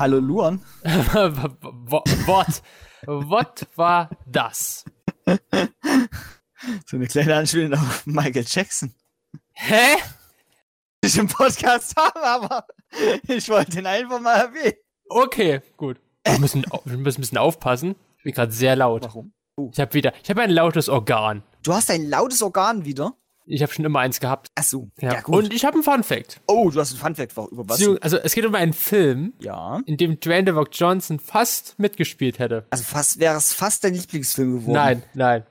Hallo 0.00 0.18
Luan. 0.18 0.62
What? 0.82 2.62
What 3.04 3.68
war 3.76 4.08
das? 4.24 4.86
So 6.86 6.96
eine 6.96 7.06
kleine 7.06 7.36
Anspielung 7.36 7.74
auf 7.74 8.06
Michael 8.06 8.46
Jackson. 8.48 8.94
Hä? 9.52 9.98
Ich 11.04 11.18
im 11.18 11.28
Podcast 11.28 11.96
habe, 11.96 12.22
aber 12.22 12.66
ich 13.26 13.48
wollte 13.48 13.78
ihn 13.78 13.86
einfach 13.86 14.20
mal 14.20 14.36
erwähnen. 14.36 14.76
Okay, 15.08 15.60
gut. 15.76 15.98
Wir 16.26 16.38
müssen, 16.38 16.64
wir 16.84 16.96
müssen 16.98 17.18
ein 17.18 17.22
bisschen 17.22 17.38
aufpassen. 17.38 17.94
Ich 18.18 18.24
bin 18.24 18.32
gerade 18.32 18.52
sehr 18.52 18.76
laut. 18.76 19.04
Warum? 19.04 19.32
Ich 19.72 19.80
habe 19.80 19.92
wieder, 19.92 20.12
ich 20.22 20.30
habe 20.30 20.42
ein 20.42 20.50
lautes 20.50 20.88
Organ. 20.88 21.42
Du 21.62 21.74
hast 21.74 21.90
ein 21.90 22.08
lautes 22.08 22.42
Organ 22.42 22.86
wieder? 22.86 23.14
Ich 23.50 23.62
habe 23.62 23.72
schon 23.72 23.84
immer 23.84 24.00
eins 24.00 24.20
gehabt. 24.20 24.48
Ach 24.54 24.62
so. 24.62 24.90
Ja. 25.00 25.14
Ja, 25.14 25.20
gut. 25.22 25.34
Und 25.44 25.52
ich 25.54 25.64
habe 25.64 25.74
einen 25.74 25.82
Fun 25.82 26.02
Fact. 26.04 26.40
oh, 26.46 26.70
du 26.70 26.78
hast 26.80 26.92
ein 26.92 26.98
Funfact 26.98 27.32
über 27.50 27.68
was? 27.68 27.82
Also 28.00 28.16
es 28.18 28.34
geht 28.34 28.44
um 28.46 28.54
einen 28.54 28.72
Film, 28.72 29.32
Ja. 29.40 29.80
in 29.86 29.96
dem 29.96 30.20
Dwayne 30.20 30.44
The 30.50 30.56
Rock 30.56 30.68
Johnson 30.72 31.18
fast 31.18 31.78
mitgespielt 31.78 32.38
hätte. 32.38 32.66
Also 32.70 32.84
fast 32.84 33.18
wäre 33.20 33.36
es 33.36 33.52
fast 33.52 33.84
dein 33.84 33.94
Lieblingsfilm 33.94 34.60
geworden. 34.60 34.72
Nein, 34.74 35.02
nein. 35.14 35.42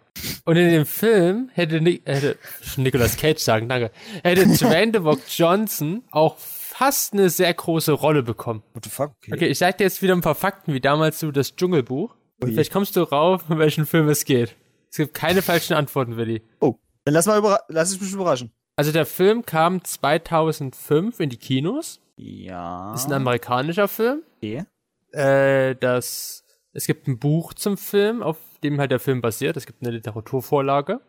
Und 0.45 0.57
in 0.57 0.69
dem 0.69 0.85
Film 0.85 1.49
hätte, 1.53 1.79
Ni 1.81 2.01
hätte 2.05 2.37
Nicolas 2.75 3.15
Cage 3.17 3.39
sagen, 3.39 3.69
danke, 3.69 3.91
hätte 4.23 4.45
Dwayne 4.47 4.91
The 4.93 4.99
Rock 4.99 5.19
Johnson 5.29 6.03
auch 6.11 6.37
fast 6.37 7.13
eine 7.13 7.29
sehr 7.29 7.53
große 7.53 7.91
Rolle 7.93 8.23
bekommen. 8.23 8.63
What 8.73 8.83
the 8.85 8.89
fuck? 8.89 9.11
Okay. 9.23 9.33
Okay, 9.33 9.47
ich 9.47 9.57
sag 9.57 9.77
dir 9.77 9.85
jetzt 9.85 10.01
wieder 10.01 10.13
ein 10.15 10.21
paar 10.21 10.35
Fakten, 10.35 10.73
wie 10.73 10.81
damals 10.81 11.19
du 11.19 11.31
das 11.31 11.55
Dschungelbuch. 11.55 12.15
Und 12.41 12.47
Ui. 12.49 12.53
vielleicht 12.53 12.71
kommst 12.71 12.95
du 12.95 13.01
rauf, 13.01 13.43
um 13.49 13.59
welchen 13.59 13.85
Film 13.85 14.07
es 14.09 14.25
geht. 14.25 14.55
Es 14.91 14.97
gibt 14.97 15.13
keine 15.13 15.41
falschen 15.41 15.73
Antworten, 15.75 16.17
Willi. 16.17 16.41
Oh, 16.59 16.75
dann 17.09 17.15
lass 17.15 17.25
mal 17.25 17.39
überra 17.39 17.59
lass 17.69 17.91
ich 17.91 17.99
mich 17.99 18.13
überraschen. 18.13 18.51
Also 18.75 18.91
der 18.91 19.07
Film 19.07 19.43
kam 19.43 19.83
2005 19.83 21.19
in 21.19 21.31
die 21.31 21.37
Kinos. 21.37 21.99
Ja. 22.17 22.93
Ist 22.93 23.07
ein 23.07 23.13
amerikanischer 23.13 23.87
Film. 23.87 24.21
okay. 24.37 24.65
Äh, 25.11 25.75
das, 25.75 26.43
es 26.71 26.85
gibt 26.85 27.07
ein 27.07 27.17
Buch 27.17 27.55
zum 27.55 27.79
Film, 27.79 28.21
auf 28.21 28.37
dem 28.61 28.79
halt 28.79 28.91
der 28.91 28.99
Film 28.99 29.21
basiert. 29.21 29.57
Es 29.57 29.65
gibt 29.65 29.81
eine 29.81 29.89
Literaturvorlage. 29.89 31.01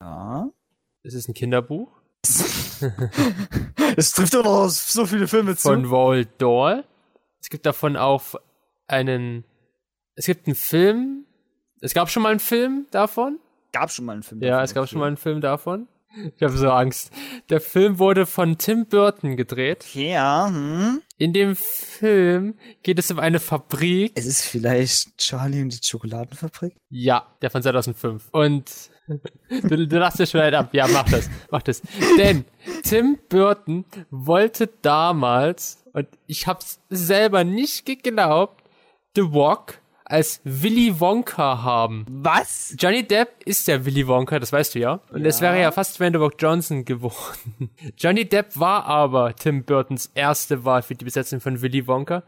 Ja. 0.00 0.48
Es 1.02 1.14
ist 1.14 1.28
ein 1.28 1.34
Kinderbuch 1.34 1.90
Es 3.96 4.12
trifft 4.12 4.34
doch 4.34 4.44
noch 4.44 4.68
so 4.68 5.06
viele 5.06 5.26
Filme 5.26 5.56
zu. 5.56 5.62
von 5.70 5.86
Roald 5.86 6.28
Dahl. 6.40 6.84
Es 7.40 7.48
gibt 7.48 7.66
davon 7.66 7.96
auch 7.96 8.22
einen, 8.86 9.42
es 10.14 10.26
gibt 10.26 10.46
einen 10.46 10.54
Film, 10.54 11.24
es 11.80 11.94
gab 11.94 12.10
schon 12.10 12.22
mal 12.22 12.30
einen 12.30 12.38
Film 12.38 12.86
davon. 12.92 13.40
Gab 13.72 13.90
schon 13.90 14.04
mal 14.04 14.12
einen 14.12 14.22
Film. 14.22 14.42
Ja, 14.42 14.50
davon, 14.50 14.64
es 14.64 14.74
gab 14.74 14.88
schon 14.88 15.00
mal 15.00 15.06
einen 15.06 15.16
Film 15.16 15.40
davon. 15.40 15.88
Ich 16.36 16.42
habe 16.42 16.56
so 16.56 16.70
Angst. 16.70 17.12
Der 17.50 17.60
Film 17.60 17.98
wurde 17.98 18.26
von 18.26 18.56
Tim 18.58 18.86
Burton 18.86 19.36
gedreht. 19.36 19.84
Okay, 19.88 20.12
ja, 20.12 20.48
hm. 20.48 21.02
In 21.18 21.32
dem 21.32 21.54
Film 21.54 22.54
geht 22.82 22.98
es 22.98 23.10
um 23.10 23.18
eine 23.18 23.40
Fabrik. 23.40 24.12
Es 24.14 24.26
ist 24.26 24.44
vielleicht 24.44 25.18
Charlie 25.18 25.62
und 25.62 25.68
die 25.68 25.86
Schokoladenfabrik. 25.86 26.74
Ja, 26.88 27.26
der 27.42 27.50
von 27.50 27.62
2005. 27.62 28.28
Und 28.32 28.90
du, 29.50 29.86
du 29.86 29.98
lachst 29.98 30.18
dir 30.18 30.26
schon 30.26 30.40
halt 30.40 30.54
ab. 30.54 30.70
Ja, 30.72 30.86
mach 30.88 31.08
das, 31.08 31.28
mach 31.50 31.62
das. 31.62 31.82
Denn 32.18 32.44
Tim 32.84 33.18
Burton 33.28 33.84
wollte 34.10 34.70
damals, 34.82 35.84
und 35.92 36.08
ich 36.26 36.46
hab's 36.46 36.80
selber 36.88 37.44
nicht 37.44 37.84
geglaubt, 37.84 38.64
The 39.14 39.22
Rock 39.22 39.78
als 40.08 40.40
Willy 40.44 40.98
Wonka 40.98 41.62
haben. 41.62 42.06
Was? 42.08 42.74
Johnny 42.78 43.06
Depp 43.06 43.28
ist 43.44 43.68
der 43.68 43.84
Willy 43.84 44.06
Wonka, 44.06 44.38
das 44.38 44.52
weißt 44.52 44.74
du 44.74 44.78
ja. 44.80 45.00
Und 45.12 45.24
es 45.24 45.40
wäre 45.40 45.60
ja 45.60 45.70
fast 45.70 46.00
Rock 46.00 46.34
Johnson 46.38 46.84
geworden. 46.84 47.70
Johnny 47.96 48.28
Depp 48.28 48.58
war 48.58 48.84
aber 48.86 49.34
Tim 49.36 49.64
Burtons 49.64 50.10
erste 50.14 50.64
Wahl 50.64 50.82
für 50.82 50.94
die 50.94 51.04
Besetzung 51.04 51.40
von 51.40 51.60
Willy 51.60 51.86
Wonka. 51.86 52.22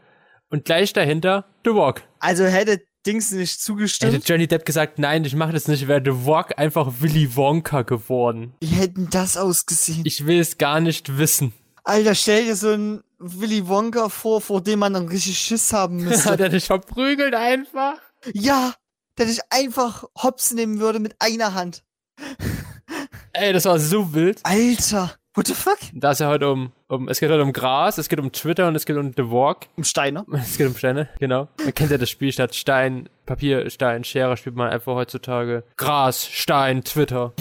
Und 0.49 0.65
gleich 0.65 0.93
dahinter 0.93 1.45
The 1.63 1.71
Rock. 1.71 2.01
Also 2.19 2.43
hätte 2.43 2.81
Dings 3.05 3.31
nicht 3.31 3.51
Hätte 3.51 3.59
zugestimmt. 3.59 4.29
Johnny 4.29 4.47
Depp 4.47 4.65
gesagt, 4.65 4.99
nein, 4.99 5.25
ich 5.25 5.35
mache 5.35 5.53
das 5.53 5.67
nicht, 5.67 5.87
wäre 5.87 6.01
The 6.03 6.11
Rock 6.25 6.57
einfach 6.57 6.91
Willy 6.99 7.35
Wonka 7.35 7.81
geworden. 7.81 8.53
Wie 8.59 8.67
hätten 8.67 9.09
das 9.09 9.37
ausgesehen? 9.37 10.03
Ich 10.05 10.25
will 10.27 10.39
es 10.39 10.57
gar 10.57 10.79
nicht 10.79 11.17
wissen. 11.17 11.53
Alter, 11.83 12.13
stell 12.13 12.45
dir 12.45 12.55
so 12.55 12.69
einen 12.69 13.01
Willy 13.21 13.67
Wonka 13.67 14.09
vor, 14.09 14.41
vor 14.41 14.61
dem 14.61 14.79
man 14.79 14.93
dann 14.93 15.07
richtig 15.07 15.37
Schiss 15.37 15.71
haben 15.73 15.97
müsste. 16.03 16.39
er 16.39 16.49
dich 16.49 16.65
verprügelt 16.65 17.35
einfach? 17.35 17.97
ja, 18.33 18.73
der 19.17 19.25
dich 19.27 19.39
einfach 19.49 20.05
hops 20.21 20.51
nehmen 20.53 20.79
würde 20.79 20.99
mit 20.99 21.15
einer 21.19 21.53
Hand. 21.53 21.83
Ey, 23.33 23.53
das 23.53 23.65
war 23.65 23.79
so 23.79 24.13
wild. 24.13 24.39
Alter, 24.43 25.15
what 25.33 25.47
the 25.47 25.53
fuck? 25.53 25.77
Da 25.93 26.11
ist 26.11 26.19
ja 26.19 26.27
heute 26.27 26.49
um, 26.51 26.71
um, 26.87 27.07
es 27.07 27.19
geht 27.19 27.29
heute 27.29 27.43
um 27.43 27.53
Gras, 27.53 27.97
es 27.97 28.09
geht 28.09 28.19
um 28.19 28.31
Twitter 28.31 28.67
und 28.67 28.75
es 28.75 28.85
geht 28.85 28.97
um 28.97 29.13
The 29.15 29.21
Rock. 29.21 29.67
Im 29.77 29.83
Steiner. 29.83 30.25
Es 30.33 30.57
geht 30.57 30.67
um 30.67 30.75
Steine, 30.75 31.09
genau. 31.19 31.47
Man 31.63 31.73
kennt 31.73 31.91
ja 31.91 31.97
das 31.97 32.09
Spiel 32.09 32.31
statt 32.31 32.55
Stein, 32.55 33.09
Papier, 33.25 33.69
Stein, 33.69 34.03
Schere 34.03 34.35
spielt 34.37 34.55
man 34.55 34.69
einfach 34.69 34.95
heutzutage. 34.95 35.63
Gras, 35.77 36.25
Stein, 36.27 36.83
Twitter. 36.83 37.33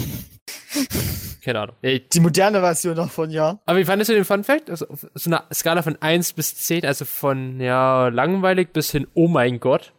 Keine 1.43 1.61
Ahnung. 1.61 1.77
Die 1.83 2.21
moderne 2.21 2.61
Version 2.61 2.97
davon, 2.97 3.31
ja. 3.31 3.59
Aber 3.65 3.79
wie 3.79 3.85
fandest 3.85 4.11
du 4.11 4.15
den 4.15 4.25
Fun 4.25 4.45
Fact? 4.45 4.71
Also 4.71 4.89
auf 4.89 5.07
so 5.15 5.31
einer 5.31 5.45
Skala 5.53 5.83
von 5.83 6.01
1 6.01 6.35
bis 6.35 6.55
10, 6.57 6.85
also 6.85 7.05
von, 7.05 7.61
ja, 7.61 8.09
langweilig 8.09 8.73
bis 8.73 8.91
hin, 8.91 9.07
oh 9.15 9.29
mein 9.29 9.61
Gott. 9.61 9.93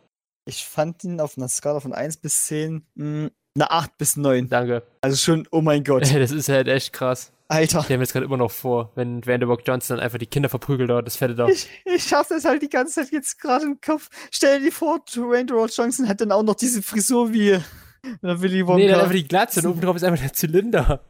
Ich 0.45 0.66
fand 0.66 1.03
ihn 1.03 1.19
auf 1.19 1.38
einer 1.38 1.47
Skala 1.47 1.79
von 1.79 1.94
1 1.94 2.17
bis 2.17 2.45
10 2.45 2.85
mh, 2.95 3.29
eine 3.56 3.72
8 3.72 3.97
bis 3.97 4.17
9. 4.17 4.50
Danke. 4.50 4.84
Also 5.01 5.17
schon, 5.17 5.47
oh 5.51 5.61
mein 5.61 5.84
Gott. 5.84 6.11
Ey, 6.11 6.19
das 6.19 6.31
ist 6.31 6.50
halt 6.50 6.67
echt 6.67 6.94
krass. 6.94 7.31
Alter. 7.47 7.79
Ich 7.79 7.85
stell 7.85 7.97
mir 7.97 8.03
jetzt 8.03 8.13
gerade 8.13 8.25
immer 8.25 8.38
noch 8.38 8.51
vor, 8.51 8.94
wenn 8.95 9.22
Rock 9.44 9.63
Johnson 9.67 9.97
dann 9.97 10.06
einfach 10.06 10.17
die 10.17 10.25
Kinder 10.25 10.47
verprügelt 10.47 10.90
oder 10.90 11.03
das 11.03 11.17
fette 11.17 11.35
da. 11.35 11.47
Ich, 11.50 11.67
ich 11.84 12.03
schaff 12.03 12.29
das 12.29 12.45
halt 12.45 12.61
die 12.61 12.69
ganze 12.69 13.01
Zeit 13.01 13.11
jetzt 13.11 13.41
gerade 13.41 13.66
im 13.66 13.81
Kopf. 13.81 14.07
Stell 14.31 14.61
dir 14.61 14.72
vor, 14.72 15.01
Rock 15.17 15.69
Johnson 15.75 16.07
hat 16.07 16.22
dann 16.22 16.31
auch 16.31 16.44
noch 16.44 16.56
diese 16.56 16.81
Frisur 16.81 17.34
wie 17.34 17.59
äh, 18.03 18.12
Willy 18.22 18.66
Wonka. 18.66 18.78
Nee, 18.78 18.88
der 18.88 18.95
hat 18.95 19.03
einfach 19.03 19.16
die 19.16 19.28
Glatze 19.28 19.62
und 19.62 19.67
oben 19.67 19.81
drauf 19.81 19.95
ist 19.95 20.03
einfach 20.03 20.22
der 20.22 20.34
Zylinder. 20.34 21.01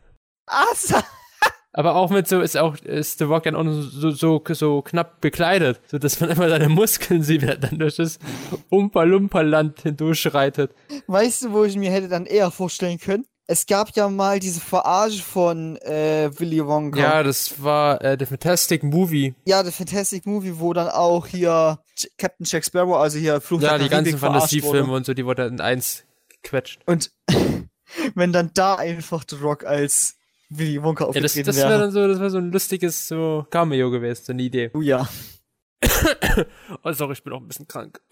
Asa. 0.46 1.04
Aber 1.74 1.96
auch 1.96 2.10
mit 2.10 2.28
so 2.28 2.42
ist 2.42 2.58
auch 2.58 2.76
ist 2.78 3.20
The 3.20 3.24
Rock 3.24 3.44
dann 3.44 3.56
auch 3.56 3.64
so, 3.64 4.12
so, 4.12 4.44
so 4.46 4.82
knapp 4.82 5.22
bekleidet, 5.22 5.80
so 5.88 5.98
dass 5.98 6.20
man 6.20 6.30
immer 6.30 6.50
seine 6.50 6.68
Muskeln 6.68 7.24
sieht, 7.24 7.44
wie 7.44 7.46
er 7.46 7.58
dann 7.58 7.80
durch 7.80 7.96
das 7.96 8.20
Umpa-Lumpa-Land 8.70 9.82
hindurchschreitet. 9.84 10.76
Weißt 11.08 11.44
du, 11.44 11.54
wo 11.54 11.64
ich 11.64 11.78
mir 11.78 11.92
hätte 11.92 12.10
dann 12.10 12.26
eher 12.26 12.52
vorstellen 12.52 13.00
können? 13.00 13.26
Es 13.48 13.66
gab 13.66 13.96
ja 13.96 14.10
mal 14.10 14.40
diese 14.40 14.60
Verarsche 14.60 15.22
von 15.22 15.78
äh, 15.78 16.30
Willy 16.38 16.66
Wonka. 16.66 17.00
Ja, 17.00 17.24
das 17.24 17.62
war 17.64 18.02
äh, 18.02 18.18
der 18.18 18.28
Fantastic 18.28 18.84
Movie. 18.84 19.34
Ja, 19.46 19.64
der 19.64 19.72
Fantastic 19.72 20.26
Movie, 20.26 20.54
wo 20.58 20.74
dann 20.74 20.90
auch 20.90 21.28
hier 21.28 21.80
Captain 22.18 22.46
Jack 22.46 22.66
Sparrow, 22.66 22.98
also 22.98 23.18
hier 23.18 23.42
Fluch 23.42 23.62
Ja, 23.62 23.78
der 23.78 23.88
die 23.88 23.90
ganzen 23.90 24.14
wurde. 24.14 24.34
Fantasiefilme 24.34 24.92
und 24.92 25.06
so, 25.06 25.14
die 25.14 25.26
wurden 25.26 25.54
in 25.54 25.62
eins 25.62 26.04
gequetscht. 26.42 26.82
Und 26.86 27.12
wenn 28.16 28.34
dann 28.34 28.52
da 28.54 28.76
einfach 28.76 29.24
The 29.30 29.36
Rock 29.38 29.64
als 29.66 30.16
Willy 30.50 30.82
Wonka 30.84 31.10
Ja, 31.14 31.22
das, 31.22 31.34
das 31.34 31.46
wäre 31.58 31.70
wäre. 31.70 31.80
dann 31.80 31.92
so, 31.92 32.08
das 32.08 32.20
wäre 32.20 32.30
so 32.30 32.38
ein 32.38 32.52
lustiges 32.52 33.08
so 33.08 33.46
Cameo 33.50 33.90
gewesen, 33.90 34.24
so 34.26 34.34
eine 34.34 34.42
Idee. 34.44 34.72
Oh 34.74 34.82
ja. 34.82 35.08
Oh, 36.84 36.92
sorry, 36.94 37.14
ich 37.14 37.24
bin 37.24 37.34
auch 37.34 37.42
ein 37.42 37.48
bisschen 37.48 37.68
krank. 37.68 38.02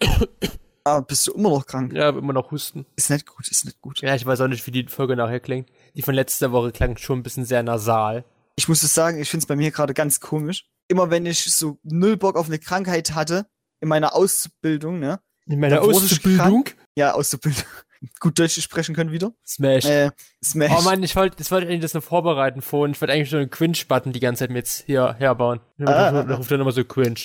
Ah, 0.82 1.00
bist 1.00 1.26
du 1.26 1.32
immer 1.34 1.50
noch 1.50 1.66
krank? 1.66 1.92
Ja, 1.92 2.08
immer 2.08 2.32
noch 2.32 2.50
Husten. 2.52 2.86
Ist 2.96 3.10
nicht 3.10 3.26
gut, 3.26 3.46
ist 3.48 3.66
nicht 3.66 3.82
gut. 3.82 4.00
Ja, 4.00 4.14
ich 4.14 4.24
weiß 4.24 4.40
auch 4.40 4.48
nicht, 4.48 4.66
wie 4.66 4.70
die 4.70 4.86
Folge 4.88 5.14
nachher 5.14 5.38
klingt. 5.38 5.68
Die 5.94 6.00
von 6.00 6.14
letzter 6.14 6.52
Woche 6.52 6.72
klang 6.72 6.96
schon 6.96 7.18
ein 7.18 7.22
bisschen 7.22 7.44
sehr 7.44 7.62
nasal. 7.62 8.24
Ich 8.56 8.66
muss 8.66 8.82
es 8.82 8.94
sagen, 8.94 9.20
ich 9.20 9.28
finde 9.28 9.44
es 9.44 9.46
bei 9.46 9.56
mir 9.56 9.72
gerade 9.72 9.92
ganz 9.92 10.20
komisch. 10.20 10.70
Immer 10.88 11.10
wenn 11.10 11.26
ich 11.26 11.44
so 11.44 11.78
null 11.82 12.16
Bock 12.16 12.34
auf 12.34 12.46
eine 12.46 12.58
Krankheit 12.58 13.14
hatte, 13.14 13.46
in 13.80 13.88
meiner 13.88 14.14
Auszubildung, 14.14 14.98
ne? 14.98 15.20
In 15.44 15.60
meiner 15.60 15.82
Auszubildung? 15.82 16.64
Ja, 16.96 17.12
Auszubildung. 17.12 17.62
Gut 18.18 18.38
Deutsch 18.38 18.60
sprechen 18.60 18.94
können 18.94 19.12
wieder. 19.12 19.32
Smash. 19.46 19.84
Äh, 19.84 20.10
Smash. 20.42 20.72
Oh 20.76 20.80
Mann, 20.82 21.02
ich 21.02 21.14
wollte, 21.16 21.36
das 21.36 21.50
wollte 21.50 21.66
ich 21.66 21.70
eigentlich 21.72 21.82
das 21.82 21.94
noch 21.94 22.02
vorbereiten 22.02 22.62
vorhin. 22.62 22.92
Ich 22.94 23.00
wollte 23.00 23.12
eigentlich 23.12 23.28
so 23.30 23.36
einen 23.36 23.50
Cringe-Button 23.50 24.12
die 24.12 24.20
ganze 24.20 24.40
Zeit 24.44 24.50
mit 24.50 24.66
hier 24.86 25.14
herbauen. 25.18 25.60
Ah. 25.80 26.10
Da 26.22 26.34
ruft 26.36 26.50
dann 26.50 26.60
immer 26.60 26.72
so 26.72 26.82
Cringe. 26.84 27.20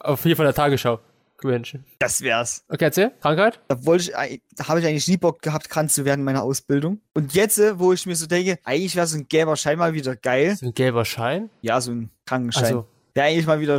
Auf 0.00 0.22
hier 0.22 0.36
von 0.36 0.44
der 0.44 0.54
Tagesschau. 0.54 1.00
Cringe. 1.38 1.82
Das 1.98 2.20
wär's. 2.20 2.64
Okay, 2.68 2.84
erzähl. 2.84 3.12
Krankheit? 3.22 3.60
Da 3.68 3.86
wollte 3.86 4.04
ich, 4.28 4.40
da 4.56 4.68
habe 4.68 4.80
ich 4.80 4.86
eigentlich 4.86 5.08
nie 5.08 5.16
Bock 5.16 5.40
gehabt, 5.40 5.70
krank 5.70 5.90
zu 5.90 6.04
werden 6.04 6.20
in 6.20 6.24
meiner 6.26 6.42
Ausbildung. 6.42 7.00
Und 7.14 7.32
jetzt, 7.34 7.58
äh, 7.58 7.78
wo 7.78 7.94
ich 7.94 8.04
mir 8.04 8.14
so 8.14 8.26
denke, 8.26 8.58
eigentlich 8.64 8.94
wäre 8.94 9.06
so 9.06 9.16
ein 9.16 9.26
gelber 9.26 9.56
Schein 9.56 9.78
mal 9.78 9.94
wieder 9.94 10.16
geil. 10.16 10.54
So 10.56 10.66
ein 10.66 10.74
gelber 10.74 11.06
Schein? 11.06 11.48
Ja, 11.62 11.80
so 11.80 11.92
ein 11.92 12.10
Krankenschein. 12.26 12.64
Also, 12.64 12.86
Wäre 13.14 13.26
eigentlich 13.28 13.46
mal 13.46 13.60
wieder 13.60 13.78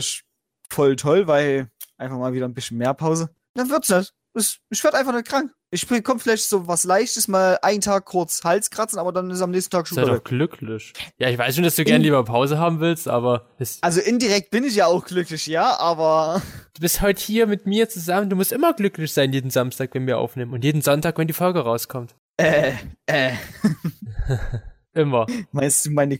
voll 0.69 0.95
toll, 0.95 1.27
weil 1.27 1.69
einfach 1.99 2.17
mal 2.17 2.33
wieder 2.33 2.47
ein 2.47 2.53
bisschen 2.55 2.77
mehr 2.79 2.95
Pause. 2.95 3.29
Dann 3.53 3.69
wird's 3.69 3.89
nicht. 3.89 4.11
Das- 4.33 4.57
Ich 4.71 4.83
werd 4.83 4.95
einfach 4.95 5.13
nicht 5.13 5.27
krank. 5.27 5.51
Ich 5.73 5.87
bekomme 5.87 6.19
vielleicht 6.19 6.43
so 6.49 6.67
was 6.67 6.83
Leichtes, 6.83 7.29
mal 7.29 7.57
einen 7.61 7.79
Tag 7.79 8.03
kurz 8.03 8.43
Halskratzen, 8.43 8.99
aber 8.99 9.13
dann 9.13 9.31
ist 9.31 9.41
am 9.41 9.51
nächsten 9.51 9.71
Tag 9.71 9.87
schon 9.87 9.95
sei 9.95 10.01
doch 10.03 10.15
weg. 10.15 10.25
glücklich. 10.25 10.91
Ja, 11.17 11.29
ich 11.29 11.37
weiß 11.37 11.55
schon, 11.55 11.63
dass 11.63 11.75
du 11.77 11.85
gern 11.85 11.97
In- 11.97 12.01
lieber 12.03 12.25
Pause 12.25 12.59
haben 12.59 12.81
willst, 12.81 13.07
aber 13.07 13.47
Also 13.79 14.01
indirekt 14.01 14.51
bin 14.51 14.65
ich 14.65 14.75
ja 14.75 14.87
auch 14.87 15.05
glücklich, 15.05 15.45
ja, 15.47 15.79
aber 15.79 16.41
du 16.73 16.81
bist 16.81 17.01
heute 17.01 17.21
hier 17.23 17.47
mit 17.47 17.67
mir 17.67 17.87
zusammen. 17.87 18.29
Du 18.29 18.35
musst 18.35 18.51
immer 18.51 18.73
glücklich 18.73 19.13
sein 19.13 19.31
jeden 19.31 19.49
Samstag, 19.49 19.91
wenn 19.93 20.05
wir 20.07 20.17
aufnehmen. 20.17 20.51
Und 20.51 20.65
jeden 20.65 20.81
Sonntag, 20.81 21.17
wenn 21.17 21.27
die 21.27 21.33
Folge 21.33 21.61
rauskommt. 21.61 22.15
äh, 22.37 22.73
äh. 23.05 23.31
Immer. 24.93 25.25
Meinst 25.53 25.85
du, 25.85 25.91
meine, 25.91 26.19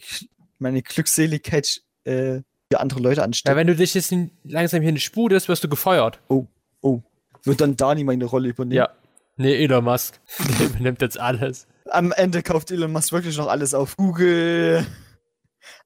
meine 0.60 0.82
Glückseligkeit 0.82 1.82
äh, 2.06 2.40
für 2.72 2.80
andere 2.80 3.02
Leute 3.02 3.18
Ja, 3.20 3.26
anstellen. 3.26 3.58
wenn 3.58 3.68
du 3.68 3.76
dich 3.76 3.94
jetzt 3.96 4.14
in- 4.14 4.32
langsam 4.46 4.82
hier 4.82 4.94
nicht 4.94 5.04
spudest, 5.04 5.50
wirst 5.50 5.64
du 5.64 5.68
gefeuert. 5.68 6.20
oh, 6.30 6.46
oh. 6.82 7.02
Wird 7.44 7.60
dann 7.60 7.76
Dani 7.76 8.04
meine 8.04 8.26
Rolle 8.26 8.50
übernehmen? 8.50 8.78
Ja. 8.78 8.90
Nee, 9.38 9.64
Elon 9.64 9.84
Musk. 9.84 10.20
Der 10.60 10.68
übernimmt 10.68 11.02
jetzt 11.02 11.20
alles. 11.20 11.68
Am 11.90 12.12
Ende 12.12 12.44
kauft 12.44 12.70
Elon 12.72 12.92
Musk 12.92 13.12
wirklich 13.12 13.38
noch 13.38 13.48
alles 13.48 13.74
auf. 13.74 13.98
Google, 13.98 14.86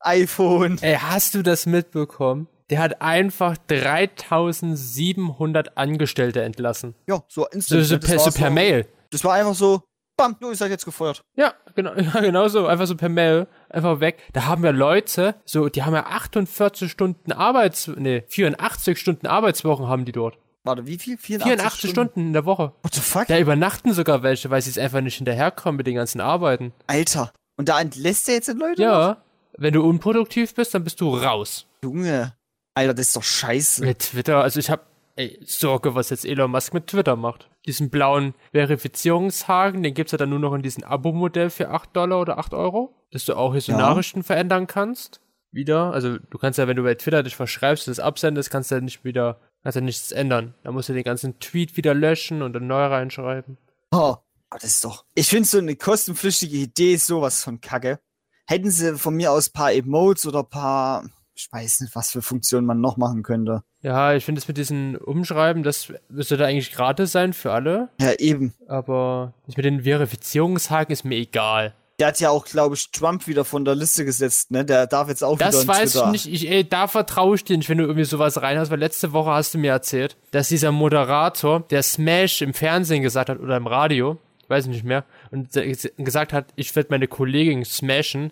iPhone. 0.01 0.77
Ey, 0.81 0.95
hast 0.95 1.33
du 1.35 1.41
das 1.41 1.65
mitbekommen? 1.65 2.47
Der 2.69 2.79
hat 2.79 3.01
einfach 3.01 3.55
3700 3.67 5.77
Angestellte 5.77 6.41
entlassen. 6.43 6.95
Ja, 7.07 7.23
so 7.27 7.43
So, 7.43 7.47
instant. 7.47 7.85
so, 7.85 7.97
das, 7.97 8.07
per, 8.09 8.17
war 8.17 8.31
so 8.31 8.39
per 8.39 8.49
Mail. 8.49 8.87
das 9.11 9.23
war 9.23 9.33
einfach 9.33 9.53
so, 9.55 9.83
bam, 10.17 10.35
du, 10.39 10.49
ihr 10.49 10.55
seid 10.55 10.71
jetzt 10.71 10.85
gefeuert. 10.85 11.21
Ja, 11.35 11.53
genau, 11.75 11.93
ja, 11.95 12.19
genau 12.21 12.47
so. 12.47 12.65
Einfach 12.67 12.87
so 12.87 12.95
per 12.95 13.09
Mail. 13.09 13.47
Einfach 13.69 13.99
weg. 13.99 14.17
Da 14.33 14.45
haben 14.45 14.63
wir 14.63 14.71
Leute, 14.71 15.35
so, 15.45 15.69
die 15.69 15.83
haben 15.83 15.93
ja 15.93 16.05
48 16.07 16.89
Stunden 16.91 17.31
Arbeits, 17.31 17.87
nee, 17.95 18.23
84 18.27 18.99
Stunden 18.99 19.27
Arbeitswochen 19.27 19.87
haben 19.87 20.05
die 20.05 20.11
dort. 20.11 20.37
Warte, 20.65 20.85
wie 20.87 20.97
viel? 20.97 21.17
84, 21.17 21.53
84 21.53 21.89
Stunden 21.91 22.19
in 22.19 22.33
der 22.33 22.45
Woche. 22.45 22.73
What 22.81 22.93
the 22.95 23.01
fuck? 23.01 23.27
Da 23.27 23.39
übernachten 23.39 23.93
sogar 23.93 24.23
welche, 24.23 24.49
weil 24.49 24.61
sie 24.61 24.71
es 24.71 24.77
einfach 24.77 25.01
nicht 25.01 25.15
hinterherkommen 25.15 25.77
mit 25.77 25.87
den 25.87 25.95
ganzen 25.95 26.19
Arbeiten. 26.21 26.73
Alter. 26.87 27.31
Und 27.57 27.69
da 27.69 27.79
entlässt 27.79 28.27
er 28.27 28.35
jetzt 28.35 28.47
den 28.49 28.57
Leute? 28.57 28.81
noch? 28.81 28.87
Ja, 28.87 29.17
wenn 29.57 29.73
du 29.73 29.81
unproduktiv 29.83 30.53
bist, 30.55 30.73
dann 30.73 30.83
bist 30.83 30.99
du 30.99 31.15
raus. 31.15 31.65
Junge. 31.83 32.33
Alter, 32.73 32.93
das 32.93 33.07
ist 33.07 33.15
doch 33.15 33.23
scheiße. 33.23 33.85
Mit 33.85 33.99
Twitter, 33.99 34.41
also 34.41 34.59
ich 34.59 34.69
hab 34.69 34.87
ey, 35.15 35.39
Sorge, 35.45 35.95
was 35.95 36.09
jetzt 36.09 36.25
Elon 36.25 36.51
Musk 36.51 36.73
mit 36.73 36.87
Twitter 36.87 37.15
macht. 37.15 37.49
Diesen 37.65 37.89
blauen 37.89 38.33
Verifizierungshaken, 38.51 39.81
den 39.83 39.93
gibt's 39.93 40.11
ja 40.11 40.17
dann 40.17 40.29
nur 40.29 40.39
noch 40.39 40.53
in 40.53 40.61
diesem 40.61 40.83
Abo-Modell 40.83 41.49
für 41.49 41.69
8 41.69 41.95
Dollar 41.95 42.19
oder 42.21 42.37
8 42.37 42.53
Euro, 42.53 42.93
dass 43.11 43.25
du 43.25 43.35
auch 43.35 43.53
hier 43.53 43.61
so 43.61 43.71
Ja. 43.71 43.77
Nachrichten 43.77 44.23
verändern 44.23 44.67
kannst. 44.67 45.21
Wieder, 45.51 45.93
also 45.93 46.17
du 46.17 46.37
kannst 46.37 46.59
ja, 46.59 46.67
wenn 46.67 46.75
du 46.75 46.83
bei 46.83 46.95
Twitter 46.95 47.23
dich 47.23 47.35
verschreibst 47.37 47.87
und 47.87 47.97
das 47.97 48.03
absendest, 48.03 48.51
kannst 48.51 48.71
du 48.71 48.75
ja 48.75 48.81
nicht 48.81 49.05
wieder, 49.05 49.39
ja 49.73 49.81
nichts 49.81 50.11
ändern. 50.11 50.53
Da 50.63 50.71
musst 50.71 50.89
du 50.89 50.93
den 50.93 51.03
ganzen 51.03 51.39
Tweet 51.39 51.75
wieder 51.75 51.95
löschen 51.95 52.43
und 52.43 52.53
dann 52.53 52.67
neu 52.67 52.85
reinschreiben. 52.85 53.57
Oh, 53.91 54.17
aber 54.51 54.59
das 54.59 54.65
ist 54.65 54.83
doch. 54.85 55.05
Ich 55.15 55.27
finde 55.27 55.47
so 55.49 55.57
eine 55.57 55.75
kostenpflichtige 55.75 56.57
Idee 56.57 56.93
ist 56.93 57.07
sowas 57.07 57.43
von 57.43 57.59
Kacke. 57.61 57.99
Hätten 58.45 58.69
sie 58.69 58.95
von 58.99 59.15
mir 59.15 59.31
aus 59.31 59.49
paar 59.49 59.73
Emotes 59.73 60.27
oder 60.27 60.43
paar, 60.43 61.03
ich 61.33 61.47
weiß 61.51 61.79
nicht, 61.81 61.95
was 61.95 62.11
für 62.11 62.21
Funktionen 62.21 62.67
man 62.67 62.79
noch 62.79 62.97
machen 62.97 63.23
könnte. 63.23 63.63
Ja, 63.81 64.13
ich 64.13 64.23
finde 64.23 64.39
es 64.39 64.47
mit 64.47 64.57
diesen 64.57 64.95
Umschreiben, 64.97 65.63
das 65.63 65.91
müsste 66.09 66.37
da 66.37 66.45
eigentlich 66.45 66.71
gratis 66.71 67.11
sein 67.11 67.33
für 67.33 67.51
alle, 67.53 67.89
Ja, 67.99 68.13
eben. 68.13 68.53
aber 68.67 69.33
das 69.47 69.57
mit 69.57 69.65
den 69.65 69.81
Verifizierungshaken 69.83 70.93
ist 70.93 71.05
mir 71.05 71.15
egal. 71.17 71.73
Der 71.99 72.07
hat 72.07 72.19
ja 72.19 72.29
auch, 72.29 72.43
glaube 72.45 72.75
ich, 72.75 72.91
Trump 72.91 73.25
wieder 73.27 73.45
von 73.45 73.63
der 73.63 73.73
Liste 73.75 74.03
gesetzt, 74.03 74.51
ne? 74.51 74.65
Der 74.65 74.85
darf 74.85 75.07
jetzt 75.07 75.23
auch 75.23 75.35
wieder 75.39 75.45
Das 75.45 75.65
weiß 75.65 75.93
Twitter. 75.93 76.05
ich 76.13 76.25
nicht. 76.25 76.43
Ich, 76.43 76.51
ey, 76.51 76.67
da 76.67 76.87
vertraue 76.87 77.35
ich 77.35 77.43
dir 77.45 77.57
nicht, 77.57 77.69
wenn 77.69 77.77
du 77.77 77.85
irgendwie 77.85 78.03
sowas 78.03 78.41
reinhast, 78.41 78.69
weil 78.69 78.79
letzte 78.79 79.13
Woche 79.13 79.29
hast 79.31 79.53
du 79.53 79.57
mir 79.57 79.71
erzählt, 79.71 80.17
dass 80.31 80.49
dieser 80.49 80.73
Moderator, 80.73 81.61
der 81.69 81.83
Smash 81.83 82.41
im 82.41 82.53
Fernsehen 82.53 83.01
gesagt 83.01 83.29
hat 83.29 83.39
oder 83.39 83.55
im 83.55 83.65
Radio, 83.67 84.17
weiß 84.49 84.65
ich 84.65 84.71
nicht 84.71 84.83
mehr, 84.83 85.05
und 85.31 85.51
gesagt 85.97 86.33
hat, 86.33 86.47
ich 86.57 86.75
werde 86.75 86.89
meine 86.91 87.07
Kollegin 87.07 87.63
smashen, 87.63 88.31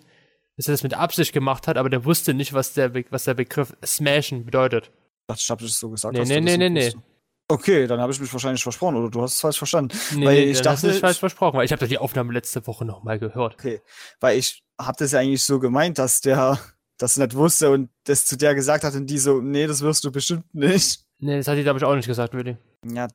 dass 0.56 0.68
er 0.68 0.72
das 0.74 0.82
mit 0.82 0.92
Absicht 0.94 1.32
gemacht 1.32 1.66
hat, 1.66 1.78
aber 1.78 1.88
der 1.88 2.04
wusste 2.04 2.34
nicht, 2.34 2.52
was 2.52 2.74
der, 2.74 2.90
Be- 2.90 3.06
was 3.10 3.24
der 3.24 3.34
Begriff 3.34 3.74
smashen 3.84 4.44
bedeutet. 4.44 4.90
Ich 5.22 5.26
dachte, 5.26 5.40
ich 5.42 5.50
habe 5.50 5.64
das 5.64 5.78
so 5.78 5.88
gesagt. 5.88 6.12
Nee, 6.14 6.20
nee, 6.24 6.34
das 6.42 6.58
nee, 6.58 6.68
nee, 6.68 6.90
tust. 6.90 6.98
Okay, 7.46 7.86
dann 7.86 8.00
habe 8.00 8.10
ich 8.12 8.20
mich 8.20 8.32
wahrscheinlich 8.32 8.62
versprochen 8.62 8.96
oder 8.96 9.10
du 9.10 9.20
hast 9.20 9.34
es 9.34 9.40
falsch 9.40 9.58
verstanden. 9.58 9.96
Nee, 10.14 10.26
Weil 10.26 10.38
ich 10.38 10.62
dann 10.62 10.72
hast 10.72 10.82
du 10.82 10.86
dachte, 10.86 10.94
dich 10.94 11.00
falsch 11.00 11.18
versprochen, 11.18 11.58
weil 11.58 11.66
ich 11.66 11.72
habe 11.72 11.80
doch 11.80 11.88
die 11.88 11.98
Aufnahme 11.98 12.32
letzte 12.32 12.66
Woche 12.66 12.84
nochmal 12.84 13.18
gehört. 13.18 13.54
Okay, 13.54 13.82
weil 14.20 14.38
ich 14.38 14.62
habe 14.80 14.96
das 14.98 15.12
ja 15.12 15.20
eigentlich 15.20 15.42
so 15.42 15.58
gemeint, 15.60 15.98
dass 15.98 16.20
der 16.20 16.58
das 16.96 17.16
nicht 17.16 17.34
wusste 17.34 17.70
und 17.70 17.90
das 18.04 18.24
zu 18.24 18.36
der 18.36 18.54
gesagt 18.54 18.84
hat 18.84 18.94
und 18.94 19.06
die 19.06 19.18
so, 19.18 19.40
nee, 19.40 19.66
das 19.66 19.82
wirst 19.82 20.04
du 20.04 20.10
bestimmt 20.10 20.54
nicht. 20.54 21.04
Nee, 21.18 21.36
das 21.36 21.48
hat 21.48 21.58
die, 21.58 21.62
glaube 21.62 21.78
ich, 21.78 21.84
auch 21.84 21.94
nicht 21.94 22.06
gesagt, 22.06 22.34
Willi. 22.34 22.56
Ja, 22.86 23.08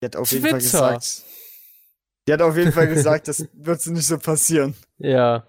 die 0.00 0.06
hat 0.06 0.16
auf 0.16 0.30
jeden 0.32 0.48
Fall 0.48 0.58
gesagt. 0.58 1.22
Die 2.26 2.32
hat 2.32 2.42
auf 2.42 2.56
jeden 2.56 2.72
Fall 2.72 2.88
gesagt, 2.88 3.28
das 3.28 3.46
wird 3.52 3.80
so 3.80 3.92
nicht 3.92 4.06
so 4.06 4.18
passieren. 4.18 4.74
Ja. 4.98 5.46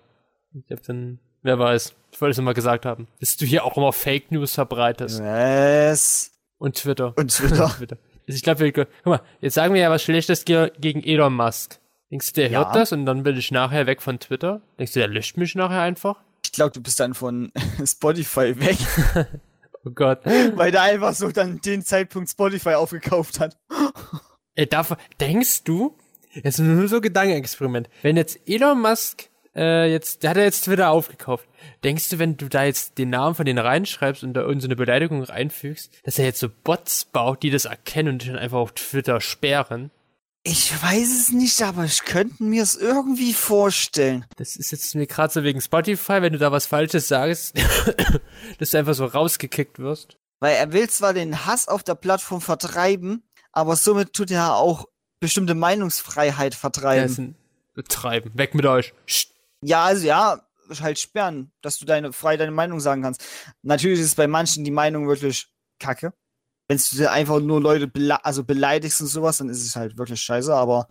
Ich 0.54 0.72
hab 0.72 0.84
dann, 0.84 1.20
wer 1.42 1.58
weiß, 1.58 1.94
ich 2.12 2.22
wollte 2.22 2.32
es 2.32 2.44
mal 2.44 2.54
gesagt 2.54 2.86
haben, 2.86 3.08
dass 3.20 3.38
du 3.38 3.46
hier 3.46 3.64
auch 3.64 3.78
immer 3.78 3.94
Fake 3.94 4.32
News 4.32 4.54
verbreitest. 4.54 5.22
Was? 5.22 6.32
Und 6.58 6.76
Twitter. 6.76 7.14
Und 7.18 7.32
Twitter. 7.36 7.70
Twitter. 7.78 7.98
Also 8.28 8.36
Ich 8.38 8.44
glaube, 8.44 8.60
wir, 8.62 8.72
guck 8.72 8.88
mal, 9.06 9.22
jetzt 9.42 9.54
sagen 9.56 9.74
wir 9.74 9.82
ja 9.82 9.90
was 9.92 10.04
Schlechtes 10.04 10.46
ge 10.46 10.72
gegen 10.80 11.04
Elon 11.04 11.34
Musk. 11.36 11.80
Denkst 12.12 12.34
du, 12.34 12.42
der 12.42 12.50
Ja. 12.52 12.66
hört 12.66 12.76
das 12.76 12.92
und 12.92 13.06
dann 13.06 13.26
will 13.26 13.38
ich 13.38 13.52
nachher 13.52 13.88
weg 13.88 14.02
von 14.02 14.20
Twitter? 14.20 14.62
Denkst 14.80 14.94
du, 14.94 15.00
der 15.00 15.08
löscht 15.08 15.38
mich 15.38 15.56
nachher 15.56 15.82
einfach? 15.82 16.22
Ich 16.46 16.52
glaube, 16.52 16.72
du 16.72 16.82
bist 16.82 17.00
dann 17.00 17.14
von 17.14 17.52
Spotify 17.86 18.54
weg, 18.60 18.78
Oh 19.86 19.92
Gott. 19.94 20.26
weil 20.26 20.72
der 20.72 20.82
einfach 20.84 21.14
so 21.14 21.30
dann 21.32 21.62
den 21.62 21.84
Zeitpunkt 21.84 22.30
Spotify 22.30 22.74
aufgekauft 22.76 23.40
hat. 23.40 23.58
Ey, 24.56 24.66
darf, 24.68 24.96
denkst 25.20 25.64
du, 25.64 25.96
jetzt 26.34 26.60
nur 26.60 26.88
so 26.88 27.02
Gedankenexperiment, 27.02 27.90
wenn 28.02 28.18
jetzt 28.18 28.40
Elon 28.48 28.82
Musk, 28.82 29.30
äh, 29.56 29.92
jetzt, 29.92 30.24
der 30.24 30.32
hat 30.32 30.38
ja 30.38 30.44
jetzt 30.44 30.66
Twitter 30.66 30.90
aufgekauft, 30.90 31.48
denkst 31.84 32.10
du, 32.10 32.20
wenn 32.20 32.38
du 32.38 32.48
da 32.50 32.64
jetzt 32.64 32.98
den 32.98 33.10
Namen 33.10 33.36
von 33.36 33.46
denen 33.46 33.60
reinschreibst 33.60 34.24
und 34.24 34.34
da 34.34 34.42
irgendeine 34.42 34.76
Beleidigung 34.76 35.24
reinfügst, 35.24 35.92
dass 36.04 36.20
er 36.20 36.26
jetzt 36.26 36.40
so 36.40 36.50
Bots 36.50 37.06
baut, 37.06 37.44
die 37.44 37.50
das 37.50 37.66
erkennen 37.66 38.10
und 38.14 38.22
dich 38.22 38.30
dann 38.30 38.38
einfach 38.40 38.58
auf 38.58 38.74
Twitter 38.74 39.22
sperren? 39.22 39.92
Ich 40.48 40.72
weiß 40.80 41.12
es 41.12 41.32
nicht, 41.32 41.60
aber 41.64 41.86
ich 41.86 42.04
könnte 42.04 42.44
mir 42.44 42.62
es 42.62 42.76
irgendwie 42.76 43.34
vorstellen. 43.34 44.26
Das 44.36 44.56
ist 44.56 44.72
jetzt 44.72 44.94
mir 44.94 45.08
gerade 45.08 45.34
so 45.34 45.44
wegen 45.44 45.60
Spotify, 45.60 46.22
wenn 46.22 46.34
du 46.34 46.40
da 46.40 46.52
was 46.52 46.68
Falsches 46.68 47.08
sagst, 47.08 47.56
dass 48.60 48.70
du 48.70 48.78
einfach 48.78 48.94
so 48.94 49.06
rausgekickt 49.06 49.80
wirst. 49.80 50.18
Weil 50.40 50.56
er 50.56 50.72
will 50.72 50.88
zwar 50.90 51.14
den 51.14 51.46
Hass 51.48 51.68
auf 51.68 51.82
der 51.82 51.96
Plattform 51.96 52.42
vertreiben, 52.42 53.24
aber 53.54 53.76
somit 53.76 54.14
tut 54.14 54.30
er 54.30 54.56
auch 54.58 54.86
bestimmte 55.20 55.56
Meinungsfreiheit 55.56 56.54
Ja, 56.54 56.60
vertreiben. 56.60 57.16
ein 57.18 57.36
Betreiben. 57.74 58.32
Weg 58.36 58.54
mit 58.54 58.66
euch. 58.66 58.94
Psst. 59.08 59.35
Ja, 59.66 59.86
also 59.86 60.06
ja, 60.06 60.42
halt 60.82 61.00
sperren, 61.00 61.52
dass 61.62 61.78
du 61.78 61.86
deine 61.86 62.14
frei 62.14 62.38
deine 62.38 62.52
Meinung 62.52 62.80
sagen 62.80 63.02
kannst. 63.02 63.24
Natürlich 63.62 64.00
ist 64.00 64.16
bei 64.16 64.28
manchen 64.28 64.64
die 64.64 64.72
Meinung 64.72 65.08
wirklich 65.08 65.48
kacke. 65.80 66.14
Wenn 66.68 66.80
du 66.92 67.12
einfach 67.12 67.40
nur 67.40 67.62
Leute 67.62 67.88
bele 67.88 68.24
also 68.26 68.44
beleidigst 68.44 69.02
und 69.02 69.08
sowas, 69.08 69.38
dann 69.38 69.50
ist 69.50 69.64
es 69.64 69.76
halt 69.76 69.98
wirklich 69.98 70.22
scheiße, 70.22 70.54
aber 70.54 70.88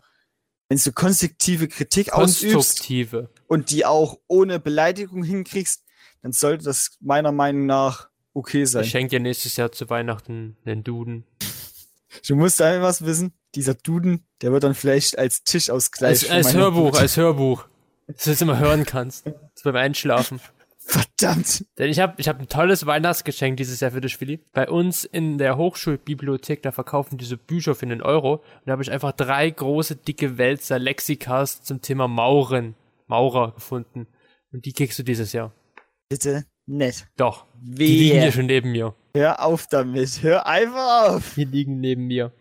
wenn 0.68 0.78
du 0.78 0.92
konstruktive 0.92 1.68
Kritik 1.68 2.12
ausübst 2.12 2.54
Konstruktive. 2.54 3.30
und 3.48 3.70
die 3.70 3.84
auch 3.84 4.18
ohne 4.28 4.60
Beleidigung 4.60 5.24
hinkriegst, 5.24 5.84
dann 6.22 6.32
sollte 6.32 6.64
das 6.64 6.96
meiner 7.00 7.32
Meinung 7.32 7.66
nach 7.66 8.08
okay 8.32 8.64
sein. 8.64 8.84
Ich 8.84 8.90
schenke 8.90 9.10
dir 9.10 9.20
nächstes 9.20 9.56
Jahr 9.56 9.72
zu 9.72 9.90
Weihnachten 9.90 10.56
einen 10.64 10.84
Duden. 10.84 11.24
Du 12.26 12.36
musst 12.36 12.60
da 12.60 12.80
was 12.80 13.04
wissen, 13.04 13.32
dieser 13.54 13.74
Duden, 13.74 14.24
der 14.40 14.52
wird 14.52 14.62
dann 14.62 14.74
vielleicht 14.74 15.18
als 15.18 15.42
Tischausgleich. 15.42 16.30
Als, 16.30 16.46
als 16.46 16.54
Hörbuch, 16.54 16.92
Wut. 16.92 16.98
als 16.98 17.16
Hörbuch. 17.16 17.66
Dass 18.06 18.24
du 18.24 18.30
es 18.32 18.42
immer 18.42 18.58
hören 18.58 18.84
kannst. 18.84 19.26
So 19.54 19.64
beim 19.64 19.76
Einschlafen. 19.76 20.40
Verdammt. 20.86 21.64
Denn 21.78 21.88
ich 21.88 21.98
habe 21.98 22.14
ich 22.18 22.28
hab 22.28 22.38
ein 22.38 22.48
tolles 22.48 22.84
Weihnachtsgeschenk 22.84 23.56
dieses 23.56 23.80
Jahr 23.80 23.92
für 23.92 24.02
dich, 24.02 24.20
Willi. 24.20 24.40
Bei 24.52 24.68
uns 24.68 25.04
in 25.04 25.38
der 25.38 25.56
Hochschulbibliothek, 25.56 26.62
da 26.62 26.72
verkaufen 26.72 27.16
diese 27.16 27.38
Bücher 27.38 27.74
für 27.74 27.86
einen 27.86 28.02
Euro. 28.02 28.34
Und 28.34 28.66
da 28.66 28.72
habe 28.72 28.82
ich 28.82 28.90
einfach 28.90 29.12
drei 29.12 29.48
große, 29.48 29.96
dicke 29.96 30.36
Wälzer 30.36 30.78
Lexikas 30.78 31.62
zum 31.62 31.80
Thema 31.80 32.06
Mauren, 32.06 32.74
Maurer 33.06 33.52
gefunden. 33.52 34.06
Und 34.52 34.66
die 34.66 34.72
kriegst 34.72 34.98
du 34.98 35.02
dieses 35.02 35.32
Jahr. 35.32 35.52
Bitte 36.10 36.44
nett. 36.66 37.06
Doch. 37.16 37.46
Die 37.62 37.86
liegen 37.86 38.14
Wehe. 38.16 38.22
hier 38.22 38.32
schon 38.32 38.46
neben 38.46 38.70
mir. 38.70 38.94
Hör 39.16 39.42
auf 39.42 39.66
damit. 39.68 40.22
Hör 40.22 40.46
einfach 40.46 41.08
auf. 41.08 41.34
Die 41.34 41.44
liegen 41.44 41.80
neben 41.80 42.06
mir. 42.06 42.32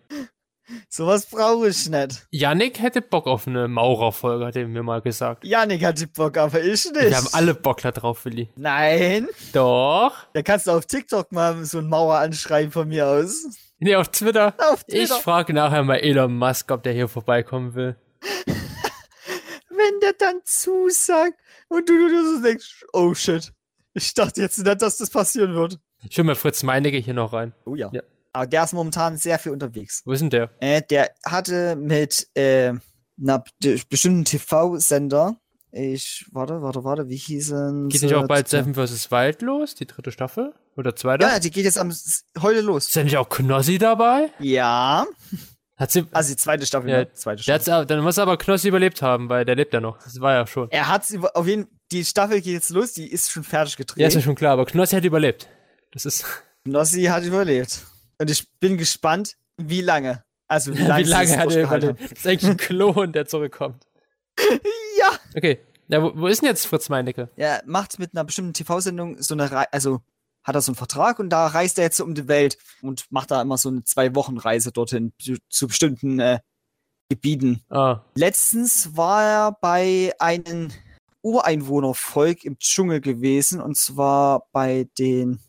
Sowas 0.89 1.25
brauche 1.25 1.67
ich 1.67 1.89
nicht. 1.89 2.25
Yannick 2.31 2.79
hätte 2.81 3.01
Bock 3.01 3.27
auf 3.27 3.47
eine 3.47 3.67
Maurerfolge, 3.67 4.45
hat 4.45 4.55
er 4.55 4.67
mir 4.67 4.83
mal 4.83 5.01
gesagt. 5.01 5.43
Janik 5.45 5.83
hatte 5.83 6.07
Bock, 6.07 6.37
aber 6.37 6.61
ich 6.61 6.85
nicht. 6.85 6.95
Wir 6.95 7.17
haben 7.17 7.27
alle 7.33 7.53
Bock 7.53 7.81
da 7.81 7.91
drauf, 7.91 8.23
Willi. 8.25 8.49
Nein. 8.55 9.27
Doch. 9.51 10.13
Da 10.33 10.41
kannst 10.41 10.67
du 10.67 10.71
auf 10.71 10.85
TikTok 10.85 11.31
mal 11.31 11.63
so 11.65 11.79
ein 11.79 11.87
Mauer 11.89 12.17
anschreiben 12.17 12.71
von 12.71 12.87
mir 12.87 13.07
aus. 13.07 13.45
Nee, 13.79 13.95
auf 13.95 14.07
Twitter. 14.09 14.53
Auf 14.71 14.83
Ich 14.87 14.95
Twitter. 15.09 15.19
frage 15.19 15.53
nachher 15.53 15.83
mal 15.83 15.97
Elon 15.97 16.35
Musk, 16.37 16.71
ob 16.71 16.83
der 16.83 16.93
hier 16.93 17.09
vorbeikommen 17.09 17.75
will. 17.75 17.97
Wenn 19.69 19.99
der 20.01 20.13
dann 20.13 20.39
zusagt 20.45 21.33
und 21.67 21.89
du, 21.89 21.93
du, 21.97 22.07
du 22.09 22.35
so 22.37 22.41
denkst, 22.43 22.85
oh 22.93 23.13
shit. 23.13 23.51
Ich 23.93 24.13
dachte 24.13 24.41
jetzt 24.41 24.57
nicht, 24.57 24.81
dass 24.81 24.97
das 24.97 25.09
passieren 25.09 25.53
wird. 25.55 25.77
Ich 26.09 26.17
will 26.17 26.23
mal 26.23 26.35
Fritz 26.35 26.63
Meinecke 26.63 26.97
hier 26.97 27.13
noch 27.13 27.33
rein. 27.33 27.53
Oh 27.65 27.75
ja. 27.75 27.89
Ja. 27.93 28.01
Aber 28.33 28.47
der 28.47 28.63
ist 28.63 28.73
momentan 28.73 29.17
sehr 29.17 29.37
viel 29.39 29.51
unterwegs. 29.51 30.01
Wo 30.05 30.11
ist 30.11 30.19
denn 30.21 30.29
der? 30.31 30.49
Äh, 30.59 30.81
der 30.81 31.11
hatte 31.25 31.75
mit 31.75 32.27
äh, 32.35 32.73
einer 33.21 33.43
be- 33.61 33.79
bestimmten 33.89 34.25
TV-Sender, 34.25 35.37
ich, 35.71 36.25
warte, 36.31 36.61
warte, 36.61 36.83
warte, 36.83 37.09
wie 37.09 37.15
hießen 37.15 37.89
Geht 37.89 38.01
sie? 38.01 38.05
nicht 38.07 38.15
auch 38.15 38.27
bald 38.27 38.47
Seven 38.47 38.75
vs. 38.75 39.09
Wild 39.11 39.41
los, 39.41 39.73
die 39.75 39.87
dritte 39.87 40.11
Staffel? 40.11 40.53
Oder 40.77 40.95
zweite? 40.95 41.25
Ja, 41.25 41.39
die 41.39 41.49
geht 41.51 41.65
jetzt 41.65 41.77
am 41.79 41.91
heute 42.41 42.61
los. 42.61 42.87
Ist 42.87 42.95
da 42.95 43.03
nicht 43.03 43.17
auch 43.17 43.29
Knossi 43.29 43.77
dabei? 43.79 44.29
Ja. 44.39 45.05
Hat 45.77 45.91
sie. 45.91 46.05
Also 46.11 46.29
die 46.31 46.37
zweite 46.37 46.65
Staffel, 46.67 46.89
Ja, 46.89 46.97
ne? 46.99 47.13
Zweite 47.13 47.41
Staffel. 47.41 47.73
hat's, 47.73 47.87
dann 47.87 48.01
muss 48.03 48.19
aber 48.19 48.37
Knossi 48.37 48.67
überlebt 48.67 49.01
haben, 49.01 49.29
weil 49.29 49.45
der 49.45 49.55
lebt 49.55 49.73
ja 49.73 49.81
noch. 49.81 49.97
Das 50.03 50.19
war 50.21 50.33
ja 50.33 50.45
schon. 50.47 50.69
Er 50.71 50.87
hat 50.89 51.05
auf 51.33 51.47
jeden 51.47 51.67
die 51.91 52.05
Staffel 52.05 52.41
geht 52.41 52.53
jetzt 52.53 52.69
los, 52.71 52.93
die 52.93 53.07
ist 53.11 53.31
schon 53.31 53.43
fertig 53.43 53.77
gedreht. 53.77 53.97
Ja, 54.01 54.07
ist 54.07 54.13
ja 54.15 54.21
schon 54.21 54.35
klar, 54.35 54.53
aber 54.53 54.65
Knossi 54.65 54.95
hat 54.95 55.03
überlebt. 55.05 55.47
Das 55.91 56.05
ist. 56.05 56.25
Knossi 56.65 57.03
hat 57.03 57.23
überlebt. 57.23 57.81
Und 58.23 58.29
ich 58.29 58.49
bin 58.61 58.77
gespannt, 58.77 59.35
wie 59.57 59.81
lange. 59.81 60.23
Also 60.47 60.73
wie 60.73 60.81
lange, 60.81 61.03
Wie 61.05 61.09
lange 61.09 61.37
hat 61.37 61.51
er 61.51 61.63
überlebt? 61.63 62.01
Das 62.01 62.11
ist 62.11 62.25
eigentlich 62.25 62.51
ein 62.51 62.55
Klon, 62.55 63.11
der 63.11 63.25
zurückkommt. 63.25 63.85
Ja. 64.97 65.11
Okay. 65.35 65.59
Ja, 65.89 66.01
wo, 66.01 66.13
wo 66.15 66.27
ist 66.27 66.41
denn 66.41 66.47
jetzt 66.47 66.65
Fritz 66.65 66.87
Meinecke? 66.87 67.27
Er 67.35 67.61
macht 67.65 67.99
mit 67.99 68.13
einer 68.13 68.23
bestimmten 68.23 68.53
TV-Sendung 68.53 69.21
so 69.21 69.33
eine 69.33 69.51
Reise, 69.51 69.73
also 69.73 69.99
hat 70.41 70.55
er 70.55 70.61
so 70.61 70.71
einen 70.71 70.77
Vertrag 70.77 71.19
und 71.19 71.31
da 71.31 71.47
reist 71.47 71.77
er 71.77 71.83
jetzt 71.83 71.97
so 71.97 72.05
um 72.05 72.15
die 72.15 72.29
Welt 72.29 72.57
und 72.81 73.11
macht 73.11 73.31
da 73.31 73.41
immer 73.41 73.57
so 73.57 73.67
eine 73.67 73.83
Zwei-Wochen-Reise 73.83 74.71
dorthin 74.71 75.11
zu, 75.19 75.35
zu 75.49 75.67
bestimmten 75.67 76.21
äh, 76.21 76.39
Gebieten. 77.09 77.65
Ah. 77.69 78.03
Letztens 78.15 78.95
war 78.95 79.23
er 79.23 79.57
bei 79.59 80.13
einem 80.19 80.69
Ureinwohnervolk 81.23 82.45
im 82.45 82.57
Dschungel 82.57 83.01
gewesen 83.01 83.59
und 83.59 83.75
zwar 83.75 84.47
bei 84.53 84.87
den. 84.97 85.41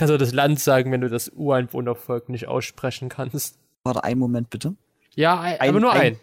Kannst 0.00 0.14
du 0.14 0.16
das 0.16 0.32
Land 0.32 0.58
sagen, 0.60 0.90
wenn 0.92 1.02
du 1.02 1.10
das 1.10 1.28
Ureinwohnervolk 1.28 2.30
nicht 2.30 2.48
aussprechen 2.48 3.10
kannst? 3.10 3.58
Warte, 3.84 4.02
einen 4.02 4.18
Moment 4.18 4.48
bitte. 4.48 4.74
Ja, 5.14 5.38
ein, 5.38 5.60
Ein- 5.60 5.68
aber 5.68 5.80
nur 5.80 5.92
ein- 5.92 6.00
ein. 6.14 6.20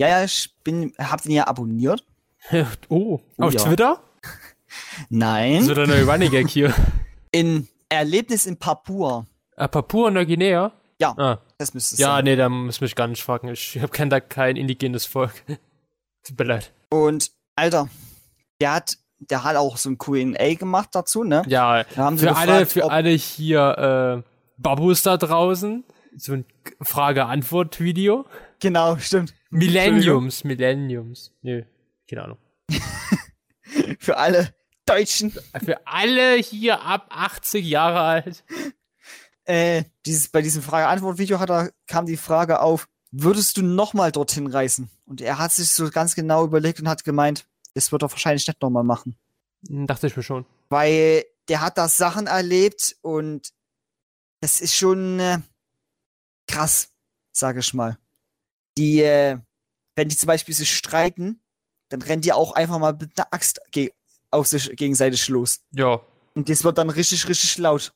Ja, 0.00 0.08
ja, 0.08 0.24
ich 0.24 0.52
bin, 0.64 0.92
hab 0.98 1.22
den 1.22 1.30
ja 1.30 1.46
abonniert. 1.46 2.04
oh, 2.88 3.20
Oh, 3.38 3.44
auf 3.44 3.54
ja. 3.54 3.60
Twitter? 3.62 4.02
Nein. 5.08 5.68
Wird 5.68 5.78
ein 5.78 5.88
neuer 5.88 6.08
Running 6.10 6.32
Gag 6.32 6.48
hier. 6.48 6.74
In 7.30 7.68
Erlebnis 7.88 8.44
in 8.46 8.56
Papua. 8.56 9.24
Ah, 9.54 9.68
Papua 9.68 10.10
Neuguinea? 10.10 10.72
Ja, 11.00 11.14
Ah. 11.16 11.38
das 11.58 11.72
müsste 11.74 11.94
es 11.94 12.00
Ja, 12.00 12.16
sein. 12.16 12.24
nee, 12.24 12.34
da 12.34 12.48
muss 12.48 12.80
mich 12.80 12.96
gar 12.96 13.06
nicht 13.06 13.22
fragen. 13.22 13.46
Ich 13.50 13.78
hab 13.80 13.92
kenn 13.92 14.10
da 14.10 14.18
kein 14.18 14.56
indigenes 14.56 15.06
Volk. 15.06 15.44
Tut 16.24 16.36
mir 16.38 16.44
leid. 16.44 16.72
Und, 16.90 17.30
Alter, 17.54 17.88
der 18.60 18.74
hat, 18.74 18.98
der 19.20 19.44
hat 19.44 19.56
auch 19.56 19.76
so 19.76 19.90
ein 19.90 19.98
Q&A 19.98 20.54
gemacht 20.54 20.88
dazu, 20.92 21.24
ne? 21.24 21.42
Ja, 21.46 21.84
Da 21.84 22.04
haben 22.04 22.18
sie 22.18 22.26
für 22.26 22.36
alle, 22.36 22.52
gefragt, 22.52 22.72
für 22.72 22.84
ob- 22.84 22.92
alle 22.92 23.10
hier 23.10 24.22
äh, 24.26 24.30
Babus 24.56 25.02
da 25.02 25.16
draußen, 25.16 25.84
so 26.16 26.32
ein 26.32 26.44
Frage-Antwort-Video. 26.82 28.26
Genau, 28.60 28.96
stimmt. 28.98 29.34
Millenniums, 29.50 30.44
Millenniums. 30.44 31.32
Nö, 31.42 31.62
keine 32.08 32.24
Ahnung. 32.24 32.38
Für 33.98 34.16
alle 34.16 34.52
Deutschen. 34.86 35.32
Für 35.64 35.86
alle 35.86 36.36
hier 36.36 36.80
ab 36.82 37.06
80 37.10 37.64
Jahre 37.64 38.00
alt. 38.00 38.44
Äh, 39.44 39.84
dieses, 40.06 40.28
bei 40.28 40.42
diesem 40.42 40.62
Frage-Antwort-Video 40.62 41.38
hat 41.38 41.50
er, 41.50 41.70
kam 41.86 42.06
die 42.06 42.16
Frage 42.16 42.60
auf, 42.60 42.88
würdest 43.10 43.56
du 43.56 43.62
nochmal 43.62 44.12
dorthin 44.12 44.46
reisen? 44.46 44.90
Und 45.06 45.20
er 45.20 45.38
hat 45.38 45.52
sich 45.52 45.70
so 45.70 45.90
ganz 45.90 46.14
genau 46.14 46.44
überlegt 46.44 46.80
und 46.80 46.88
hat 46.88 47.04
gemeint, 47.04 47.46
das 47.80 47.92
wird 47.92 48.02
er 48.02 48.10
wahrscheinlich 48.10 48.46
nicht 48.46 48.60
nochmal 48.62 48.84
machen. 48.84 49.16
Hm, 49.66 49.86
Dachte 49.86 50.06
ich 50.06 50.16
mir 50.16 50.22
schon. 50.22 50.44
Weil 50.68 51.24
der 51.48 51.60
hat 51.62 51.78
da 51.78 51.88
Sachen 51.88 52.26
erlebt 52.26 52.96
und 53.02 53.50
das 54.40 54.60
ist 54.60 54.74
schon 54.76 55.18
äh, 55.20 55.38
krass, 56.46 56.90
sage 57.32 57.60
ich 57.60 57.74
mal. 57.74 57.98
Die, 58.78 59.00
äh, 59.02 59.38
wenn 59.96 60.08
die 60.08 60.16
zum 60.16 60.26
Beispiel 60.28 60.54
sich 60.54 60.74
streiten, 60.74 61.42
dann 61.88 62.02
rennen 62.02 62.22
die 62.22 62.32
auch 62.32 62.52
einfach 62.52 62.78
mal 62.78 62.92
mit 62.92 63.18
einer 63.18 63.32
Axt 63.32 63.60
ge 63.72 63.92
auf 64.30 64.46
sich 64.46 64.70
gegenseitig 64.76 65.28
los. 65.28 65.60
Ja, 65.72 66.00
Und 66.34 66.48
das 66.48 66.62
wird 66.62 66.78
dann 66.78 66.88
richtig, 66.90 67.28
richtig 67.28 67.58
laut. 67.58 67.92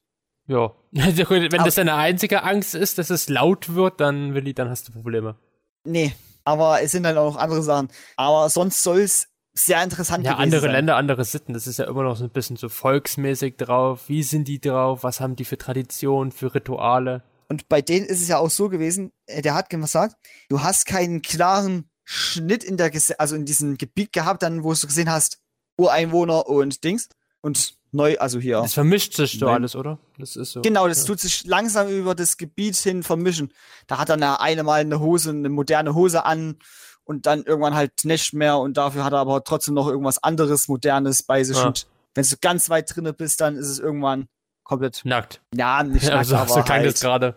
ja. 0.49 0.75
Wenn 0.93 1.55
Aber- 1.55 1.65
das 1.65 1.75
deine 1.77 1.95
einzige 1.95 2.43
Angst 2.43 2.75
ist, 2.75 2.99
dass 2.99 3.11
es 3.11 3.29
laut 3.29 3.75
wird, 3.75 4.01
dann, 4.01 4.35
Willi, 4.35 4.53
dann 4.55 4.69
hast 4.69 4.89
du 4.89 4.93
Probleme. 4.93 5.37
Nee, 5.85 6.15
aber 6.45 6.83
es 6.83 6.91
sind 6.93 7.03
dann 7.05 7.17
auch 7.19 7.33
noch 7.35 7.41
andere 7.41 7.63
Sachen. 7.63 7.89
Aber 8.17 8.49
sonst 8.51 8.83
soll 8.83 9.01
es 9.01 9.29
sehr 9.55 9.83
interessant 9.83 10.25
Ja, 10.25 10.33
gewesen 10.33 10.43
andere 10.43 10.61
sein. 10.63 10.73
Länder, 10.73 10.97
andere 10.97 11.25
Sitten. 11.25 11.53
Das 11.53 11.67
ist 11.67 11.79
ja 11.79 11.87
immer 11.87 12.03
noch 12.03 12.17
so 12.17 12.25
ein 12.25 12.31
bisschen 12.31 12.57
so 12.57 12.69
volksmäßig 12.69 13.57
drauf. 13.57 14.09
Wie 14.09 14.23
sind 14.23 14.49
die 14.49 14.61
drauf? 14.61 15.05
Was 15.05 15.21
haben 15.21 15.37
die 15.37 15.45
für 15.45 15.57
Traditionen, 15.57 16.33
für 16.33 16.55
Rituale? 16.55 17.23
Und 17.49 17.69
bei 17.69 17.81
denen 17.81 18.07
ist 18.07 18.21
es 18.21 18.29
ja 18.29 18.39
auch 18.39 18.51
so 18.51 18.69
gewesen, 18.69 19.13
äh, 19.27 19.43
der 19.43 19.55
hat 19.55 19.71
gesagt, 19.71 20.17
du 20.49 20.63
hast 20.63 20.87
keinen 20.87 21.23
klaren 21.23 21.89
Schnitt 22.03 22.65
in 22.65 22.77
der, 22.77 22.91
also 23.19 23.37
in 23.37 23.45
diesem 23.45 23.79
Gebiet 23.79 24.13
gehabt, 24.13 24.43
dann, 24.43 24.65
wo 24.65 24.75
du 24.75 24.87
gesehen 24.87 25.11
hast, 25.11 25.39
Ureinwohner 25.77 26.49
und 26.49 26.83
Dings. 26.85 27.09
Und 27.41 27.75
neu, 27.93 28.17
also 28.19 28.41
hier. 28.41 28.61
Das 28.61 28.75
vermischt 28.75 29.15
sich 29.15 29.39
so 29.39 29.47
alles, 29.47 29.77
oder? 29.77 29.99
Das 30.19 30.37
ist 30.37 30.53
so. 30.53 30.63
Genau, 30.63 30.89
das 30.89 31.01
ja. 31.01 31.07
tut 31.07 31.21
sich 31.21 31.45
langsam 31.45 31.89
über 31.89 32.15
das 32.15 32.37
Gebiet 32.37 32.77
hin 32.77 33.03
vermischen. 33.03 33.53
Da 33.87 33.99
hat 33.99 34.09
dann 34.09 34.21
der 34.21 34.41
eine 34.41 34.63
mal 34.63 34.81
eine 34.81 35.01
Hose, 35.01 35.31
eine 35.31 35.49
moderne 35.49 35.95
Hose 35.95 36.25
an 36.25 36.57
und 37.05 37.27
dann 37.27 37.45
irgendwann 37.45 37.75
halt 37.75 38.05
nicht 38.05 38.33
mehr 38.33 38.59
und 38.59 38.77
dafür 38.77 39.05
hat 39.05 39.13
er 39.13 39.19
aber 39.19 39.45
trotzdem 39.45 39.75
noch 39.75 39.89
irgendwas 39.89 40.23
anderes, 40.23 40.69
modernes 40.69 41.23
bei 41.23 41.45
sich. 41.45 41.57
Ja. 41.57 41.67
Und 41.67 41.87
wenn 42.15 42.25
du 42.25 42.37
ganz 42.41 42.71
weit 42.71 42.95
drinne 42.95 43.13
bist, 43.13 43.41
dann 43.41 43.57
ist 43.57 43.69
es 43.69 43.79
irgendwann 43.79 44.29
komplett, 44.63 45.03
Nackt. 45.05 45.41
ja, 45.55 45.83
nicht 45.83 46.07
nackt, 46.09 46.27
so, 46.27 46.37
aber 46.37 46.49
so 46.49 46.63
klang 46.63 46.81
halt. 46.81 47.01
gerade. 47.01 47.37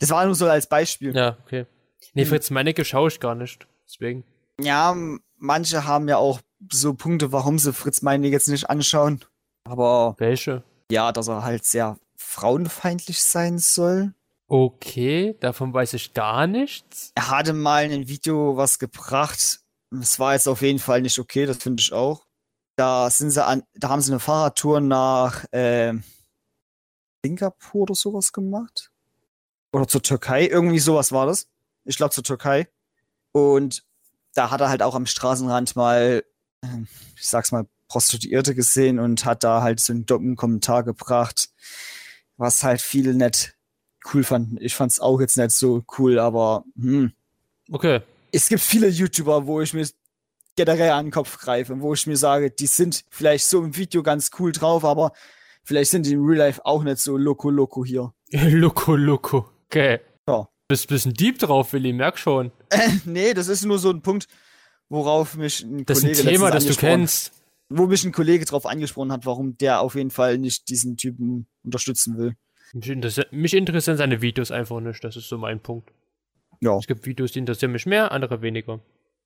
Das 0.00 0.10
war 0.10 0.24
nur 0.24 0.34
so 0.34 0.48
als 0.48 0.66
Beispiel. 0.66 1.14
Ja, 1.14 1.36
okay. 1.44 1.66
Nee, 2.14 2.24
Fritz 2.24 2.50
Meinecke 2.50 2.84
schaue 2.84 3.08
ich 3.08 3.20
gar 3.20 3.34
nicht. 3.34 3.66
Deswegen. 3.86 4.24
Ja, 4.60 4.96
manche 5.36 5.84
haben 5.86 6.08
ja 6.08 6.16
auch 6.16 6.40
so 6.72 6.94
Punkte, 6.94 7.30
warum 7.32 7.58
sie 7.58 7.72
Fritz 7.72 8.02
Meinecke 8.02 8.32
jetzt 8.32 8.48
nicht 8.48 8.68
anschauen. 8.70 9.20
Aber 9.64 10.14
Welche? 10.18 10.64
ja, 10.90 11.12
dass 11.12 11.28
er 11.28 11.44
halt 11.44 11.64
sehr 11.64 11.98
frauenfeindlich 12.16 13.22
sein 13.22 13.58
soll. 13.58 14.14
Okay, 14.56 15.36
davon 15.40 15.74
weiß 15.74 15.94
ich 15.94 16.14
gar 16.14 16.46
nichts. 16.46 17.10
Er 17.16 17.28
hatte 17.30 17.52
mal 17.52 17.84
in 17.84 17.90
ein 17.90 18.06
Video 18.06 18.56
was 18.56 18.78
gebracht. 18.78 19.58
Es 19.90 20.20
war 20.20 20.34
jetzt 20.34 20.46
auf 20.46 20.62
jeden 20.62 20.78
Fall 20.78 21.02
nicht 21.02 21.18
okay, 21.18 21.44
das 21.44 21.56
finde 21.56 21.80
ich 21.80 21.92
auch. 21.92 22.24
Da 22.76 23.10
sind 23.10 23.32
sie 23.32 23.44
an, 23.44 23.64
da 23.74 23.88
haben 23.88 24.00
sie 24.00 24.12
eine 24.12 24.20
Fahrradtour 24.20 24.80
nach 24.80 25.44
ähm, 25.50 26.04
Singapur 27.24 27.82
oder 27.82 27.96
sowas 27.96 28.32
gemacht. 28.32 28.92
Oder 29.72 29.88
zur 29.88 30.02
Türkei, 30.02 30.46
irgendwie 30.46 30.78
sowas 30.78 31.10
war 31.10 31.26
das. 31.26 31.48
Ich 31.82 31.96
glaube 31.96 32.14
zur 32.14 32.22
Türkei. 32.22 32.68
Und 33.32 33.84
da 34.34 34.52
hat 34.52 34.60
er 34.60 34.68
halt 34.68 34.82
auch 34.82 34.94
am 34.94 35.06
Straßenrand 35.06 35.74
mal, 35.74 36.22
ähm, 36.62 36.86
ich 37.16 37.26
sag's 37.26 37.50
mal, 37.50 37.66
Prostituierte 37.88 38.54
gesehen 38.54 39.00
und 39.00 39.24
hat 39.24 39.42
da 39.42 39.62
halt 39.62 39.80
so 39.80 39.92
einen 39.92 40.06
dummen 40.06 40.36
Kommentar 40.36 40.84
gebracht, 40.84 41.48
was 42.36 42.62
halt 42.62 42.80
viele 42.80 43.14
nicht 43.14 43.53
cool 44.12 44.24
fanden. 44.24 44.56
Ich 44.60 44.74
fand's 44.74 45.00
auch 45.00 45.20
jetzt 45.20 45.36
nicht 45.36 45.52
so 45.52 45.84
cool, 45.98 46.18
aber 46.18 46.64
hm. 46.76 47.12
Okay. 47.70 48.00
es 48.32 48.48
gibt 48.48 48.60
viele 48.60 48.88
YouTuber, 48.88 49.46
wo 49.46 49.60
ich 49.60 49.72
mir 49.72 49.86
generell 50.56 50.90
an 50.90 51.06
den 51.06 51.12
Kopf 51.12 51.38
greife, 51.38 51.80
wo 51.80 51.94
ich 51.94 52.06
mir 52.06 52.16
sage, 52.16 52.50
die 52.50 52.66
sind 52.66 53.04
vielleicht 53.10 53.46
so 53.46 53.62
im 53.62 53.76
Video 53.76 54.02
ganz 54.02 54.30
cool 54.38 54.52
drauf, 54.52 54.84
aber 54.84 55.12
vielleicht 55.64 55.90
sind 55.90 56.06
die 56.06 56.12
im 56.12 56.24
Real 56.24 56.38
Life 56.38 56.64
auch 56.64 56.82
nicht 56.82 56.98
so 56.98 57.16
loco 57.16 57.50
loco 57.50 57.84
hier. 57.84 58.12
Loco, 58.32 58.96
Loco. 58.96 59.48
Okay. 59.66 60.00
Ja. 60.26 60.48
Bist 60.66 60.88
bisschen 60.88 61.14
deep 61.14 61.38
drauf, 61.38 61.72
Willi, 61.72 61.92
merk 61.92 62.18
schon. 62.18 62.50
nee, 63.04 63.34
das 63.34 63.48
ist 63.48 63.64
nur 63.64 63.78
so 63.78 63.90
ein 63.90 64.02
Punkt, 64.02 64.26
worauf 64.88 65.36
mich 65.36 65.62
ein 65.62 65.84
Das 65.86 65.98
ist 65.98 66.04
Kollege 66.04 66.20
ein 66.22 66.34
Thema, 66.34 66.50
das 66.50 66.66
du 66.66 66.74
kennst. 66.74 67.32
Wo 67.68 67.86
mich 67.86 68.04
ein 68.04 68.12
Kollege 68.12 68.44
drauf 68.44 68.66
angesprochen 68.66 69.12
hat, 69.12 69.24
warum 69.24 69.56
der 69.56 69.80
auf 69.80 69.94
jeden 69.94 70.10
Fall 70.10 70.38
nicht 70.38 70.68
diesen 70.68 70.96
Typen 70.96 71.46
unterstützen 71.62 72.18
will. 72.18 72.34
Mich, 72.74 72.88
interessiert, 72.90 73.32
mich 73.32 73.54
interessieren 73.54 73.96
seine 73.96 74.20
Videos 74.20 74.50
einfach 74.50 74.80
nicht. 74.80 75.02
Das 75.04 75.16
ist 75.16 75.28
so 75.28 75.38
mein 75.38 75.60
Punkt. 75.60 75.90
Ja, 76.60 76.76
Es 76.76 76.86
gibt 76.86 77.06
Videos, 77.06 77.32
die 77.32 77.38
interessieren 77.38 77.72
mich 77.72 77.86
mehr, 77.86 78.10
andere 78.12 78.42
weniger. 78.42 78.80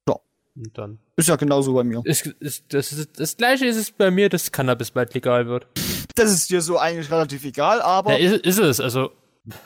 Ja. 0.09 0.17
Und 0.57 0.77
dann. 0.77 0.99
ist 1.17 1.29
ja 1.29 1.37
genauso 1.37 1.73
bei 1.75 1.83
mir. 1.85 2.03
Ist, 2.05 2.27
ist, 2.27 2.73
das, 2.75 2.93
ist, 2.93 3.19
das 3.19 3.37
gleiche 3.37 3.67
ist 3.67 3.77
es 3.77 3.91
bei 3.91 4.11
mir, 4.11 4.29
dass 4.29 4.53
Cannabis 4.53 4.91
bald 4.91 5.15
legal 5.15 5.47
wird. 5.47 5.67
Das 6.15 6.31
ist 6.33 6.51
dir 6.51 6.61
so 6.61 6.79
eigentlich 6.79 7.11
relativ 7.11 7.45
egal, 7.45 7.81
aber 7.81 8.19
Ja, 8.19 8.33
ist, 8.35 8.45
ist 8.45 8.59
es. 8.59 8.81
Also, 8.81 9.11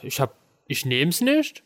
ich 0.02 0.20
hab, 0.20 0.36
ich 0.68 0.84
nehm's 0.86 1.20
nicht. 1.20 1.62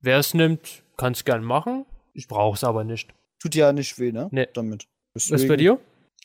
Wer 0.00 0.18
es 0.18 0.32
nimmt, 0.32 0.84
kann's 0.96 1.24
gern 1.24 1.42
machen. 1.42 1.84
Ich 2.14 2.28
brauch's 2.28 2.64
aber 2.64 2.84
nicht. 2.84 3.12
tut 3.42 3.54
dir 3.54 3.66
ja 3.66 3.72
nicht 3.72 3.98
weh, 3.98 4.12
ne? 4.12 4.28
Nee. 4.30 4.46
Damit. 4.54 4.86
Was 5.14 5.24
ist 5.24 5.30
bei 5.30 5.36
Deswegen- 5.36 5.58
dir? 5.58 5.78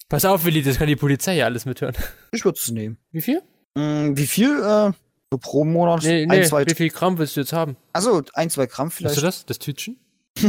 Pass 0.10 0.26
auf, 0.26 0.46
Willi, 0.46 0.62
das 0.62 0.78
kann 0.78 0.88
die 0.88 0.96
Polizei 0.96 1.36
ja 1.38 1.46
alles 1.46 1.66
mithören. 1.66 1.96
Ich 2.32 2.46
würde 2.46 2.60
es 2.62 2.70
nehmen. 2.70 2.98
Wie 3.12 3.22
viel? 3.22 3.42
Mm, 3.76 4.16
wie 4.16 4.28
viel? 4.28 4.52
Äh, 4.62 4.92
so 5.34 5.40
pro 5.40 5.66
Monat? 5.66 6.04
Nee, 6.04 6.24
ein, 6.24 6.28
nee, 6.28 6.44
zwei, 6.44 6.64
wie 6.66 6.76
viel 6.76 6.90
Gramm 6.90 7.18
willst 7.18 7.36
du 7.36 7.42
jetzt 7.42 7.54
haben? 7.54 7.76
also 7.92 8.22
ein, 8.34 8.52
zwei 8.52 8.68
Gramm 8.68 8.90
Hast 8.90 8.98
vielleicht. 8.98 9.18
du 9.18 9.22
das? 9.22 9.46
Das 9.48 9.58
Tütchen? 9.58 10.00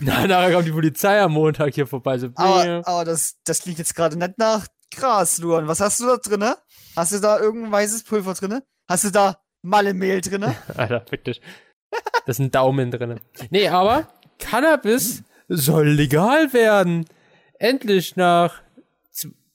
Na, 0.00 0.26
nachher 0.26 0.52
kommt 0.52 0.66
die 0.66 0.72
Polizei 0.72 1.20
am 1.22 1.32
Montag 1.32 1.72
hier 1.74 1.86
vorbei. 1.86 2.18
So, 2.18 2.30
Aber, 2.34 2.82
aber 2.84 3.04
das, 3.04 3.36
das 3.44 3.62
klingt 3.62 3.78
jetzt 3.78 3.94
gerade 3.94 4.18
nicht 4.18 4.38
nach 4.38 4.66
Gras, 4.94 5.38
Luan. 5.38 5.68
Was 5.68 5.80
hast 5.80 6.00
du 6.00 6.06
da 6.06 6.16
drinne? 6.16 6.56
Hast 6.96 7.12
du 7.12 7.20
da 7.20 7.38
irgendein 7.38 7.70
weißes 7.70 8.02
Pulver 8.04 8.34
drinne? 8.34 8.64
Hast 8.88 9.04
du 9.04 9.10
da 9.10 9.38
Mallemehl 9.62 10.20
drinne? 10.20 10.56
Alter, 10.76 11.04
fick 11.08 11.24
dich. 11.24 11.40
Da 11.90 11.98
ist 12.26 12.40
ein 12.40 12.50
Daumen 12.50 12.90
drin. 12.90 13.20
Nee, 13.50 13.68
aber 13.68 14.08
Cannabis 14.38 15.22
soll 15.48 15.88
legal 15.88 16.52
werden. 16.52 17.06
Endlich 17.58 18.16
nach 18.16 18.62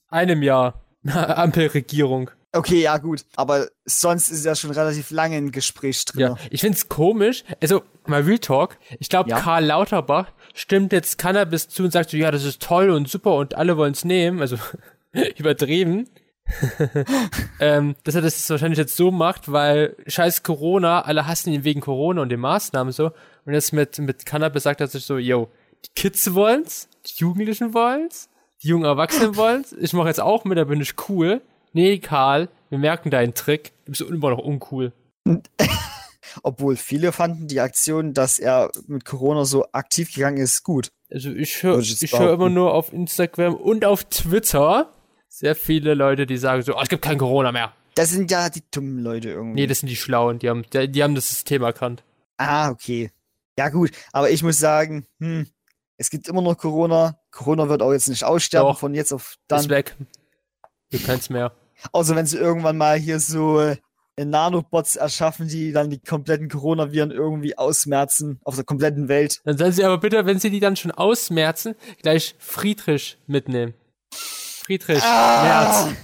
einem 0.07 0.41
Jahr. 0.41 0.81
Ampelregierung. 1.05 2.31
Okay, 2.55 2.81
ja 2.81 2.97
gut. 2.99 3.25
Aber 3.35 3.67
sonst 3.85 4.29
ist 4.29 4.45
ja 4.45 4.55
schon 4.55 4.69
relativ 4.71 5.09
lange 5.09 5.35
ein 5.37 5.51
Gespräch 5.51 6.05
drin. 6.05 6.21
Ja, 6.21 6.35
ich 6.51 6.61
find's 6.61 6.87
komisch. 6.87 7.43
Also, 7.61 7.81
mal 8.05 8.21
Real 8.21 8.37
Talk. 8.37 8.77
Ich 8.99 9.09
glaube, 9.09 9.31
Ja. 9.31 9.39
Karl 9.39 9.65
Lauterbach 9.65 10.31
stimmt 10.53 10.93
jetzt 10.93 11.17
Cannabis 11.17 11.67
zu 11.67 11.83
und 11.83 11.91
sagt 11.91 12.11
so, 12.11 12.17
ja, 12.17 12.29
das 12.29 12.43
ist 12.43 12.61
toll 12.61 12.91
und 12.91 13.09
super 13.09 13.35
und 13.35 13.55
alle 13.55 13.75
wollen's 13.75 14.05
nehmen. 14.05 14.39
Also, 14.39 14.57
übertrieben. 15.37 16.07
ähm, 17.59 17.95
dass 18.03 18.15
er 18.15 18.21
das 18.21 18.49
wahrscheinlich 18.49 18.77
jetzt 18.77 18.95
so 18.95 19.11
macht, 19.11 19.51
weil 19.51 19.95
scheiß 20.07 20.43
Corona, 20.43 21.01
alle 21.01 21.25
hassen 21.25 21.53
ihn 21.53 21.63
wegen 21.63 21.81
Corona 21.81 22.21
und 22.21 22.29
den 22.29 22.39
Maßnahmen 22.39 22.91
so. 22.93 23.11
Und 23.45 23.53
jetzt 23.53 23.73
mit, 23.73 23.97
mit 23.99 24.25
Cannabis 24.25 24.63
sagt 24.63 24.81
er 24.81 24.87
sich 24.87 25.05
so, 25.05 25.17
yo, 25.17 25.49
die 25.85 25.89
Kids 25.95 26.33
wollen's, 26.33 26.89
die 27.05 27.21
Jugendlichen 27.21 27.73
wollen's, 27.73 28.29
die 28.61 28.67
jungen 28.67 28.85
Erwachsenen 28.85 29.35
wollen's, 29.37 29.73
ich 29.73 29.93
mache 29.93 30.07
jetzt 30.09 30.21
auch 30.21 30.43
mit, 30.45 30.57
da 30.57 30.65
bin 30.65 30.81
ich 30.81 30.93
cool. 31.09 31.41
Nee, 31.73 31.97
Karl, 31.99 32.49
wir 32.69 32.77
merken 32.77 33.09
deinen 33.09 33.33
Trick, 33.33 33.73
du 33.85 33.91
bist 33.91 34.01
immer 34.01 34.29
noch 34.29 34.39
uncool. 34.39 34.93
Obwohl 36.43 36.75
viele 36.77 37.11
fanden 37.11 37.47
die 37.47 37.59
Aktion, 37.59 38.13
dass 38.13 38.39
er 38.39 38.71
mit 38.87 39.05
Corona 39.05 39.45
so 39.45 39.65
aktiv 39.71 40.13
gegangen 40.13 40.37
ist, 40.37 40.63
gut. 40.63 40.91
Also 41.11 41.29
ich 41.31 41.61
höre 41.61 41.81
hör 41.81 42.33
immer 42.33 42.49
nur 42.49 42.73
auf 42.73 42.91
Instagram 42.91 43.53
und 43.53 43.85
auf 43.85 44.03
Twitter 44.05 44.91
sehr 45.27 45.55
viele 45.55 45.95
Leute, 45.95 46.27
die 46.27 46.37
sagen 46.37 46.61
so, 46.61 46.75
oh, 46.75 46.79
es 46.81 46.89
gibt 46.89 47.03
kein 47.03 47.17
Corona 47.17 47.51
mehr. 47.51 47.73
Das 47.95 48.11
sind 48.11 48.29
ja 48.29 48.49
die 48.49 48.63
dummen 48.71 48.99
Leute 48.99 49.29
irgendwie. 49.29 49.61
Nee, 49.61 49.67
das 49.67 49.79
sind 49.79 49.89
die 49.89 49.95
Schlauen, 49.95 50.39
die 50.39 50.49
haben, 50.49 50.63
die, 50.71 50.91
die 50.91 51.03
haben 51.03 51.15
das 51.15 51.27
System 51.27 51.63
erkannt. 51.63 52.03
Ah, 52.37 52.69
okay. 52.69 53.11
Ja 53.57 53.69
gut, 53.69 53.91
aber 54.11 54.29
ich 54.29 54.43
muss 54.43 54.59
sagen, 54.59 55.05
hm, 55.19 55.47
es 55.97 56.09
gibt 56.09 56.27
immer 56.27 56.41
noch 56.41 56.57
Corona. 56.57 57.19
Corona 57.31 57.69
wird 57.69 57.81
auch 57.81 57.93
jetzt 57.93 58.09
nicht 58.09 58.23
aussterben 58.23 58.73
Doch, 58.73 58.79
von 58.79 58.93
jetzt 58.93 59.11
auf 59.11 59.35
dann. 59.47 59.59
Ist 59.59 59.69
weg. 59.69 59.95
Du 60.91 60.99
kannst 60.99 61.29
mehr. 61.29 61.51
Außer 61.91 62.15
wenn 62.15 62.25
sie 62.25 62.37
irgendwann 62.37 62.77
mal 62.77 62.97
hier 62.97 63.19
so 63.19 63.59
äh, 63.59 63.77
Nanobots 64.17 64.95
erschaffen, 64.95 65.47
die 65.47 65.71
dann 65.71 65.89
die 65.89 65.99
kompletten 65.99 66.49
Coronaviren 66.49 67.11
irgendwie 67.11 67.57
ausmerzen 67.57 68.39
auf 68.43 68.55
der 68.55 68.63
kompletten 68.63 69.07
Welt. 69.07 69.41
Dann 69.43 69.57
sollen 69.57 69.71
sie 69.71 69.83
aber 69.83 69.97
bitte, 69.97 70.25
wenn 70.25 70.39
sie 70.39 70.49
die 70.49 70.59
dann 70.59 70.75
schon 70.75 70.91
ausmerzen, 70.91 71.75
gleich 72.01 72.35
Friedrich 72.39 73.17
mitnehmen. 73.27 73.73
Friedrich 74.11 75.03
ah, 75.03 75.43
Merz. 75.43 75.95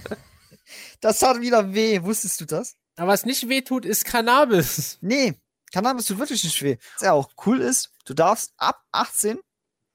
Das 1.00 1.22
hat 1.22 1.40
wieder 1.40 1.72
weh, 1.72 2.02
wusstest 2.02 2.40
du 2.40 2.44
das? 2.44 2.76
Aber 2.96 3.12
was 3.12 3.24
nicht 3.24 3.48
weh 3.48 3.62
tut, 3.62 3.86
ist 3.86 4.04
Cannabis. 4.04 4.98
Nee, 5.00 5.34
Cannabis 5.72 6.06
tut 6.06 6.18
wirklich 6.18 6.44
nicht 6.44 6.62
weh. 6.62 6.76
Was 6.94 7.02
ja 7.02 7.12
auch 7.12 7.30
cool 7.46 7.60
ist, 7.60 7.90
du 8.04 8.12
darfst 8.12 8.52
ab 8.58 8.82
18 8.92 9.38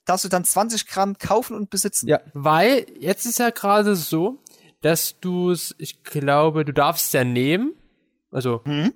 darfst 0.06 0.24
du 0.24 0.30
dann 0.30 0.46
20 0.46 0.88
Gramm 0.88 1.18
kaufen 1.18 1.56
und 1.56 1.70
besitzen. 1.70 2.08
Ja, 2.08 2.22
weil 2.34 2.86
jetzt 3.00 3.26
ist 3.26 3.40
ja 3.40 3.50
gerade 3.50 3.96
so, 3.96 4.40
dass 4.82 5.20
du 5.20 5.52
es, 5.52 5.76
ich 5.78 6.04
glaube, 6.04 6.66
du 6.66 6.74
darfst 6.74 7.14
ja 7.14 7.24
nehmen, 7.24 7.74
also 8.32 8.62
hm? 8.66 8.94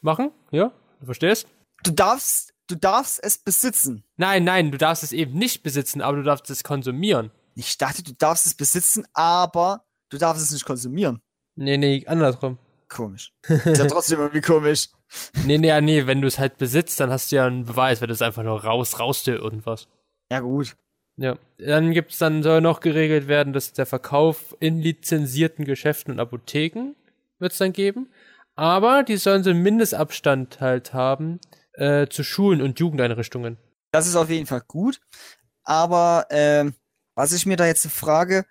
machen, 0.00 0.30
ja, 0.50 0.72
du 1.00 1.06
verstehst? 1.06 1.46
Du 1.84 1.92
darfst, 1.92 2.54
du 2.66 2.76
darfst 2.76 3.22
es 3.22 3.38
besitzen. 3.38 4.04
Nein, 4.16 4.44
nein, 4.44 4.70
du 4.70 4.78
darfst 4.78 5.02
es 5.02 5.12
eben 5.12 5.38
nicht 5.38 5.62
besitzen, 5.62 6.02
aber 6.02 6.18
du 6.18 6.22
darfst 6.22 6.50
es 6.50 6.64
konsumieren. 6.64 7.30
Ich 7.54 7.78
dachte, 7.78 8.02
du 8.02 8.12
darfst 8.12 8.46
es 8.46 8.54
besitzen, 8.54 9.06
aber 9.12 9.84
du 10.10 10.18
darfst 10.18 10.42
es 10.44 10.52
nicht 10.52 10.64
konsumieren. 10.64 11.20
Nee, 11.56 11.76
nee, 11.76 12.04
andersrum. 12.06 12.58
Komisch. 12.88 13.32
Ist 13.48 13.78
ja 13.78 13.86
trotzdem 13.86 14.20
irgendwie 14.20 14.40
komisch. 14.40 14.88
Nee, 15.44 15.58
nee, 15.58 15.80
nee, 15.80 16.06
wenn 16.06 16.20
du 16.20 16.28
es 16.28 16.38
halt 16.38 16.58
besitzt, 16.58 17.00
dann 17.00 17.10
hast 17.10 17.32
du 17.32 17.36
ja 17.36 17.46
einen 17.46 17.64
Beweis, 17.64 18.00
wenn 18.00 18.08
du 18.08 18.14
es 18.14 18.22
einfach 18.22 18.42
nur 18.42 18.64
raus, 18.64 18.98
raus 18.98 19.22
dir 19.22 19.36
irgendwas. 19.36 19.88
Ja, 20.30 20.40
gut. 20.40 20.76
Ja. 21.18 21.36
Dann 21.58 21.90
gibt's 21.90 22.18
dann, 22.18 22.42
soll 22.42 22.60
noch 22.60 22.80
geregelt 22.80 23.26
werden, 23.26 23.52
dass 23.52 23.72
der 23.72 23.86
Verkauf 23.86 24.56
in 24.60 24.80
lizenzierten 24.80 25.64
Geschäften 25.64 26.14
und 26.14 26.20
Apotheken 26.20 26.94
wird's 27.40 27.58
dann 27.58 27.72
geben. 27.72 28.08
Aber 28.54 29.02
die 29.02 29.16
sollen 29.16 29.42
so 29.42 29.50
einen 29.50 29.62
Mindestabstand 29.62 30.60
halt 30.60 30.94
haben 30.94 31.40
äh, 31.74 32.06
zu 32.08 32.22
Schulen 32.22 32.62
und 32.62 32.78
Jugendeinrichtungen. 32.78 33.58
Das 33.90 34.06
ist 34.06 34.16
auf 34.16 34.30
jeden 34.30 34.46
Fall 34.46 34.62
gut. 34.66 35.00
Aber 35.64 36.26
äh, 36.30 36.70
was 37.14 37.32
ich 37.32 37.46
mir 37.46 37.56
da 37.56 37.66
jetzt 37.66 37.86
frage, 37.88 38.46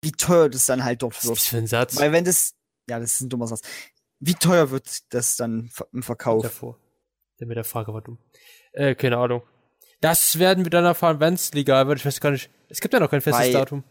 wie 0.00 0.12
teuer 0.12 0.48
das 0.48 0.66
dann 0.66 0.84
halt 0.84 1.02
dort 1.02 1.14
wird. 1.14 1.32
Was 1.32 1.38
ist 1.38 1.46
das 1.46 1.48
für 1.48 1.58
ein 1.58 1.66
Satz? 1.66 1.96
Weil 1.98 2.12
wenn 2.12 2.24
das, 2.24 2.54
ja, 2.88 2.98
das 2.98 3.14
ist 3.14 3.20
ein 3.20 3.28
dummer 3.28 3.46
Satz. 3.46 3.62
Wie 4.18 4.34
teuer 4.34 4.70
wird 4.70 5.12
das 5.12 5.36
dann 5.36 5.70
im 5.92 6.02
Verkauf? 6.02 6.42
Davor. 6.42 6.78
Der 7.38 7.46
mit 7.46 7.56
der 7.56 7.64
Frage 7.64 7.92
war 7.92 8.00
dumm. 8.00 8.18
Äh, 8.72 8.94
keine 8.94 9.18
Ahnung. 9.18 9.42
Das 10.00 10.38
werden 10.38 10.64
wir 10.64 10.70
dann 10.70 10.84
erfahren, 10.84 11.20
wenn 11.20 11.34
es 11.34 11.52
legal 11.52 11.88
wird. 11.88 11.98
Ich 11.98 12.06
weiß 12.06 12.20
gar 12.20 12.30
nicht. 12.30 12.50
Es 12.68 12.80
gibt 12.80 12.94
ja 12.94 13.00
noch 13.00 13.10
kein 13.10 13.20
festes 13.20 13.46
weil, 13.46 13.52
Datum. 13.52 13.84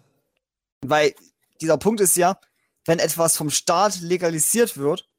Weil 0.82 1.13
dieser 1.62 1.78
Punkt 1.78 2.00
ist 2.00 2.15
ja, 2.15 2.39
wenn 2.86 3.00
etwas 3.00 3.36
vom 3.36 3.50
Staat 3.50 4.00
legalisiert 4.02 4.78
wird, 4.78 5.10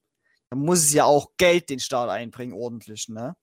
dann 0.51 0.61
muss 0.61 0.79
es 0.79 0.93
ja 0.93 1.05
auch 1.05 1.33
Geld 1.37 1.69
den 1.69 1.81
Staat 1.81 2.09
einbringen, 2.09 2.55
ordentlich, 2.55 3.09
ne? 3.09 3.37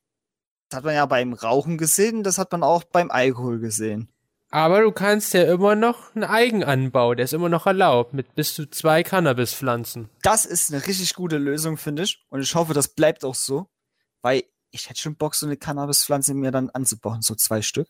Das 0.69 0.77
hat 0.77 0.85
man 0.85 0.95
ja 0.95 1.05
beim 1.05 1.33
Rauchen 1.33 1.77
gesehen, 1.77 2.23
das 2.23 2.39
hat 2.39 2.51
man 2.51 2.63
auch 2.63 2.83
beim 2.83 3.11
Alkohol 3.11 3.59
gesehen. 3.59 4.09
Aber 4.49 4.81
du 4.81 4.91
kannst 4.91 5.33
ja 5.33 5.43
immer 5.43 5.75
noch 5.75 6.15
einen 6.15 6.23
Eigenanbau, 6.23 7.13
der 7.13 7.25
ist 7.25 7.33
immer 7.33 7.49
noch 7.49 7.67
erlaubt, 7.67 8.13
mit 8.13 8.35
bis 8.35 8.53
zu 8.53 8.69
zwei 8.69 9.03
Cannabispflanzen. 9.03 10.09
Das 10.21 10.45
ist 10.45 10.73
eine 10.73 10.85
richtig 10.85 11.13
gute 11.13 11.37
Lösung, 11.37 11.77
finde 11.77 12.03
ich. 12.03 12.25
Und 12.29 12.41
ich 12.41 12.55
hoffe, 12.55 12.73
das 12.73 12.87
bleibt 12.87 13.25
auch 13.25 13.35
so. 13.35 13.67
Weil 14.21 14.43
ich 14.75 14.89
hätte 14.89 14.99
schon 14.99 15.15
Bock, 15.15 15.35
so 15.35 15.45
eine 15.45 15.57
Cannabispflanze 15.57 16.33
mir 16.33 16.51
dann 16.51 16.69
anzubauen, 16.69 17.21
so 17.21 17.35
zwei 17.35 17.61
Stück. 17.61 17.87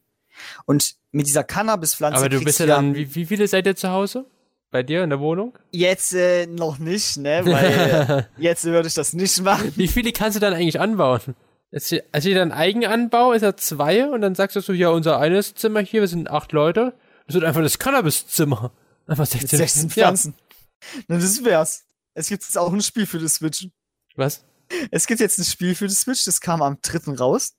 Und 0.65 0.95
mit 1.11 1.27
dieser 1.27 1.43
Cannabispflanze. 1.43 2.19
Aber 2.19 2.29
du 2.29 2.43
bist 2.43 2.59
ja 2.59 2.65
dann, 2.65 2.95
wie, 2.95 3.13
wie 3.15 3.25
viele 3.25 3.47
seid 3.47 3.65
ihr 3.65 3.75
zu 3.75 3.89
Hause? 3.89 4.25
Bei 4.71 4.83
dir 4.83 5.03
in 5.03 5.09
der 5.09 5.19
Wohnung? 5.19 5.57
Jetzt 5.71 6.13
äh, 6.13 6.47
noch 6.47 6.79
nicht, 6.79 7.17
ne? 7.17 7.41
Weil 7.45 8.27
äh, 8.37 8.41
jetzt 8.41 8.65
würde 8.65 8.87
ich 8.87 8.93
das 8.93 9.13
nicht 9.13 9.41
machen. 9.41 9.71
Wie 9.75 9.87
viele 9.87 10.11
kannst 10.11 10.35
du 10.35 10.39
dann 10.41 10.53
eigentlich 10.53 10.79
anbauen? 10.79 11.35
Ist 11.71 11.93
also 12.11 12.29
ein 12.29 12.51
Eigenanbau, 12.51 13.33
ist 13.33 13.41
er 13.41 13.57
zwei 13.57 14.07
und 14.07 14.21
dann 14.21 14.35
sagst 14.35 14.55
du 14.55 14.61
so, 14.61 14.73
ja, 14.73 14.89
unser 14.89 15.19
eines 15.19 15.55
Zimmer 15.55 15.81
hier, 15.81 16.01
wir 16.01 16.07
sind 16.07 16.29
acht 16.29 16.51
Leute. 16.51 16.93
Das 17.27 17.35
wird 17.35 17.43
einfach 17.43 17.61
das 17.61 17.79
Cannabis-Zimmer. 17.79 18.71
Einfach 19.07 19.25
16, 19.25 19.59
16 19.59 19.89
Pflanzen. 19.89 20.35
Ja. 20.37 21.03
Na, 21.07 21.15
das 21.17 21.43
wär's. 21.43 21.85
Es 22.13 22.29
gibt 22.29 22.43
jetzt 22.43 22.57
auch 22.57 22.71
ein 22.71 22.81
Spiel 22.81 23.05
für 23.05 23.19
die 23.19 23.27
Switch. 23.27 23.67
Was? 24.15 24.43
Es 24.91 25.07
gibt 25.07 25.19
jetzt 25.19 25.37
ein 25.39 25.45
Spiel 25.45 25.75
für 25.75 25.87
die 25.87 25.93
Switch, 25.93 26.25
das 26.25 26.41
kam 26.41 26.61
am 26.61 26.77
dritten 26.81 27.15
raus. 27.15 27.55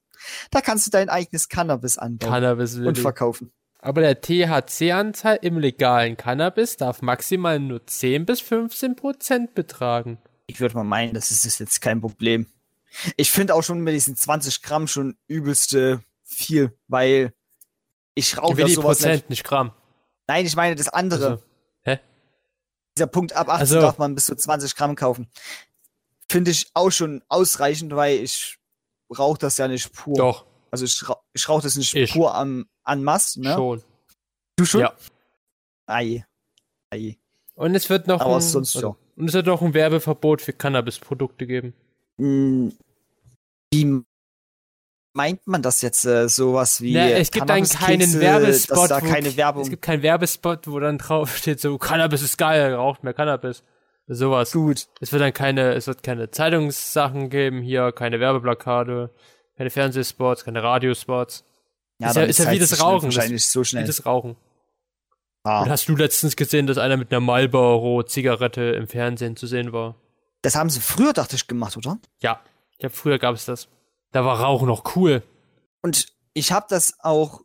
Da 0.50 0.60
kannst 0.60 0.86
du 0.86 0.90
dein 0.90 1.08
eigenes 1.08 1.48
Cannabis 1.48 1.98
anbauen 1.98 2.30
Cannabis 2.30 2.76
und 2.76 2.98
verkaufen. 2.98 3.52
Aber 3.78 4.00
der 4.00 4.20
THC-Anteil 4.20 5.38
im 5.42 5.58
legalen 5.58 6.16
Cannabis 6.16 6.76
darf 6.76 7.02
maximal 7.02 7.60
nur 7.60 7.86
10 7.86 8.26
bis 8.26 8.40
15 8.40 8.96
Prozent 8.96 9.54
betragen. 9.54 10.18
Ich 10.46 10.60
würde 10.60 10.74
mal 10.74 10.84
meinen, 10.84 11.14
das 11.14 11.30
ist 11.30 11.58
jetzt 11.58 11.80
kein 11.80 12.00
Problem. 12.00 12.46
Ich 13.16 13.30
finde 13.30 13.54
auch 13.54 13.62
schon 13.62 13.80
mit 13.80 13.94
diesen 13.94 14.16
20 14.16 14.62
Gramm 14.62 14.88
schon 14.88 15.16
übelste 15.28 16.00
viel, 16.24 16.76
weil 16.88 17.32
ich 18.14 18.38
rauche 18.38 18.60
ja 18.60 18.68
sowas 18.68 18.98
Prozent, 18.98 19.14
nicht. 19.14 19.30
nicht 19.30 19.44
Gramm. 19.44 19.72
Nein, 20.26 20.46
ich 20.46 20.56
meine 20.56 20.74
das 20.74 20.88
andere. 20.88 21.30
Also, 21.30 21.42
hä? 21.82 22.00
Dieser 22.96 23.06
Punkt 23.06 23.34
ab 23.34 23.48
18 23.48 23.60
also. 23.60 23.80
darf 23.80 23.98
man 23.98 24.14
bis 24.14 24.26
zu 24.26 24.34
20 24.34 24.74
Gramm 24.74 24.96
kaufen. 24.96 25.30
Finde 26.30 26.50
ich 26.50 26.68
auch 26.74 26.90
schon 26.90 27.22
ausreichend, 27.28 27.94
weil 27.94 28.18
ich 28.18 28.58
rauche 29.16 29.38
das 29.38 29.58
ja 29.58 29.68
nicht 29.68 29.92
pur. 29.92 30.14
Doch. 30.16 30.46
Also 30.70 30.84
ich, 30.84 31.08
rauch, 31.08 31.22
ich 31.32 31.48
rauche 31.48 31.62
das 31.62 31.76
nicht 31.76 31.94
ich. 31.94 32.12
pur 32.12 32.34
am, 32.34 32.66
an 32.82 33.04
Mass, 33.04 33.36
ne? 33.36 33.54
Schon. 33.54 33.82
Du 34.56 34.64
schon? 34.64 34.80
Ja. 34.80 34.94
Ei. 35.86 36.26
Ei. 36.90 37.16
Und 37.54 37.74
es 37.74 37.88
wird 37.88 38.06
noch 38.06 38.20
Aber 38.20 38.36
ein, 38.36 38.40
sonst 38.40 38.74
ja. 38.74 38.96
Und 39.16 39.28
es 39.28 39.34
wird 39.34 39.46
noch 39.46 39.62
ein 39.62 39.72
Werbeverbot 39.72 40.42
für 40.42 40.52
Cannabisprodukte 40.52 41.46
geben. 41.46 41.74
Hm, 42.18 42.76
wie 43.72 44.02
meint 45.14 45.46
man 45.46 45.62
das 45.62 45.80
jetzt? 45.82 46.04
Äh, 46.04 46.28
sowas 46.28 46.80
wie. 46.80 46.92
Ja, 46.92 47.08
es 47.08 47.30
gibt 47.30 47.48
dann 47.48 47.64
keinen 47.64 48.20
Werbespot. 48.20 48.90
Da 48.90 49.00
keine 49.00 49.36
Werbung. 49.36 49.62
Es 49.62 49.70
gibt 49.70 49.82
keinen 49.82 50.02
Werbespot, 50.02 50.68
wo 50.68 50.78
dann 50.78 50.98
drauf 50.98 51.36
steht, 51.36 51.60
so 51.60 51.78
Cannabis 51.78 52.22
ist 52.22 52.36
geil, 52.36 52.74
raucht 52.74 53.04
mehr 53.04 53.14
Cannabis. 53.14 53.62
Sowas. 54.08 54.52
Gut. 54.52 54.86
Es 55.00 55.12
wird 55.12 55.22
dann 55.22 55.32
keine, 55.32 55.74
es 55.74 55.86
wird 55.86 56.02
keine 56.02 56.30
Zeitungssachen 56.30 57.28
geben 57.28 57.62
hier, 57.62 57.92
keine 57.92 58.20
Werbeplakate, 58.20 59.10
keine 59.56 59.70
Fernsehspots, 59.70 60.44
keine 60.44 60.62
Radiospots. 60.62 61.44
Ja, 61.98 62.10
ist 62.10 62.16
ja, 62.16 62.22
ist 62.22 62.38
ja 62.38 62.50
wie 62.50 62.58
das 62.58 62.80
Rauchen. 62.80 63.04
Wahrscheinlich 63.04 63.42
das, 63.42 63.52
so 63.52 63.64
schnell. 63.64 63.82
Wie 63.82 63.86
das 63.86 64.06
Rauchen. 64.06 64.36
Ah. 65.42 65.62
Und 65.62 65.70
hast 65.70 65.88
du 65.88 65.96
letztens 65.96 66.36
gesehen, 66.36 66.66
dass 66.66 66.78
einer 66.78 66.96
mit 66.96 67.12
einer 67.12 67.20
Marlboro-Zigarette 67.20 68.62
im 68.62 68.86
Fernsehen 68.86 69.36
zu 69.36 69.46
sehen 69.46 69.72
war? 69.72 69.96
Das 70.42 70.54
haben 70.54 70.70
sie 70.70 70.80
früher, 70.80 71.12
dachte 71.12 71.36
ich, 71.36 71.46
gemacht, 71.46 71.76
oder? 71.76 71.98
Ja. 72.20 72.40
Ich 72.78 72.84
habe 72.84 72.94
früher 72.94 73.18
gab 73.18 73.34
es 73.34 73.46
das. 73.46 73.68
Da 74.12 74.24
war 74.24 74.40
Rauchen 74.40 74.68
noch 74.68 74.96
cool. 74.96 75.22
Und 75.82 76.06
ich 76.34 76.52
habe 76.52 76.66
das 76.68 76.98
auch. 77.00 77.40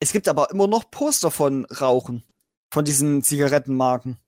Es 0.00 0.12
gibt 0.12 0.28
aber 0.28 0.50
immer 0.50 0.66
noch 0.66 0.90
Poster 0.90 1.30
von 1.30 1.64
Rauchen. 1.66 2.24
Von 2.72 2.84
diesen 2.84 3.22
Zigarettenmarken. 3.22 4.18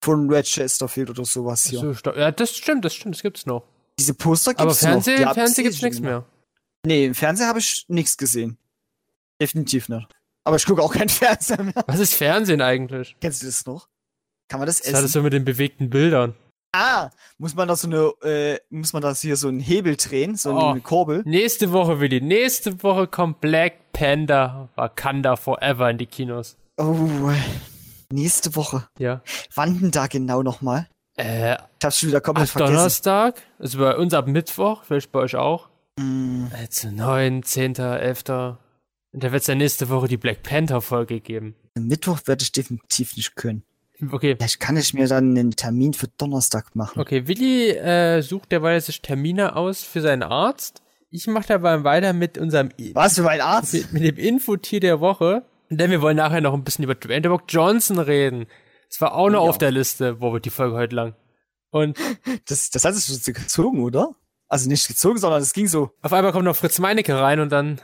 Von 0.00 0.30
Red 0.30 0.46
Chesterfield 0.46 1.10
oder 1.10 1.24
sowas 1.24 1.66
hier. 1.66 1.80
So, 1.80 2.10
ja, 2.12 2.30
das 2.30 2.56
stimmt, 2.56 2.84
das 2.84 2.94
stimmt, 2.94 3.16
das 3.16 3.22
gibt's 3.22 3.46
noch. 3.46 3.64
Diese 3.98 4.14
Poster 4.14 4.52
gibt's 4.52 4.62
aber 4.62 4.74
Fernsehen, 4.74 5.20
noch. 5.20 5.26
Aber 5.26 5.34
Fernsehen 5.34 5.64
gibt's 5.64 5.82
nichts 5.82 6.00
mehr. 6.00 6.24
Nee, 6.86 7.06
im 7.06 7.14
Fernsehen 7.14 7.48
habe 7.48 7.58
ich 7.58 7.84
nichts 7.88 8.16
gesehen. 8.16 8.58
Definitiv 9.40 9.88
nicht. 9.88 10.08
Aber 10.44 10.56
ich 10.56 10.66
gucke 10.66 10.82
auch 10.82 10.92
kein 10.92 11.08
Fernsehen 11.08 11.66
mehr. 11.66 11.84
Was 11.86 11.98
ist 11.98 12.14
Fernsehen 12.14 12.62
eigentlich? 12.62 13.16
Kennst 13.20 13.42
du 13.42 13.46
das 13.46 13.66
noch? 13.66 13.88
Kann 14.48 14.60
man 14.60 14.66
das, 14.66 14.78
das 14.78 14.86
essen? 14.86 14.94
Das 14.94 15.04
ist 15.04 15.12
so 15.12 15.22
mit 15.22 15.32
den 15.32 15.44
bewegten 15.44 15.90
Bildern. 15.90 16.34
Ah, 16.72 17.10
muss 17.38 17.54
man 17.54 17.66
da 17.66 17.76
so 17.76 17.88
eine, 17.88 18.30
äh, 18.30 18.58
muss 18.70 18.92
man 18.92 19.00
das 19.02 19.20
hier 19.22 19.36
so 19.36 19.48
einen 19.48 19.58
Hebel 19.58 19.96
drehen, 19.96 20.36
so 20.36 20.52
oh, 20.52 20.70
eine 20.70 20.80
Kurbel? 20.80 21.22
Nächste 21.24 21.72
Woche, 21.72 21.98
Willi, 21.98 22.20
nächste 22.20 22.82
Woche 22.82 23.06
kommt 23.06 23.40
Black 23.40 23.92
Panda 23.92 24.68
Wakanda 24.76 25.36
Forever 25.36 25.90
in 25.90 25.98
die 25.98 26.06
Kinos. 26.06 26.56
Oh, 26.76 27.32
nächste 28.12 28.56
Woche. 28.56 28.88
Ja. 28.98 29.22
Wann 29.54 29.78
denn 29.80 29.90
da 29.90 30.06
genau 30.06 30.42
nochmal? 30.42 30.88
Äh, 31.16 31.54
Ich 31.54 31.84
hab's 31.84 31.98
schon 31.98 32.08
wieder 32.10 32.20
komplett 32.20 32.48
ab 32.48 32.52
vergessen. 32.52 32.74
Donnerstag, 32.74 33.42
also 33.58 33.78
bei 33.78 33.96
uns 33.96 34.14
ab 34.14 34.26
Mittwoch, 34.28 34.84
vielleicht 34.84 35.12
bei 35.12 35.20
euch 35.20 35.36
auch. 35.36 35.68
Mm, 35.98 36.46
Also 36.52 36.90
9, 36.90 37.42
10., 37.42 37.74
11. 37.76 38.24
Und 39.10 39.24
da 39.24 39.32
wird 39.32 39.40
es 39.42 39.46
ja 39.46 39.54
nächste 39.54 39.88
Woche 39.88 40.06
die 40.08 40.16
Black 40.16 40.42
Panther-Folge 40.42 41.20
geben. 41.20 41.54
Mittwoch 41.74 42.20
werde 42.26 42.42
ich 42.42 42.52
definitiv 42.52 43.16
nicht 43.16 43.36
können. 43.36 43.62
Okay. 44.12 44.36
Vielleicht 44.38 44.60
kann 44.60 44.76
ich 44.76 44.94
mir 44.94 45.08
dann 45.08 45.30
einen 45.36 45.50
Termin 45.52 45.92
für 45.92 46.06
Donnerstag 46.18 46.76
machen. 46.76 47.00
Okay, 47.00 47.26
Willi 47.26 47.70
äh, 47.70 48.20
sucht 48.22 48.52
derweil 48.52 48.80
sich 48.80 49.02
Termine 49.02 49.56
aus 49.56 49.82
für 49.82 50.00
seinen 50.00 50.22
Arzt. 50.22 50.82
Ich 51.10 51.26
mache 51.26 51.48
dabei 51.48 51.82
weiter 51.84 52.12
mit 52.12 52.38
unserem 52.38 52.68
Was 52.92 53.16
für 53.16 53.22
mein 53.22 53.40
Arzt? 53.40 53.72
mit, 53.72 53.92
mit 53.92 54.02
dem 54.04 54.16
Infotier 54.16 54.78
der 54.80 55.00
Woche. 55.00 55.42
Denn 55.70 55.90
wir 55.90 56.00
wollen 56.02 56.16
nachher 56.16 56.40
noch 56.40 56.54
ein 56.54 56.64
bisschen 56.64 56.84
über 56.84 56.94
Dwayne 56.94 57.22
The 57.22 57.28
Rock 57.28 57.44
Johnson 57.48 57.98
reden. 57.98 58.46
Das 58.88 59.00
war 59.00 59.14
auch 59.14 59.28
noch 59.28 59.44
Ja. 59.44 59.50
auf 59.50 59.58
der 59.58 59.70
Liste, 59.70 60.20
wo 60.20 60.32
wird 60.32 60.44
die 60.46 60.50
Folge 60.50 60.76
heute 60.76 60.96
lang. 60.96 61.14
Und 61.70 61.98
Das, 62.48 62.70
das 62.70 62.84
hat 62.84 62.94
es 62.94 63.06
schon 63.06 63.34
gezogen, 63.34 63.82
oder? 63.82 64.14
Also 64.48 64.68
nicht 64.68 64.88
gezogen, 64.88 65.18
sondern 65.18 65.42
es 65.42 65.52
ging 65.52 65.66
so 65.68 65.90
auf 66.00 66.12
einmal 66.12 66.32
kommt 66.32 66.46
noch 66.46 66.56
Fritz 66.56 66.78
Meinecke 66.78 67.18
rein 67.20 67.38
und 67.40 67.50
dann 67.52 67.80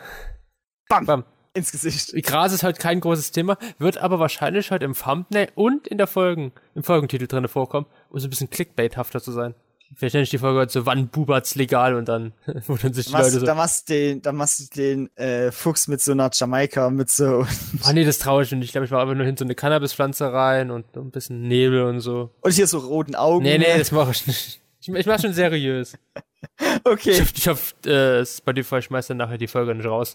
bam, 0.88 1.04
Bam. 1.04 1.24
ins 1.52 1.72
Gesicht. 1.72 2.14
Gras 2.24 2.52
ist 2.54 2.62
heute 2.62 2.80
kein 2.80 3.00
großes 3.00 3.32
Thema, 3.32 3.58
wird 3.78 3.98
aber 3.98 4.18
wahrscheinlich 4.18 4.70
heute 4.70 4.86
im 4.86 4.94
Thumbnail 4.94 5.50
und 5.54 5.86
in 5.86 5.98
der 5.98 6.06
Folgen, 6.06 6.52
im 6.74 6.82
Folgentitel 6.82 7.26
drinne 7.26 7.48
vorkommen, 7.48 7.86
um 8.08 8.18
so 8.18 8.26
ein 8.26 8.30
bisschen 8.30 8.48
clickbaithafter 8.48 9.20
zu 9.20 9.30
sein. 9.32 9.54
Vielleicht 9.96 10.14
nenne 10.14 10.24
ich 10.24 10.30
die 10.30 10.38
Folge 10.38 10.60
heute 10.60 10.72
so, 10.72 10.86
wann 10.86 11.08
bubert's 11.08 11.54
legal 11.54 11.94
und 11.94 12.08
dann 12.08 12.32
wundern 12.66 12.92
sich 12.92 13.06
die 13.06 13.12
Machst, 13.12 13.26
Leute 13.28 13.40
so, 13.40 13.46
da 13.46 13.54
machst 13.54 13.88
du 13.88 13.94
den, 13.94 14.22
da 14.22 14.32
machst 14.32 14.60
du 14.60 14.80
den 14.80 15.16
äh, 15.16 15.52
Fuchs 15.52 15.88
mit 15.88 16.00
so 16.00 16.12
einer 16.12 16.30
Jamaika, 16.32 16.90
mit 16.90 17.10
so. 17.10 17.46
ah 17.82 17.92
nee, 17.92 18.04
das 18.04 18.18
traue 18.18 18.42
ich 18.42 18.52
nicht. 18.52 18.64
Ich 18.64 18.72
glaube, 18.72 18.86
ich 18.86 18.90
war 18.90 19.02
einfach 19.02 19.14
nur 19.14 19.26
hin 19.26 19.36
so 19.36 19.44
eine 19.44 19.54
Cannabispflanze 19.54 20.32
rein 20.32 20.70
und 20.70 20.96
ein 20.96 21.10
bisschen 21.10 21.42
Nebel 21.42 21.82
und 21.82 22.00
so. 22.00 22.30
Und 22.40 22.52
hier 22.52 22.66
so 22.66 22.78
roten 22.78 23.14
Augen. 23.14 23.44
Nee, 23.44 23.58
nee, 23.58 23.78
das 23.78 23.92
mache 23.92 24.10
ich 24.12 24.26
nicht. 24.26 24.60
Ich, 24.80 24.88
ich 24.88 25.06
mache 25.06 25.22
schon 25.22 25.32
seriös. 25.32 25.96
Okay. 26.84 27.12
Ich, 27.12 27.38
ich 27.38 27.48
hoffe, 27.48 27.74
äh, 27.88 28.26
Spotify 28.26 28.82
schmeißt 28.82 29.08
dann 29.08 29.16
nachher 29.16 29.38
die 29.38 29.46
Folge 29.46 29.74
nicht 29.74 29.86
raus. 29.86 30.14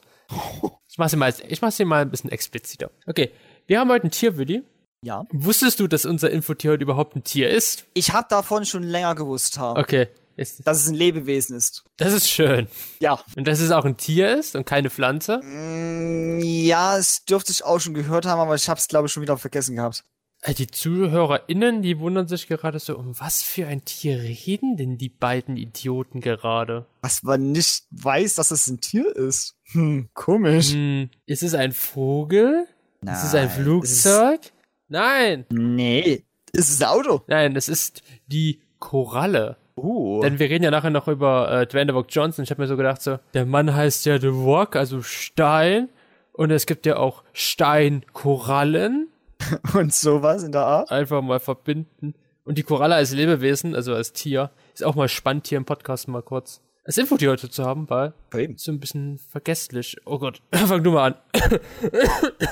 Ich 0.87 0.99
mache 0.99 1.09
sie 1.09 1.17
mal, 1.17 1.33
ich 1.47 1.61
mach 1.61 1.71
sie 1.71 1.85
mal 1.85 2.03
ein 2.03 2.11
bisschen 2.11 2.31
expliziter. 2.31 2.91
Okay, 3.07 3.31
wir 3.65 3.79
haben 3.79 3.89
heute 3.89 4.07
ein 4.07 4.11
Tier, 4.11 4.37
Willi. 4.37 4.63
Ja. 5.03 5.25
Wusstest 5.31 5.79
du, 5.79 5.87
dass 5.87 6.05
unser 6.05 6.29
Infotier 6.29 6.71
heute 6.71 6.83
überhaupt 6.83 7.15
ein 7.15 7.23
Tier 7.23 7.49
ist? 7.49 7.85
Ich 7.93 8.11
hab 8.13 8.29
davon 8.29 8.65
schon 8.65 8.83
länger 8.83 9.15
gewusst, 9.15 9.57
ha, 9.57 9.77
Okay, 9.77 10.07
ist, 10.35 10.65
dass 10.67 10.79
es 10.81 10.89
ein 10.89 10.95
Lebewesen 10.95 11.55
ist. 11.55 11.83
das 11.97 12.13
ist 12.13 12.29
schön. 12.29 12.67
Ja. 12.99 13.19
Und 13.37 13.47
dass 13.47 13.59
es 13.61 13.71
auch 13.71 13.85
ein 13.85 13.97
Tier 13.97 14.37
ist 14.37 14.55
und 14.55 14.65
keine 14.65 14.89
Pflanze. 14.89 15.37
Mm, 15.41 16.39
ja, 16.41 16.97
es 16.97 17.23
dürfte 17.25 17.51
ich 17.51 17.63
auch 17.63 17.79
schon 17.79 17.93
gehört 17.93 18.25
haben, 18.25 18.39
aber 18.41 18.55
ich 18.55 18.67
hab's, 18.67 18.87
glaube 18.87 19.07
ich, 19.07 19.13
schon 19.13 19.23
wieder 19.23 19.37
vergessen 19.37 19.75
gehabt. 19.77 20.03
Äh, 20.41 20.53
Die 20.53 20.67
ZuhörerInnen, 20.67 21.81
die 21.81 21.99
wundern 21.99 22.27
sich 22.27 22.47
gerade 22.47 22.79
so, 22.79 22.97
um 22.97 23.17
was 23.19 23.41
für 23.41 23.67
ein 23.67 23.83
Tier 23.85 24.17
reden 24.21 24.75
denn 24.75 24.97
die 24.97 25.09
beiden 25.09 25.55
Idioten 25.57 26.19
gerade? 26.19 26.85
Was 27.01 27.23
man 27.23 27.51
nicht 27.53 27.83
weiß, 27.91 28.35
dass 28.35 28.51
es 28.51 28.67
ein 28.67 28.81
Tier 28.81 29.15
ist. 29.15 29.55
Hm, 29.71 30.09
komisch. 30.13 30.71
Hm, 30.73 31.09
ist 31.25 31.43
es 31.43 31.53
ein 31.53 31.71
Vogel? 31.71 32.67
Nein, 33.01 33.15
ist 33.15 33.23
es 33.23 33.35
ein 33.35 33.47
es 33.47 33.53
Flugzeug? 33.55 34.41
Nein, 34.89 35.45
Nee. 35.49 36.23
Es 36.51 36.69
ist 36.69 36.81
ein 36.83 36.89
Auto. 36.89 37.21
nein, 37.27 37.55
es 37.55 37.69
ist 37.69 38.01
die 38.27 38.59
Koralle. 38.79 39.57
Uh. 39.77 40.21
Denn 40.21 40.39
wir 40.39 40.49
reden 40.49 40.63
ja 40.63 40.71
nachher 40.71 40.89
noch 40.89 41.07
über 41.07 41.51
äh, 41.51 41.67
Dwayne 41.67 41.91
The 41.91 41.95
Rock 41.95 42.07
Johnson. 42.09 42.43
Ich 42.43 42.51
habe 42.51 42.61
mir 42.61 42.67
so 42.67 42.75
gedacht, 42.75 43.01
so, 43.01 43.19
der 43.33 43.45
Mann 43.45 43.73
heißt 43.73 44.05
ja 44.05 44.19
The 44.19 44.27
Rock, 44.27 44.75
also 44.75 45.01
Stein. 45.01 45.89
Und 46.33 46.51
es 46.51 46.65
gibt 46.65 46.85
ja 46.85 46.97
auch 46.97 47.23
Steinkorallen. 47.33 49.09
Und 49.73 49.93
sowas 49.93 50.43
in 50.43 50.51
der 50.51 50.65
Art. 50.65 50.91
Einfach 50.91 51.21
mal 51.21 51.39
verbinden. 51.39 52.15
Und 52.43 52.57
die 52.57 52.63
Koralle 52.63 52.95
als 52.95 53.13
Lebewesen, 53.13 53.75
also 53.75 53.93
als 53.93 54.11
Tier, 54.11 54.49
ist 54.73 54.83
auch 54.83 54.95
mal 54.95 55.07
spannend 55.07 55.47
hier 55.47 55.57
im 55.57 55.65
Podcast 55.65 56.07
mal 56.07 56.23
kurz 56.23 56.61
als 56.83 56.97
Infotier 56.97 57.29
heute 57.29 57.49
zu 57.49 57.63
haben, 57.65 57.87
weil 57.89 58.13
ist 58.33 58.63
so 58.63 58.71
ein 58.71 58.79
bisschen 58.79 59.19
vergesslich. 59.19 59.97
Oh 60.05 60.17
Gott, 60.17 60.41
fang 60.51 60.83
du 60.83 60.91
mal 60.91 61.13
an. 61.13 61.59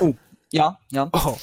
Oh. 0.00 0.14
Ja, 0.52 0.78
ja. 0.92 1.10
Oh. 1.12 1.36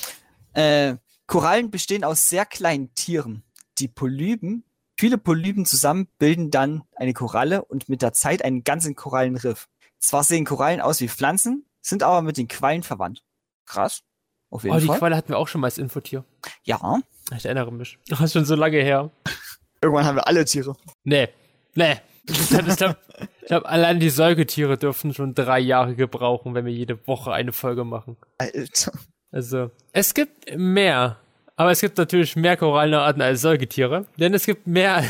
Äh, 0.55 0.95
Korallen 1.27 1.71
bestehen 1.71 2.03
aus 2.03 2.29
sehr 2.29 2.45
kleinen 2.45 2.93
Tieren. 2.95 3.43
Die 3.79 3.87
Polypen, 3.87 4.63
viele 4.97 5.17
Polypen 5.17 5.65
zusammen 5.65 6.07
bilden 6.19 6.51
dann 6.51 6.83
eine 6.95 7.13
Koralle 7.13 7.65
und 7.65 7.89
mit 7.89 8.01
der 8.01 8.13
Zeit 8.13 8.43
einen 8.43 8.63
ganzen 8.63 8.95
Korallenriff. 8.95 9.67
Zwar 9.99 10.23
sehen 10.23 10.45
Korallen 10.45 10.81
aus 10.81 11.01
wie 11.01 11.09
Pflanzen, 11.09 11.65
sind 11.81 12.03
aber 12.03 12.21
mit 12.21 12.37
den 12.37 12.47
Quallen 12.47 12.83
verwandt. 12.83 13.23
Krass. 13.65 14.03
Auf 14.51 14.63
jeden 14.63 14.75
Oh, 14.75 14.79
die 14.79 14.85
Fall. 14.85 14.99
Qualle 14.99 15.15
hatten 15.17 15.29
wir 15.29 15.37
auch 15.37 15.47
schon 15.47 15.61
mal 15.61 15.67
als 15.67 15.77
Infotier. 15.77 16.23
ja. 16.63 16.99
Ich 17.35 17.43
erinnere 17.45 17.71
mich. 17.71 17.97
Das 18.07 18.21
ist 18.21 18.33
schon 18.33 18.45
so 18.45 18.53
lange 18.53 18.77
her. 18.77 19.09
Irgendwann 19.81 20.05
haben 20.05 20.15
wir 20.17 20.27
alle 20.27 20.45
Tiere. 20.45 20.75
Nee, 21.03 21.29
nee. 21.73 21.95
Ich 22.27 22.49
glaube, 22.77 22.97
glaub, 23.47 23.65
allein 23.65 23.99
die 23.99 24.09
Säugetiere 24.11 24.77
dürfen 24.77 25.11
schon 25.13 25.33
drei 25.33 25.59
Jahre 25.59 25.95
gebrauchen, 25.95 26.53
wenn 26.53 26.65
wir 26.65 26.73
jede 26.73 27.07
Woche 27.07 27.33
eine 27.33 27.51
Folge 27.51 27.83
machen. 27.83 28.17
Alter. 28.37 28.91
Also, 29.35 29.69
es 29.91 30.13
gibt 30.13 30.57
mehr. 30.57 31.19
Aber 31.57 31.71
es 31.71 31.81
gibt 31.81 31.97
natürlich 31.97 32.37
mehr 32.37 32.55
Korallenarten 32.55 33.21
als 33.21 33.41
Säugetiere. 33.41 34.05
Denn 34.17 34.33
es 34.33 34.45
gibt 34.45 34.65
mehr 34.65 35.03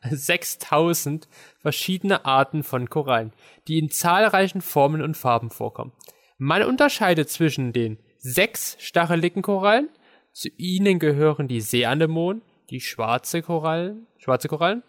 als 0.00 0.26
6000 0.26 1.28
verschiedene 1.60 2.24
Arten 2.24 2.64
von 2.64 2.90
Korallen, 2.90 3.32
die 3.68 3.78
in 3.78 3.90
zahlreichen 3.90 4.60
Formen 4.60 5.02
und 5.02 5.16
Farben 5.16 5.50
vorkommen. 5.50 5.92
Man 6.36 6.64
unterscheidet 6.64 7.30
zwischen 7.30 7.72
den 7.72 7.98
sechs 8.18 8.76
stacheligen 8.80 9.42
Korallen, 9.42 9.88
zu 10.32 10.48
ihnen 10.56 10.98
gehören 10.98 11.46
die 11.46 11.60
Seeanemonen, 11.60 12.42
die 12.70 12.80
schwarze 12.80 13.40
Korallen, 13.40 14.08
schwarze 14.18 14.48
Korallen 14.48 14.82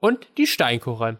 und 0.00 0.26
die 0.38 0.48
Steinkorallen. 0.48 1.18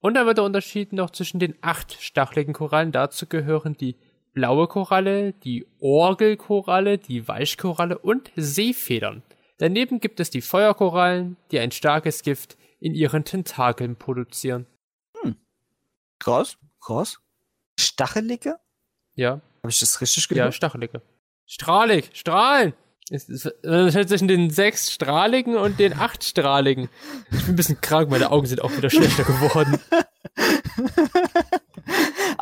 Und 0.00 0.12
dann 0.12 0.26
wird 0.26 0.36
der 0.36 0.44
Unterschied 0.44 0.92
noch 0.92 1.08
zwischen 1.08 1.40
den 1.40 1.54
acht 1.62 1.96
stacheligen 2.02 2.52
Korallen. 2.52 2.92
Dazu 2.92 3.26
gehören 3.26 3.78
die 3.78 3.96
blaue 4.34 4.66
Koralle, 4.66 5.32
die 5.32 5.66
Orgelkoralle, 5.78 6.98
die 6.98 7.26
Weichkoralle 7.26 7.98
und 7.98 8.30
Seefedern. 8.36 9.22
Daneben 9.58 10.00
gibt 10.00 10.20
es 10.20 10.30
die 10.30 10.42
Feuerkorallen, 10.42 11.36
die 11.50 11.60
ein 11.60 11.70
starkes 11.70 12.22
Gift 12.22 12.56
in 12.80 12.94
ihren 12.94 13.24
Tentakeln 13.24 13.96
produzieren. 13.96 14.66
Krass, 16.18 16.58
krass. 16.80 17.18
Stachelige? 17.78 18.56
Ja, 19.14 19.40
Habe 19.62 19.70
ich 19.70 19.78
das 19.78 20.00
richtig 20.00 20.24
ja, 20.30 20.34
gehört? 20.34 20.54
stachelige. 20.54 21.02
Strahlig, 21.46 22.10
strahlen! 22.14 22.72
Es 23.10 23.28
ist 23.28 23.52
zwischen 24.08 24.28
den 24.28 24.48
sechs 24.48 24.90
strahligen 24.90 25.56
und 25.56 25.78
den 25.78 25.92
acht 25.92 26.24
strahligen. 26.24 26.88
Ich 27.30 27.40
bin 27.44 27.50
ein 27.50 27.56
bisschen 27.56 27.80
krank, 27.82 28.08
meine 28.10 28.30
Augen 28.30 28.46
sind 28.46 28.62
auch 28.62 28.74
wieder 28.74 28.88
schlechter 28.88 29.24
geworden. 29.24 29.78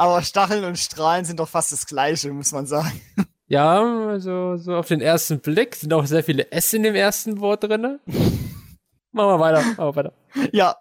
Aber 0.03 0.21
Stacheln 0.21 0.65
und 0.65 0.77
Strahlen 0.77 1.25
sind 1.25 1.39
doch 1.39 1.49
fast 1.49 1.71
das 1.71 1.87
gleiche, 1.87 2.33
muss 2.33 2.51
man 2.51 2.67
sagen. 2.67 3.01
Ja, 3.47 4.09
also 4.09 4.57
so 4.57 4.75
auf 4.75 4.89
den 4.89 5.01
ersten 5.01 5.39
Blick 5.39 5.77
sind 5.77 5.93
auch 5.93 6.07
sehr 6.07 6.25
viele 6.25 6.51
S 6.51 6.73
in 6.73 6.83
dem 6.83 6.97
ersten 6.97 7.39
Wort 7.39 7.63
drinne. 7.63 8.01
Machen 8.07 9.29
wir 9.29 9.39
weiter, 9.39 9.63
machen 9.63 9.79
wir 9.79 9.95
weiter. 9.95 10.13
Ja. 10.53 10.77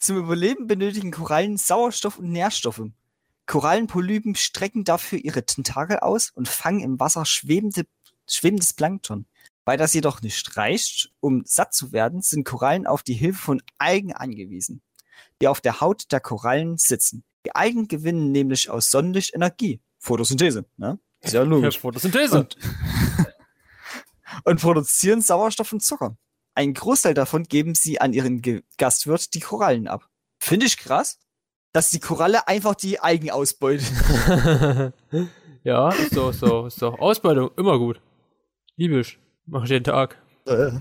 Zum 0.00 0.16
Überleben 0.16 0.66
benötigen 0.66 1.12
Korallen 1.12 1.56
Sauerstoff 1.56 2.18
und 2.18 2.32
Nährstoffe. 2.32 2.82
Korallenpolypen 3.46 4.34
strecken 4.34 4.82
dafür 4.82 5.20
ihre 5.20 5.44
Tentakel 5.44 6.00
aus 6.00 6.30
und 6.30 6.48
fangen 6.48 6.80
im 6.80 6.98
Wasser 6.98 7.26
schwebende, 7.26 7.84
schwebendes 8.26 8.72
Plankton. 8.72 9.26
Weil 9.66 9.76
das 9.76 9.94
jedoch 9.94 10.20
nicht 10.20 10.56
reicht, 10.56 11.12
um 11.20 11.44
satt 11.44 11.74
zu 11.74 11.92
werden, 11.92 12.22
sind 12.22 12.42
Korallen 12.42 12.88
auf 12.88 13.04
die 13.04 13.14
Hilfe 13.14 13.38
von 13.38 13.62
Algen 13.78 14.14
angewiesen, 14.14 14.82
die 15.40 15.46
auf 15.46 15.60
der 15.60 15.80
Haut 15.80 16.10
der 16.10 16.18
Korallen 16.18 16.76
sitzen. 16.76 17.22
Die 17.48 17.54
Algen 17.54 17.88
gewinnen 17.88 18.30
nämlich 18.30 18.68
aus 18.68 18.90
Sonnenlicht 18.90 19.34
Energie. 19.34 19.80
Photosynthese, 20.00 20.66
ne? 20.76 20.98
Ist 21.20 21.32
ja 21.32 21.42
logisch. 21.44 21.78
Photosynthese. 21.78 22.40
Und, 22.40 22.58
und 24.44 24.60
produzieren 24.60 25.22
Sauerstoff 25.22 25.72
und 25.72 25.82
Zucker. 25.82 26.18
Ein 26.54 26.74
Großteil 26.74 27.14
davon 27.14 27.44
geben 27.44 27.74
sie 27.74 28.02
an 28.02 28.12
ihren 28.12 28.42
Ge 28.42 28.64
Gastwirt, 28.76 29.32
die 29.32 29.40
Korallen, 29.40 29.88
ab. 29.88 30.10
Finde 30.38 30.66
ich 30.66 30.76
krass, 30.76 31.20
dass 31.72 31.88
die 31.88 32.00
Koralle 32.00 32.46
einfach 32.48 32.74
die 32.74 33.00
Algen 33.00 33.30
ausbeutet. 33.30 33.86
ja, 35.64 35.88
ist 35.88 36.14
doch, 36.14 36.28
ist 36.28 36.42
doch, 36.42 36.66
ist 36.66 36.82
doch. 36.82 36.98
Ausbeutung, 36.98 37.50
immer 37.56 37.78
gut. 37.78 38.02
Liebe 38.76 39.00
ich. 39.00 39.18
Mach 39.46 39.64
ich 39.64 39.70
jeden 39.70 39.84
Tag. 39.84 40.20
Äh, 40.44 40.72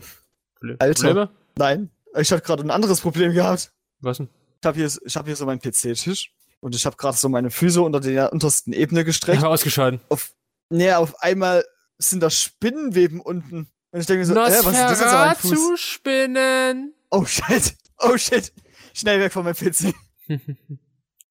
Alter. 0.79 0.93
Probleme? 0.93 1.29
nein, 1.55 1.91
ich 2.17 2.29
habe 2.33 2.41
gerade 2.41 2.63
ein 2.63 2.71
anderes 2.71 2.99
Problem 2.99 3.31
gehabt. 3.31 3.71
Was 4.01 4.17
denn? 4.17 4.27
Ich 4.61 4.67
habe 4.67 4.77
hier, 4.77 4.91
ich 5.05 5.15
hab 5.15 5.25
hier 5.25 5.35
so 5.37 5.45
meinen 5.45 5.61
PC-Tisch 5.61 6.33
und 6.59 6.75
ich 6.75 6.85
habe 6.85 6.95
gerade 6.97 7.17
so 7.17 7.29
meine 7.29 7.49
Füße 7.49 7.81
unter 7.81 7.99
der 7.99 8.33
untersten 8.33 8.73
Ebene 8.73 9.01
Ich 9.01 9.05
gestreckt. 9.07 9.37
habe 9.41 9.49
ausgeschalten. 9.53 10.01
Auf, 10.09 10.33
nee, 10.69 10.91
auf 10.91 11.21
einmal 11.21 11.65
sind 11.97 12.21
da 12.21 12.29
Spinnenweben 12.29 13.19
unten. 13.19 13.67
Und 13.91 13.99
ich 13.99 14.05
denke 14.05 14.19
mir 14.19 14.25
so, 14.25 14.33
äh, 14.33 14.37
was 14.37 14.57
ist 14.57 14.65
das 14.65 14.99
jetzt 14.99 15.11
meinem 15.11 15.35
Fuß? 15.35 15.51
Nosferatu-Spinnen. 15.51 16.93
Oh 17.09 17.25
shit, 17.25 17.75
oh 17.99 18.17
shit. 18.17 18.51
Schnell 18.93 19.19
weg 19.19 19.31
von 19.31 19.43
meinem 19.43 19.55
PC. 19.55 19.93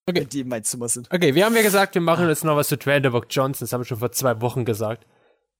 Okay. 0.08 0.20
Wenn 0.20 0.28
die 0.28 0.40
in 0.42 0.48
meinem 0.48 0.62
Zimmer 0.62 0.88
sind. 0.88 1.10
Okay, 1.12 1.34
wir 1.34 1.44
haben 1.44 1.56
ja 1.56 1.62
gesagt, 1.62 1.96
wir 1.96 2.00
machen 2.00 2.28
jetzt 2.28 2.44
noch 2.44 2.54
was 2.54 2.68
zu 2.68 2.76
Rock 2.76 3.26
Johnson. 3.28 3.64
Das 3.64 3.72
haben 3.72 3.80
wir 3.80 3.86
schon 3.86 3.98
vor 3.98 4.12
zwei 4.12 4.40
Wochen 4.40 4.64
gesagt. 4.64 5.04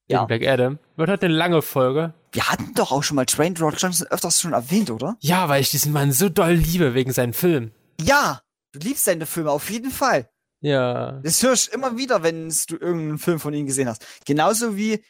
Ja. 0.07 0.23
Black 0.23 0.47
Adam. 0.47 0.79
Wird 0.95 1.09
halt 1.09 1.21
eine 1.21 1.33
lange 1.33 1.61
Folge. 1.61 2.13
Wir 2.31 2.49
hatten 2.49 2.73
doch 2.73 2.93
auch 2.93 3.03
schon 3.03 3.15
mal 3.15 3.25
Dwayne 3.25 3.59
Rock 3.59 3.75
Johnson 3.77 4.07
öfters 4.07 4.39
schon 4.39 4.53
erwähnt, 4.53 4.89
oder? 4.89 5.17
Ja, 5.19 5.49
weil 5.49 5.61
ich 5.61 5.71
diesen 5.71 5.91
Mann 5.91 6.13
so 6.13 6.29
doll 6.29 6.53
liebe 6.53 6.93
wegen 6.93 7.11
seinen 7.11 7.33
Filmen. 7.33 7.73
Ja, 7.99 8.41
du 8.77 8.87
liebst 8.87 9.05
seine 9.05 9.25
Filme 9.25 9.51
auf 9.51 9.69
jeden 9.69 9.91
Fall. 9.91 10.29
Ja. 10.61 11.19
Das 11.23 11.43
hörst 11.43 11.67
du 11.67 11.71
immer 11.73 11.97
wieder, 11.97 12.23
wenn 12.23 12.49
du 12.67 12.75
irgendeinen 12.75 13.19
Film 13.19 13.39
von 13.39 13.53
ihm 13.53 13.65
gesehen 13.65 13.87
hast. 13.87 14.05
Genauso 14.25 14.75
wie 14.75 15.03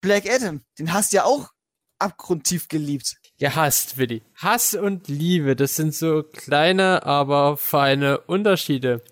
Black 0.00 0.28
Adam. 0.28 0.60
Den 0.78 0.92
hast 0.92 1.12
du 1.12 1.16
ja 1.16 1.24
auch 1.24 1.50
abgrundtief 1.98 2.68
geliebt. 2.68 3.16
Gehasst, 3.38 3.96
Willi. 3.96 4.22
Hass 4.36 4.74
und 4.74 5.08
Liebe, 5.08 5.56
das 5.56 5.76
sind 5.76 5.94
so 5.94 6.22
kleine, 6.22 7.06
aber 7.06 7.56
feine 7.56 8.18
Unterschiede. 8.20 9.02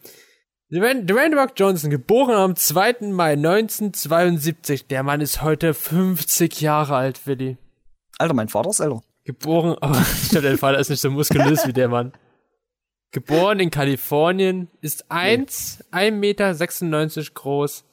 Dwayne, 0.72 1.04
Dwayne 1.04 1.36
Rock 1.36 1.52
Johnson, 1.56 1.90
geboren 1.90 2.34
am 2.34 2.56
2. 2.56 3.08
Mai 3.10 3.32
1972. 3.32 4.86
Der 4.86 5.02
Mann 5.02 5.20
ist 5.20 5.42
heute 5.42 5.74
50 5.74 6.60
Jahre 6.60 6.94
alt, 6.94 7.26
Willi. 7.26 7.56
Alter, 8.18 8.34
mein 8.34 8.48
Vater 8.48 8.70
ist 8.70 8.80
älter. 8.80 9.02
Geboren, 9.24 9.76
aber 9.80 10.00
ich 10.00 10.30
glaube, 10.30 10.46
dein 10.46 10.58
Vater 10.58 10.78
ist 10.78 10.90
nicht 10.90 11.00
so 11.00 11.10
muskulös 11.10 11.66
wie 11.66 11.72
der 11.72 11.88
Mann. 11.88 12.12
Geboren 13.12 13.58
in 13.58 13.70
Kalifornien, 13.70 14.68
ist 14.80 15.10
1, 15.10 15.84
1,96 15.90 16.10
Meter 16.12 17.34
groß, 17.34 17.84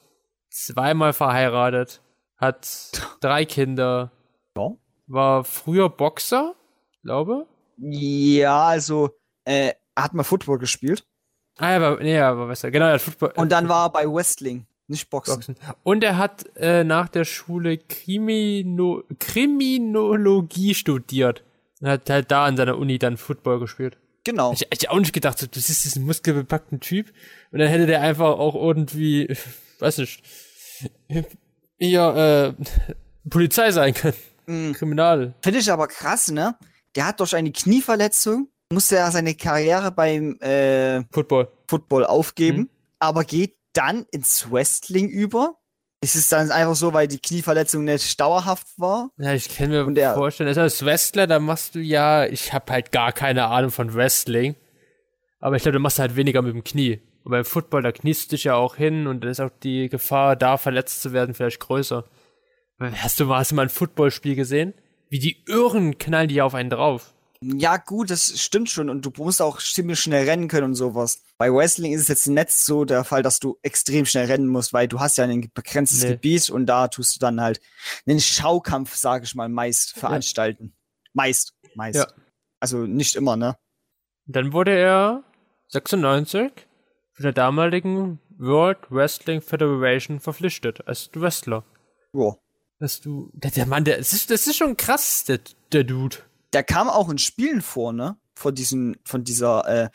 zweimal 0.50 1.12
verheiratet, 1.12 2.00
hat 2.36 2.90
drei 3.20 3.44
Kinder, 3.44 4.12
Ja. 4.56 4.70
war 5.08 5.44
früher 5.44 5.88
Boxer, 5.88 6.54
glaube. 7.02 7.46
Ja, 7.78 8.66
also, 8.68 9.10
äh, 9.44 9.72
hat 9.96 10.14
mal 10.14 10.22
Football 10.22 10.58
gespielt. 10.58 11.04
Ah, 11.58 11.70
er 11.72 11.80
war, 11.80 11.96
nee, 11.98 12.14
er 12.14 12.38
war 12.38 12.46
besser. 12.46 12.70
Genau, 12.70 12.86
er 12.86 12.92
hat 12.94 13.00
Football. 13.00 13.32
Und 13.36 13.50
dann 13.50 13.68
war 13.68 13.86
er 13.86 13.90
bei 13.90 14.06
Wrestling, 14.06 14.66
nicht 14.86 15.10
Boxen. 15.10 15.34
Boxen. 15.34 15.56
Und 15.82 16.04
er 16.04 16.16
hat 16.16 16.44
äh, 16.56 16.84
nach 16.84 17.08
der 17.08 17.24
Schule 17.24 17.78
Krimino 17.78 19.02
Kriminologie 19.18 20.74
studiert. 20.74 21.42
Und 21.80 21.88
hat 21.88 22.08
halt 22.10 22.30
da 22.30 22.44
an 22.44 22.56
seiner 22.56 22.78
Uni 22.78 22.98
dann 22.98 23.16
Football 23.16 23.58
gespielt. 23.58 23.98
Genau. 24.28 24.52
Ich 24.52 24.60
hätte 24.60 24.90
auch 24.90 24.98
nicht 24.98 25.14
gedacht, 25.14 25.40
du 25.40 25.58
siehst 25.58 25.84
diesen 25.86 26.04
muskelbepackten 26.04 26.80
Typ 26.80 27.10
und 27.50 27.60
dann 27.60 27.68
hätte 27.68 27.86
der 27.86 28.02
einfach 28.02 28.38
auch 28.38 28.54
irgendwie, 28.54 29.34
weiß 29.78 29.96
nicht, 29.98 30.22
eher 31.78 32.54
äh, 32.58 32.64
Polizei 33.30 33.70
sein 33.70 33.94
können. 33.94 34.16
Mhm. 34.46 34.72
Kriminal. 34.74 35.34
Finde 35.42 35.60
ich 35.60 35.70
aber 35.72 35.86
krass, 35.88 36.30
ne? 36.30 36.56
Der 36.94 37.06
hat 37.06 37.20
durch 37.20 37.34
eine 37.34 37.52
Knieverletzung, 37.52 38.48
musste 38.70 38.96
er 38.96 39.10
seine 39.10 39.34
Karriere 39.34 39.92
beim 39.92 40.38
äh, 40.40 41.04
Football. 41.10 41.48
Football 41.66 42.04
aufgeben, 42.04 42.58
Mhm. 42.58 42.70
aber 42.98 43.24
geht 43.24 43.56
dann 43.72 44.06
ins 44.10 44.50
Wrestling 44.50 45.08
über. 45.08 45.57
Ist 46.00 46.14
es 46.14 46.28
dann 46.28 46.50
einfach 46.52 46.76
so, 46.76 46.92
weil 46.92 47.08
die 47.08 47.18
Knieverletzung 47.18 47.82
nicht 47.84 48.20
dauerhaft 48.20 48.66
war? 48.76 49.10
Ja, 49.18 49.32
ich 49.34 49.48
kann 49.56 49.70
mir 49.70 49.84
Und 49.84 49.98
er- 49.98 50.14
vorstellen, 50.14 50.48
also 50.48 50.60
als 50.60 50.84
Wrestler, 50.84 51.26
da 51.26 51.40
machst 51.40 51.74
du 51.74 51.80
ja, 51.80 52.24
ich 52.26 52.52
habe 52.52 52.72
halt 52.72 52.92
gar 52.92 53.12
keine 53.12 53.46
Ahnung 53.46 53.70
von 53.72 53.92
Wrestling, 53.94 54.54
aber 55.40 55.56
ich 55.56 55.62
glaube, 55.62 55.74
du 55.78 55.80
machst 55.80 55.98
halt 55.98 56.14
weniger 56.14 56.40
mit 56.42 56.54
dem 56.54 56.62
Knie. 56.62 57.00
Und 57.24 57.32
beim 57.32 57.44
Football, 57.44 57.82
da 57.82 57.90
kniest 57.92 58.30
du 58.30 58.36
dich 58.36 58.44
ja 58.44 58.54
auch 58.54 58.76
hin 58.76 59.06
und 59.08 59.22
dann 59.22 59.30
ist 59.30 59.40
auch 59.40 59.50
die 59.62 59.88
Gefahr, 59.88 60.36
da 60.36 60.56
verletzt 60.56 61.02
zu 61.02 61.12
werden, 61.12 61.34
vielleicht 61.34 61.60
größer. 61.60 62.04
Hast 62.80 63.18
du 63.18 63.24
mal, 63.26 63.38
hast 63.38 63.50
du 63.50 63.54
mal 63.56 63.62
ein 63.62 63.68
Footballspiel 63.68 64.36
gesehen? 64.36 64.74
Wie 65.08 65.18
die 65.18 65.42
Irren 65.48 65.98
knallen 65.98 66.28
die 66.28 66.36
ja 66.36 66.44
auf 66.44 66.54
einen 66.54 66.70
drauf. 66.70 67.12
Ja, 67.40 67.76
gut, 67.76 68.10
das 68.10 68.40
stimmt 68.40 68.68
schon. 68.68 68.90
Und 68.90 69.02
du 69.02 69.12
musst 69.16 69.40
auch 69.40 69.60
ziemlich 69.60 70.00
schnell 70.00 70.28
rennen 70.28 70.48
können 70.48 70.66
und 70.66 70.74
sowas. 70.74 71.22
Bei 71.36 71.52
Wrestling 71.52 71.92
ist 71.92 72.02
es 72.02 72.08
jetzt 72.08 72.26
nicht 72.26 72.50
so 72.50 72.84
der 72.84 73.04
Fall, 73.04 73.22
dass 73.22 73.38
du 73.38 73.58
extrem 73.62 74.06
schnell 74.06 74.26
rennen 74.26 74.48
musst, 74.48 74.72
weil 74.72 74.88
du 74.88 74.98
hast 74.98 75.18
ja 75.18 75.24
ein 75.24 75.48
begrenztes 75.54 76.02
Nee. 76.02 76.10
Gebiet 76.10 76.50
und 76.50 76.66
da 76.66 76.88
tust 76.88 77.14
du 77.14 77.20
dann 77.20 77.40
halt 77.40 77.60
einen 78.06 78.20
Schaukampf, 78.20 78.96
sage 78.96 79.24
ich 79.24 79.34
mal, 79.36 79.48
meist 79.48 79.92
veranstalten. 79.92 80.74
Meist, 81.12 81.54
meist. 81.74 81.96
Ja. 81.96 82.06
Also 82.58 82.78
nicht 82.78 83.14
immer, 83.14 83.36
ne? 83.36 83.56
Dann 84.26 84.52
wurde 84.52 84.72
er 84.72 85.22
96 85.68 86.50
von 87.12 87.22
der 87.22 87.32
damaligen 87.32 88.18
World 88.36 88.78
Wrestling 88.90 89.40
Federation 89.42 90.18
verpflichtet 90.18 90.86
als 90.86 91.10
Wrestler. 91.14 91.64
Ja. 92.12 92.36
Dass 92.80 93.00
du, 93.00 93.30
der, 93.32 93.50
der 93.52 93.66
Mann, 93.66 93.84
der, 93.84 93.98
das 93.98 94.12
ist, 94.12 94.30
das 94.30 94.46
ist 94.46 94.56
schon 94.56 94.76
krass, 94.76 95.24
der, 95.24 95.40
der 95.72 95.84
Dude. 95.84 96.18
Der 96.52 96.62
kam 96.62 96.88
auch 96.88 97.08
in 97.08 97.18
Spielen 97.18 97.62
vor, 97.62 97.92
ne? 97.92 98.16
Von 98.34 98.54
diesen, 98.54 98.96
von 99.04 99.24
dieser 99.24 99.66
äh, 99.66 99.88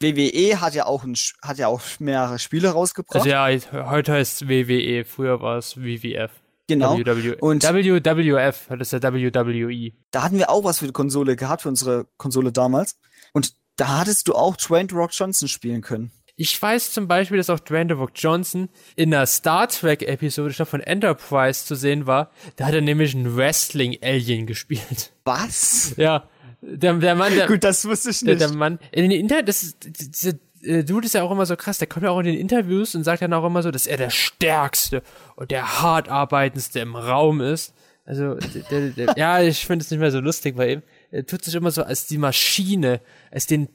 WWE 0.00 0.60
hat 0.62 0.74
ja 0.74 0.86
auch 0.86 1.04
ein, 1.04 1.14
hat 1.42 1.58
ja 1.58 1.68
auch 1.68 1.82
mehrere 1.98 2.38
Spiele 2.38 2.70
rausgebracht. 2.70 3.16
Also 3.16 3.28
ja, 3.28 3.46
heute 3.90 4.12
heißt 4.14 4.42
es 4.42 4.48
WWE, 4.48 5.04
früher 5.04 5.42
war 5.42 5.58
es 5.58 5.76
WWF. 5.76 6.30
genau. 6.66 6.96
WW, 6.96 7.36
Und- 7.40 7.62
WWF, 7.62 8.68
das 8.70 8.92
ist 8.92 9.02
ja 9.04 9.12
WWE. 9.12 9.92
da 10.12 10.22
hatten 10.22 10.38
wir 10.38 10.48
auch 10.48 10.64
was 10.64 10.78
für 10.78 10.86
die 10.86 10.92
Konsole 10.92 11.36
gehabt, 11.36 11.62
für 11.62 11.68
unsere 11.68 12.06
Konsole 12.16 12.52
damals. 12.52 12.98
Und 13.32 13.52
da 13.76 13.98
hattest 13.98 14.28
du 14.28 14.34
auch 14.34 14.56
Dwayne 14.56 14.88
Rock 14.92 15.10
Johnson 15.12 15.48
spielen 15.48 15.82
können. 15.82 16.10
Ich 16.40 16.60
weiß 16.60 16.92
zum 16.92 17.06
Beispiel, 17.06 17.36
dass 17.36 17.50
auch 17.50 17.60
Dwayne 17.60 17.94
The 17.94 18.00
Rock 18.00 18.12
Johnson 18.14 18.70
in 18.96 19.12
einer 19.12 19.26
Star 19.26 19.68
Trek 19.68 20.00
Episode, 20.00 20.54
glaube 20.54 20.70
von 20.70 20.80
Enterprise 20.80 21.66
zu 21.66 21.74
sehen 21.74 22.06
war. 22.06 22.30
Da 22.56 22.64
hat 22.64 22.72
er 22.72 22.80
nämlich 22.80 23.14
einen 23.14 23.36
Wrestling-Alien 23.36 24.46
gespielt. 24.46 25.12
Was? 25.24 25.92
Ja, 25.98 26.30
der, 26.62 26.94
der 26.94 27.14
Mann, 27.14 27.34
der, 27.34 27.46
Gut, 27.46 27.62
das 27.62 27.84
wusste 27.84 28.08
ich 28.08 28.20
der, 28.20 28.36
nicht. 28.36 28.40
der 28.40 28.54
Mann, 28.54 28.78
in 28.90 29.10
den 29.10 29.20
Inter, 29.20 29.42
das 29.42 29.62
ist, 29.62 29.76
dieser 29.82 30.38
äh, 30.62 30.82
Dude 30.82 31.04
ist 31.04 31.14
ja 31.14 31.24
auch 31.24 31.30
immer 31.30 31.44
so 31.44 31.56
krass, 31.56 31.76
der 31.76 31.88
kommt 31.88 32.04
ja 32.04 32.10
auch 32.10 32.20
in 32.20 32.24
den 32.24 32.38
Interviews 32.38 32.94
und 32.94 33.04
sagt 33.04 33.20
dann 33.20 33.34
auch 33.34 33.44
immer 33.44 33.62
so, 33.62 33.70
dass 33.70 33.86
er 33.86 33.98
der 33.98 34.08
stärkste 34.08 35.02
und 35.36 35.50
der 35.50 35.82
hart 35.82 36.08
arbeitendste 36.08 36.80
im 36.80 36.96
Raum 36.96 37.42
ist. 37.42 37.74
Also, 38.06 38.36
der, 38.36 38.62
der, 38.62 38.88
der, 38.92 39.14
ja, 39.18 39.42
ich 39.42 39.66
finde 39.66 39.84
es 39.84 39.90
nicht 39.90 40.00
mehr 40.00 40.10
so 40.10 40.20
lustig 40.20 40.56
bei 40.56 40.72
ihm. 40.72 40.82
Er 41.10 41.26
tut 41.26 41.44
sich 41.44 41.54
immer 41.54 41.70
so 41.70 41.82
als 41.82 42.06
die 42.06 42.16
Maschine, 42.16 43.02
als 43.30 43.46
den 43.46 43.68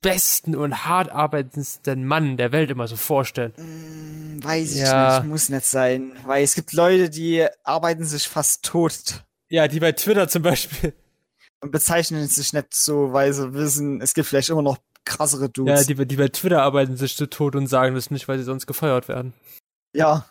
besten 0.00 0.54
und 0.54 0.84
hart 0.84 1.10
arbeitendsten 1.10 2.04
Mann 2.06 2.36
der 2.36 2.52
Welt 2.52 2.70
immer 2.70 2.86
so 2.86 2.96
vorstellen. 2.96 3.52
Weiß 4.42 4.72
ich 4.74 4.80
Ja. 4.82 5.18
nicht, 5.20 5.28
muss 5.28 5.48
nicht 5.48 5.66
sein. 5.66 6.12
Weil 6.24 6.44
es 6.44 6.54
gibt 6.54 6.72
Leute, 6.72 7.10
die 7.10 7.46
arbeiten 7.64 8.04
sich 8.04 8.28
fast 8.28 8.64
tot 8.64 9.24
Ja, 9.48 9.66
die 9.66 9.80
bei 9.80 9.92
Twitter 9.92 10.28
zum 10.28 10.42
Beispiel. 10.42 10.94
und 11.60 11.72
bezeichnen 11.72 12.26
sich 12.28 12.52
nicht 12.52 12.72
so, 12.74 13.12
weil 13.12 13.32
sie 13.32 13.52
wissen, 13.54 14.00
es 14.00 14.14
gibt 14.14 14.28
vielleicht 14.28 14.48
immer 14.50 14.62
noch 14.62 14.78
krassere 15.04 15.42
Ja, 15.44 15.48
Dudes. 15.48 15.86
die, 15.86 15.94
die 16.06 16.16
bei 16.16 16.28
Twitter 16.28 16.62
arbeiten 16.62 16.96
sich 16.96 17.14
so 17.16 17.26
tot 17.26 17.56
und 17.56 17.66
sagen 17.66 17.94
das 17.96 18.10
nicht, 18.12 18.28
weil 18.28 18.38
sie 18.38 18.44
sonst 18.44 18.66
gefeuert 18.66 19.08
werden. 19.08 19.32
Ja. 19.92 20.26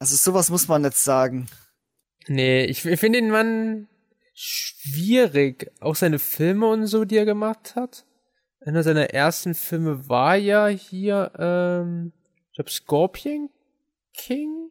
Also 0.00 0.16
sowas 0.16 0.50
muss 0.50 0.66
man 0.66 0.82
nicht 0.82 0.96
sagen. 0.96 1.46
Nee, 2.26 2.64
ich, 2.64 2.84
ich 2.84 2.98
finde 2.98 3.20
den 3.20 3.30
Mann 3.30 3.86
schwierig. 4.34 5.70
Auch 5.80 5.94
seine 5.94 6.18
Filme 6.18 6.66
und 6.66 6.86
so, 6.86 7.04
die 7.04 7.16
er 7.16 7.24
gemacht 7.24 7.76
hat. 7.76 8.04
Einer 8.66 8.82
seiner 8.82 9.10
ersten 9.10 9.54
Filme 9.54 10.08
war 10.08 10.36
ja 10.36 10.68
hier, 10.68 11.32
ähm, 11.38 12.12
ich 12.50 12.54
glaube, 12.56 12.70
Scorpion 12.70 13.50
King? 14.16 14.70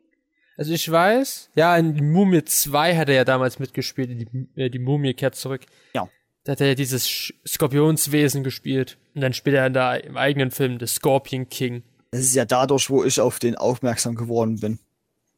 Also 0.57 0.71
ich 0.73 0.89
weiß, 0.89 1.49
ja, 1.55 1.75
in 1.77 2.11
Mumie 2.11 2.43
2 2.43 2.95
hat 2.97 3.09
er 3.09 3.15
ja 3.15 3.23
damals 3.25 3.59
mitgespielt, 3.59 4.09
die, 4.09 4.47
äh, 4.61 4.69
die 4.69 4.79
Mumie 4.79 5.13
kehrt 5.13 5.35
zurück. 5.35 5.61
Ja. 5.95 6.07
Da 6.43 6.51
hat 6.53 6.61
er 6.61 6.67
ja 6.67 6.75
dieses 6.75 7.07
Sch- 7.07 7.33
Skorpionswesen 7.47 8.43
gespielt. 8.43 8.97
Und 9.15 9.21
dann 9.21 9.33
spielt 9.33 9.55
er 9.55 9.69
da 9.69 9.95
im 9.95 10.17
eigenen 10.17 10.51
Film 10.51 10.77
The 10.79 10.87
Scorpion 10.87 11.49
King. 11.49 11.83
Das 12.11 12.21
ist 12.21 12.35
ja 12.35 12.45
dadurch, 12.45 12.89
wo 12.89 13.03
ich 13.03 13.19
auf 13.19 13.39
den 13.39 13.55
aufmerksam 13.55 14.15
geworden 14.15 14.59
bin. 14.59 14.79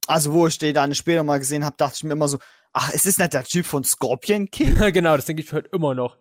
Also, 0.08 0.34
wo 0.34 0.48
ich 0.48 0.58
den 0.58 0.74
dann 0.74 0.94
später 0.96 1.24
mal 1.24 1.40
gesehen 1.40 1.64
habe, 1.66 1.76
dachte 1.78 1.96
ich 1.98 2.04
mir 2.04 2.14
immer 2.14 2.28
so, 2.28 2.38
ach, 2.74 2.92
es 2.94 3.06
ist 3.06 3.18
nicht 3.20 3.34
der 3.34 3.44
Typ 3.44 3.66
von 3.66 3.84
Scorpion 3.84 4.50
King? 4.52 4.76
genau, 4.94 5.16
das 5.16 5.26
denke 5.26 5.42
ich 5.42 5.52
heute 5.54 5.70
immer 5.72 5.94
noch. 5.96 6.18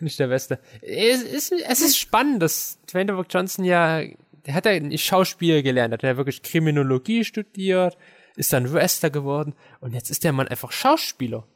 Nicht 0.00 0.18
der 0.18 0.28
Beste. 0.28 0.60
Es 0.80 1.22
ist, 1.22 1.52
es 1.52 1.80
ist 1.80 1.98
spannend, 1.98 2.42
dass 2.42 2.78
Dwayne 2.90 3.12
Rock 3.12 3.26
Johnson 3.30 3.64
ja, 3.64 4.02
der 4.46 4.54
hat 4.54 4.66
ja 4.66 4.78
nicht 4.80 5.04
Schauspiel 5.04 5.62
gelernt, 5.62 5.92
hat 5.94 6.02
ja 6.02 6.16
wirklich 6.16 6.42
Kriminologie 6.42 7.24
studiert, 7.24 7.96
ist 8.36 8.52
dann 8.52 8.72
Wrestler 8.72 9.10
geworden 9.10 9.54
und 9.80 9.92
jetzt 9.94 10.10
ist 10.10 10.24
der 10.24 10.32
Mann 10.32 10.48
einfach 10.48 10.72
Schauspieler. 10.72 11.46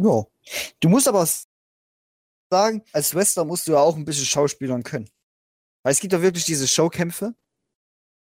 Ja. 0.00 0.24
Du 0.80 0.88
musst 0.88 1.08
aber 1.08 1.26
sagen, 2.50 2.82
als 2.92 3.14
Wrestler 3.14 3.44
musst 3.44 3.68
du 3.68 3.72
ja 3.72 3.78
auch 3.78 3.96
ein 3.96 4.04
bisschen 4.04 4.26
Schauspielern 4.26 4.82
können. 4.82 5.08
Weil 5.82 5.92
es 5.92 6.00
gibt 6.00 6.12
ja 6.12 6.22
wirklich 6.22 6.44
diese 6.44 6.68
Showkämpfe, 6.68 7.34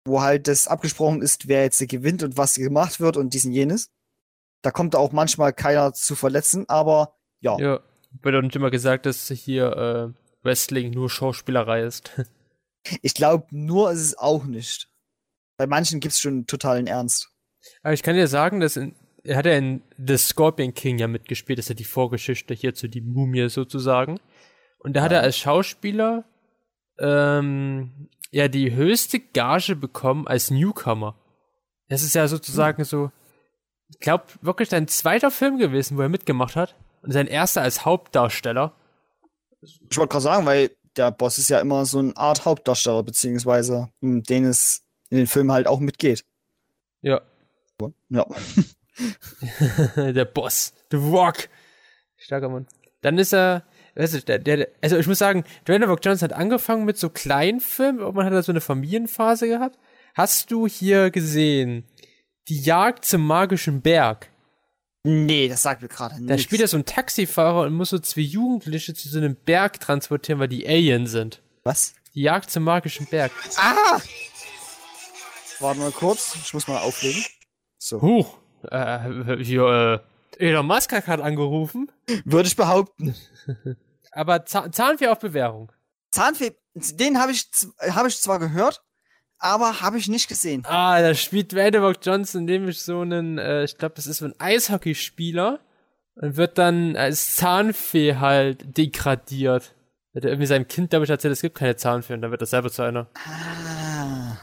wo 0.07 0.21
halt 0.21 0.49
das 0.49 0.69
abgesprochen 0.69 1.23
ist, 1.23 1.49
wer 1.49 1.63
jetzt 1.63 1.87
gewinnt 1.89 2.23
und 2.23 2.37
was 2.37 2.55
gemacht 2.55 3.01
wird 3.01 3.17
und 3.17 3.35
diesen 3.35 3.53
jenes. 3.53 3.91
Da 4.63 4.71
kommt 4.71 4.97
auch 4.97 5.13
manchmal 5.13 5.53
keiner 5.53 5.93
zu 5.93 6.15
verletzen, 6.15 6.69
aber 6.69 7.17
ja. 7.41 7.59
Ja. 7.59 7.81
Wird 8.21 8.35
auch 8.35 8.43
nicht 8.43 8.57
immer 8.57 8.71
gesagt, 8.71 9.07
dass 9.07 9.29
hier 9.29 10.15
äh, 10.15 10.47
Wrestling 10.47 10.91
nur 10.91 11.11
Schauspielerei 11.11 11.83
ist. 11.83 12.11
Ich 13.01 13.15
glaube, 13.15 13.47
nur 13.53 13.93
ist 13.93 14.01
es 14.01 14.19
auch 14.19 14.43
nicht. 14.43 14.89
Bei 15.57 15.69
manchen 15.69 16.01
gibt's 16.01 16.19
schon 16.19 16.49
totalen 16.49 16.89
Ernst. 16.89 17.31
Aber 17.85 17.95
ich 17.95 18.03
kann 18.03 18.17
dir 18.17 18.27
sagen, 18.27 18.59
dass 18.59 18.77
in, 18.77 18.97
er 19.23 19.37
hat 19.37 19.47
ja 19.47 19.53
in 19.53 19.83
The 20.05 20.17
Scorpion 20.17 20.75
King 20.75 20.99
ja 20.99 21.07
mitgespielt, 21.07 21.61
das 21.61 21.67
ist 21.67 21.69
ja 21.69 21.75
die 21.77 21.85
Vorgeschichte 21.85 22.55
hier 22.55 22.75
zu 22.75 22.89
die 22.89 23.01
Mumie 23.01 23.49
sozusagen. 23.49 24.19
Und 24.81 24.95
da 24.97 25.03
hat 25.03 25.13
er 25.13 25.21
als 25.21 25.39
Schauspieler 25.39 26.25
ähm, 26.99 28.09
ja 28.33 28.49
die 28.49 28.75
höchste 28.75 29.21
Gage 29.21 29.77
bekommen 29.77 30.27
als 30.27 30.51
Newcomer. 30.51 31.17
Das 31.89 32.03
ist 32.03 32.15
ja 32.15 32.27
sozusagen 32.27 32.85
so, 32.85 33.13
ich 33.91 34.01
glaube, 34.01 34.25
wirklich 34.41 34.71
sein 34.71 34.89
zweiter 34.89 35.31
Film 35.31 35.59
gewesen, 35.59 35.97
wo 35.97 36.03
er 36.03 36.09
mitgemacht 36.09 36.57
hat. 36.57 36.75
Und 37.03 37.13
sein 37.13 37.27
erster 37.27 37.63
als 37.63 37.85
Hauptdarsteller. 37.85 38.75
Ich 39.61 39.97
wollte 39.97 40.13
gerade 40.13 40.23
sagen, 40.23 40.47
weil 40.47 40.71
der 40.97 41.11
Boss 41.11 41.39
ist 41.39 41.51
ja 41.51 41.61
immer 41.61 41.85
so 41.85 41.99
eine 41.99 42.17
Art 42.17 42.45
Hauptdarsteller, 42.45 43.03
beziehungsweise 43.03 43.91
um 44.01 44.23
den 44.23 44.45
es 44.45 44.83
in 45.11 45.19
den 45.19 45.27
Filmen 45.27 45.53
halt 45.53 45.67
auch 45.67 45.81
mitgeht. 45.81 46.25
Ja. 47.01 47.21
Ja. 48.09 48.27
der 49.97 50.25
Boss. 50.25 50.73
The 50.91 50.97
Rock. 50.97 51.49
Starker 52.17 52.49
Mann. 52.49 52.67
Dann 53.01 53.19
ist 53.19 53.35
er, 53.35 53.65
weißt 53.95 54.15
du, 54.15 54.21
der, 54.21 54.39
der, 54.39 54.69
also 54.81 54.97
ich 54.97 55.07
muss 55.07 55.19
sagen, 55.19 55.45
Dwayne 55.67 55.87
Rock 55.87 56.01
Johnson 56.05 56.31
hat 56.31 56.37
angefangen 56.37 56.85
mit 56.85 56.99
so 56.99 57.11
kleinen 57.11 57.61
Filmen, 57.61 58.01
aber 58.01 58.13
man 58.13 58.27
hat 58.27 58.33
da 58.33 58.43
so 58.43 58.53
eine 58.53 58.61
Familienphase 58.61 59.49
gehabt. 59.49 59.79
Hast 60.15 60.51
du 60.51 60.67
hier 60.67 61.11
gesehen, 61.11 61.85
die 62.49 62.61
Jagd 62.61 63.05
zum 63.05 63.27
magischen 63.27 63.81
Berg? 63.81 64.31
Nee, 65.05 65.49
das 65.49 65.63
sagt 65.63 65.83
mir 65.83 65.89
gerade 65.89 66.15
Da 66.15 66.21
nichts. 66.21 66.43
spielt 66.45 66.61
er 66.61 66.69
so 66.69 66.77
ein 66.77 66.85
Taxifahrer 66.85 67.63
und 67.63 67.75
muss 67.75 67.91
so 67.91 67.99
zwei 67.99 68.21
Jugendliche 68.21 68.95
zu 68.95 69.09
so 69.09 69.19
einem 69.19 69.35
Berg 69.35 69.81
transportieren, 69.81 70.39
weil 70.39 70.49
die 70.49 70.67
Alien 70.67 71.07
sind. 71.07 71.43
Was? 71.65 71.95
Die 72.15 72.23
Jagd 72.23 72.51
zum 72.51 72.63
magischen 72.65 73.07
Berg. 73.07 73.33
Ah! 73.57 74.01
Warte 75.59 75.81
mal 75.81 75.91
kurz, 75.93 76.37
ich 76.37 76.55
muss 76.55 76.69
mal 76.69 76.79
auflegen. 76.79 77.25
So. 77.79 78.01
Huch. 78.01 78.39
Äh, 78.71 79.37
hier, 79.43 80.03
äh, 80.39 80.45
Elon 80.45 80.67
Musk 80.67 80.93
hat 80.93 81.21
angerufen. 81.21 81.91
Würde 82.25 82.47
ich 82.49 82.55
behaupten. 82.57 83.15
Aber 84.13 84.45
Zahn 84.45 84.73
Zahnfee 84.73 85.09
auf 85.09 85.19
Bewährung. 85.19 85.73
Zahnfee, 86.11 86.57
den 86.75 87.19
habe 87.19 87.33
ich, 87.33 87.49
hab 87.81 88.07
ich 88.07 88.21
zwar 88.21 88.39
gehört, 88.39 88.83
aber 89.43 89.81
habe 89.81 89.99
ich 89.99 90.09
nicht 90.09 90.29
gesehen. 90.29 90.63
Ah, 90.67 91.01
da 91.01 91.15
spielt 91.15 91.55
Rock 91.55 91.97
Johnson 92.03 92.45
nämlich 92.45 92.81
so 92.81 93.01
einen, 93.01 93.39
äh, 93.39 93.65
ich 93.65 93.77
glaube, 93.77 93.95
das 93.97 94.07
ist 94.07 94.19
so 94.19 94.27
ein 94.27 94.35
Eishockeyspieler 94.39 95.59
und 96.15 96.37
wird 96.37 96.59
dann 96.59 96.97
als 96.97 97.37
Zahnfee 97.37 98.17
halt 98.17 98.77
degradiert. 98.79 99.75
Hat 100.15 100.25
er 100.25 100.31
irgendwie 100.31 100.47
seinem 100.47 100.69
Kind, 100.69 100.91
glaube 100.91 101.05
ich, 101.05 101.11
erzählt, 101.11 101.33
es 101.33 101.41
gibt 101.41 101.57
keine 101.57 101.75
Zahnfee 101.75 102.15
und 102.15 102.23
dann 102.23 102.31
wird 102.31 102.43
er 102.43 102.47
selber 102.47 102.71
zu 102.71 102.83
einer. 102.83 103.09
Ah. 103.15 104.37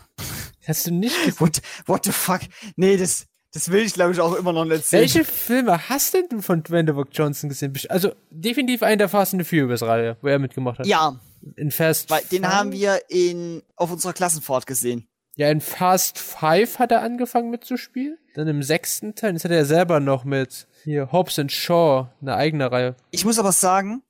Hast 0.68 0.86
du 0.88 0.92
nicht 0.92 1.16
gesehen? 1.26 1.40
What, 1.40 1.62
what 1.86 2.06
the 2.06 2.12
fuck? 2.12 2.42
Nee, 2.76 2.98
das, 2.98 3.26
das 3.54 3.72
will 3.72 3.84
ich 3.84 3.94
glaube 3.94 4.12
ich 4.12 4.20
auch 4.20 4.36
immer 4.36 4.52
noch 4.52 4.66
nicht 4.66 4.86
sehen. 4.86 5.00
Welche 5.00 5.24
Filme 5.24 5.90
hast 5.90 6.14
denn 6.14 6.28
du 6.30 6.42
von 6.42 6.62
Rock 6.90 7.10
Johnson 7.14 7.50
gesehen? 7.50 7.74
Also 7.88 8.14
definitiv 8.30 8.84
einen 8.84 9.00
der 9.00 9.10
Fast 9.10 9.34
and 9.34 9.44
the 9.44 9.50
Furious 9.50 9.82
Reihe, 9.82 10.18
wo 10.22 10.28
er 10.28 10.40
mitgemacht 10.40 10.80
hat. 10.80 10.86
Ja, 10.86 11.20
In 11.56 11.72
Fast 11.72 12.10
weil 12.10 12.24
den 12.32 12.44
Five? 12.44 12.52
haben 12.54 12.72
wir 12.72 13.02
in, 13.10 13.64
auf 13.76 13.92
unserer 13.92 14.14
Klassenfahrt 14.14 14.66
gesehen. 14.66 15.08
Ja, 15.36 15.50
in 15.50 15.62
Fast 15.62 16.20
Five 16.20 16.80
hat 16.80 16.92
er 16.92 17.02
angefangen 17.02 17.50
mitzuspielen. 17.50 18.18
Dann 18.36 18.48
im 18.48 18.62
sechsten 18.62 19.16
Teil, 19.16 19.34
das 19.34 19.44
hat 19.46 19.52
er 19.52 19.66
selber 19.66 20.00
noch 20.00 20.26
mit 20.26 20.68
hier 20.84 21.12
Hobbs 21.12 21.40
and 21.40 21.52
Shaw, 21.52 22.10
eine 22.22 22.36
eigene 22.36 22.72
Reihe. 22.72 22.96
Ich 23.12 23.24
muss 23.26 23.40
aber 23.40 23.52
sagen, 23.54 24.02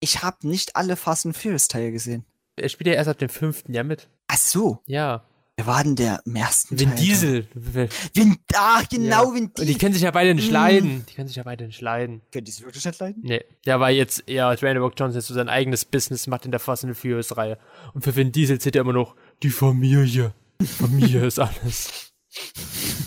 ich 0.00 0.22
habe 0.22 0.46
nicht 0.48 0.74
alle 0.76 0.96
Fast 0.96 1.24
and 1.26 1.36
Furious 1.36 1.68
Teile 1.68 1.92
gesehen. 1.92 2.24
Er 2.56 2.68
spielt 2.68 2.88
ja 2.88 2.94
erst 2.94 3.08
ab 3.08 3.18
dem 3.18 3.28
fünften 3.28 3.74
Jahr 3.74 3.84
mit. 3.84 4.08
Ach 4.28 4.38
so, 4.38 4.78
Ja. 4.86 5.24
Wer 5.56 5.66
war 5.66 5.82
denn 5.82 5.96
der 5.96 6.20
im 6.26 6.36
ersten 6.36 6.78
Vin 6.78 6.90
Teil? 6.90 6.98
Diesel. 6.98 7.48
Vin, 7.54 8.38
ach, 8.54 8.88
genau, 8.88 9.28
ja. 9.30 9.34
Vin 9.34 9.46
Und 9.46 9.58
die 9.58 9.64
Diesel. 9.64 9.80
können 9.80 9.94
sich 9.94 10.02
ja 10.02 10.10
beide 10.10 10.34
nicht 10.34 10.50
leiden. 10.50 11.04
Die 11.08 11.14
können 11.14 11.28
sich 11.28 11.36
ja 11.36 11.42
beide 11.42 11.66
nicht 11.66 11.80
leiden. 11.80 12.20
Könnt 12.30 12.48
ihr 12.48 12.52
es 12.52 12.60
wirklich 12.62 12.84
nicht 12.84 13.00
leiden? 13.00 13.22
Nee. 13.24 13.44
Der 13.64 13.80
war 13.80 13.90
jetzt 13.90 14.28
eher 14.28 14.54
Dwayne 14.54 14.80
Rock 14.80 14.94
Johnson 14.98 15.18
jetzt 15.18 15.28
so 15.28 15.34
sein 15.34 15.48
eigenes 15.48 15.84
Business 15.84 16.26
macht 16.26 16.44
in 16.44 16.50
der 16.50 16.60
Fast 16.60 16.84
and 16.84 16.96
Furious 16.96 17.36
Reihe. 17.36 17.58
Und 17.94 18.04
für 18.04 18.14
Vin 18.14 18.32
Diesel 18.32 18.60
zählt 18.60 18.76
er 18.76 18.82
immer 18.82 18.92
noch 18.92 19.16
die 19.42 19.50
Familie. 19.50 20.34
Familie 20.78 21.26
ist 21.26 21.38
alles. 21.38 22.12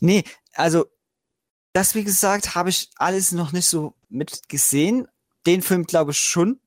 Nee, 0.00 0.22
also, 0.52 0.86
das 1.72 1.94
wie 1.94 2.04
gesagt, 2.04 2.54
habe 2.54 2.70
ich 2.70 2.90
alles 2.96 3.32
noch 3.32 3.52
nicht 3.52 3.66
so 3.66 3.94
mitgesehen. 4.08 5.08
Den 5.46 5.62
Film 5.62 5.84
glaube 5.84 6.12
ich 6.12 6.18
schon, 6.18 6.60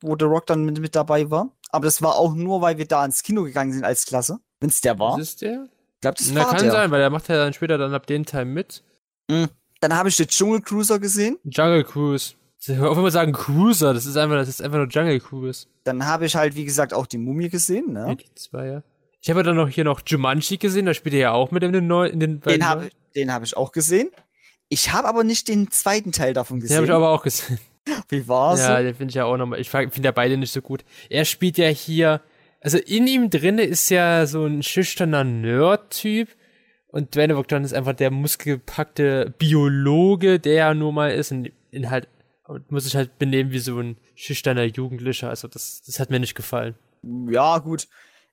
wo 0.00 0.16
The 0.18 0.24
Rock 0.26 0.46
dann 0.46 0.64
mit, 0.64 0.78
mit 0.78 0.94
dabei 0.94 1.30
war. 1.30 1.55
Aber 1.70 1.84
das 1.84 2.00
war 2.02 2.16
auch 2.16 2.34
nur, 2.34 2.60
weil 2.60 2.78
wir 2.78 2.86
da 2.86 3.04
ins 3.04 3.22
Kino 3.22 3.42
gegangen 3.42 3.72
sind 3.72 3.84
als 3.84 4.06
Klasse. 4.06 4.38
Wenn 4.60 4.70
es 4.70 4.80
der 4.80 4.98
war. 4.98 5.14
Was 5.14 5.22
ist 5.22 5.42
der? 5.42 5.64
Ich 5.94 6.00
glaube, 6.00 6.16
das 6.18 6.30
Na, 6.32 6.40
war 6.44 6.50
kann 6.52 6.62
der. 6.62 6.72
sein, 6.72 6.90
weil 6.90 7.00
er 7.00 7.10
macht 7.10 7.28
ja 7.28 7.36
dann 7.36 7.52
später 7.52 7.78
dann 7.78 7.92
ab 7.94 8.06
dem 8.06 8.24
Teil 8.24 8.44
mit. 8.44 8.82
Dann 9.28 9.94
habe 9.94 10.08
ich 10.08 10.16
den 10.16 10.28
Dschungel 10.28 10.60
Cruiser 10.62 10.98
gesehen. 10.98 11.38
Jungle 11.44 11.84
Cruise. 11.84 12.34
Hör 12.66 12.90
auf 12.90 12.98
immer 12.98 13.10
sagen 13.10 13.32
Cruiser, 13.32 13.94
das 13.94 14.06
ist 14.06 14.16
einfach, 14.16 14.36
das 14.36 14.48
ist 14.48 14.60
einfach 14.62 14.78
nur 14.78 14.88
Jungle 14.88 15.20
Cruise. 15.20 15.66
Dann 15.84 16.04
habe 16.06 16.26
ich 16.26 16.34
halt, 16.34 16.56
wie 16.56 16.64
gesagt, 16.64 16.92
auch 16.94 17.06
die 17.06 17.18
Mumie 17.18 17.48
gesehen. 17.48 17.94
Ja. 17.94 18.06
Ne? 18.08 18.16
Die 18.16 18.34
zwei, 18.34 18.66
ja. 18.66 18.82
Ich 19.20 19.30
habe 19.30 19.42
dann 19.42 19.56
noch 19.56 19.68
hier 19.68 19.84
noch 19.84 20.00
Jumanji 20.06 20.56
gesehen, 20.56 20.86
da 20.86 20.94
spielt 20.94 21.14
er 21.14 21.20
ja 21.20 21.32
auch 21.32 21.50
mit 21.50 21.62
in 21.62 21.72
den 21.72 21.86
neuen, 21.86 22.12
in 22.12 22.20
den 22.20 22.40
Den 22.40 22.66
habe 22.66 22.90
den 23.14 23.32
hab 23.32 23.42
ich 23.42 23.56
auch 23.56 23.72
gesehen. 23.72 24.10
Ich 24.68 24.92
habe 24.92 25.06
aber 25.08 25.22
nicht 25.24 25.48
den 25.48 25.70
zweiten 25.70 26.12
Teil 26.12 26.32
davon 26.34 26.56
Den 26.58 26.62
gesehen. 26.62 26.76
habe 26.76 26.86
ich 26.86 26.92
aber 26.92 27.10
auch 27.10 27.22
gesehen. 27.22 27.58
Wie 28.08 28.28
war's? 28.28 28.60
Ja, 28.60 28.80
den 28.82 28.94
finde 28.94 29.10
ich 29.10 29.16
ja 29.16 29.24
auch 29.24 29.36
nochmal. 29.36 29.60
Ich 29.60 29.70
finde 29.70 30.00
ja 30.02 30.12
beide 30.12 30.36
nicht 30.36 30.52
so 30.52 30.62
gut. 30.62 30.84
Er 31.10 31.24
spielt 31.24 31.58
ja 31.58 31.68
hier, 31.68 32.20
also 32.60 32.78
in 32.78 33.06
ihm 33.06 33.30
drinne 33.30 33.62
ist 33.62 33.90
ja 33.90 34.26
so 34.26 34.44
ein 34.44 34.62
schüchterner 34.62 35.24
Nerd-Typ. 35.24 36.28
Und 36.88 37.14
Dwayne 37.14 37.34
Johnson 37.34 37.64
ist 37.64 37.74
einfach 37.74 37.92
der 37.92 38.10
muskelpackte 38.10 39.34
Biologe, 39.38 40.38
der 40.40 40.54
ja 40.54 40.74
nur 40.74 40.92
mal 40.92 41.10
ist 41.12 41.30
und 41.32 41.50
in 41.70 41.90
halt, 41.90 42.08
muss 42.68 42.84
sich 42.84 42.96
halt 42.96 43.18
benehmen 43.18 43.50
wie 43.50 43.58
so 43.58 43.78
ein 43.78 43.96
schüchterner 44.14 44.64
Jugendlicher. 44.64 45.28
Also 45.28 45.48
das, 45.48 45.82
das 45.84 46.00
hat 46.00 46.10
mir 46.10 46.20
nicht 46.20 46.34
gefallen. 46.34 46.74
ja, 47.30 47.58
gut. 47.58 47.88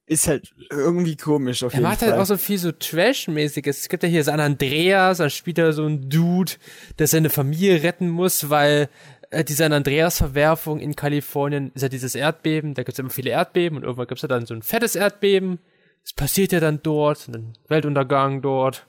Ist 0.06 0.28
halt 0.28 0.54
irgendwie 0.70 1.16
komisch 1.16 1.64
auf 1.64 1.72
Er 1.74 1.78
jeden 1.80 1.90
macht 1.90 2.00
Fall. 2.00 2.12
halt 2.12 2.20
auch 2.20 2.26
so 2.26 2.36
viel 2.36 2.58
so 2.58 2.74
Trash-mäßiges. 2.74 3.80
Es 3.80 3.90
gibt 3.90 4.04
ja 4.04 4.10
hier 4.10 4.26
San 4.26 4.42
Andreas, 4.42 5.20
da 5.20 5.30
spielt 5.30 5.58
er 5.58 5.72
so 5.72 5.86
ein 5.86 6.10
Dude, 6.10 6.52
der 7.00 7.08
seine 7.08 7.30
Familie 7.30 7.84
retten 7.84 8.10
muss, 8.10 8.50
weil 8.50 8.90
äh, 9.34 9.44
die 9.44 9.54
San 9.54 9.74
Andreas-Verwerfung 9.74 10.80
in 10.80 10.96
Kalifornien 10.96 11.72
ist 11.76 11.82
ja 11.82 11.90
dieses 11.90 12.16
Erdbeben, 12.16 12.74
da 12.74 12.84
gibt's 12.84 13.00
immer 13.00 13.10
viele 13.10 13.32
Erdbeben 13.32 13.78
und 13.78 13.84
irgendwann 13.84 14.08
gibt's 14.08 14.22
ja 14.22 14.28
dann 14.30 14.46
so 14.46 14.54
ein 14.54 14.62
fettes 14.62 14.96
Erdbeben. 14.96 15.60
Das 16.04 16.14
passiert 16.14 16.52
ja 16.52 16.60
dann 16.60 16.82
dort, 16.84 17.28
dann 17.34 17.54
Weltuntergang 17.68 18.42
dort. 18.42 18.88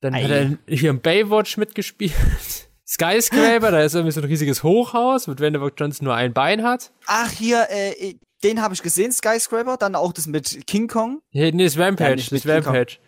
Dann 0.00 0.14
hat 0.14 0.30
Ei. 0.30 0.58
er 0.68 0.74
hier 0.76 0.90
im 0.90 1.00
Baywatch 1.00 1.56
mitgespielt. 1.56 2.12
Skyscraper, 2.88 3.70
da 3.72 3.80
ist 3.82 3.94
irgendwie 3.94 4.12
so 4.12 4.20
ein 4.20 4.26
riesiges 4.26 4.62
Hochhaus, 4.62 5.26
mit 5.26 5.40
Vanderbilt 5.40 5.74
Johnson 5.78 6.04
nur 6.04 6.14
ein 6.14 6.32
Bein 6.32 6.62
hat. 6.62 6.92
Ach, 7.06 7.30
hier, 7.30 7.66
äh, 7.70 8.14
den 8.44 8.62
habe 8.62 8.74
ich 8.74 8.82
gesehen, 8.82 9.10
Skyscraper. 9.12 9.76
Dann 9.76 9.94
auch 9.96 10.12
das 10.12 10.26
mit 10.28 10.66
King 10.66 10.86
Kong. 10.86 11.20
Hier, 11.30 11.52
nee, 11.52 11.64
das 11.64 11.76
Rampage, 11.78 12.20
Ja, 12.22 12.30
das. 12.30 12.46
Rampage. 12.46 12.98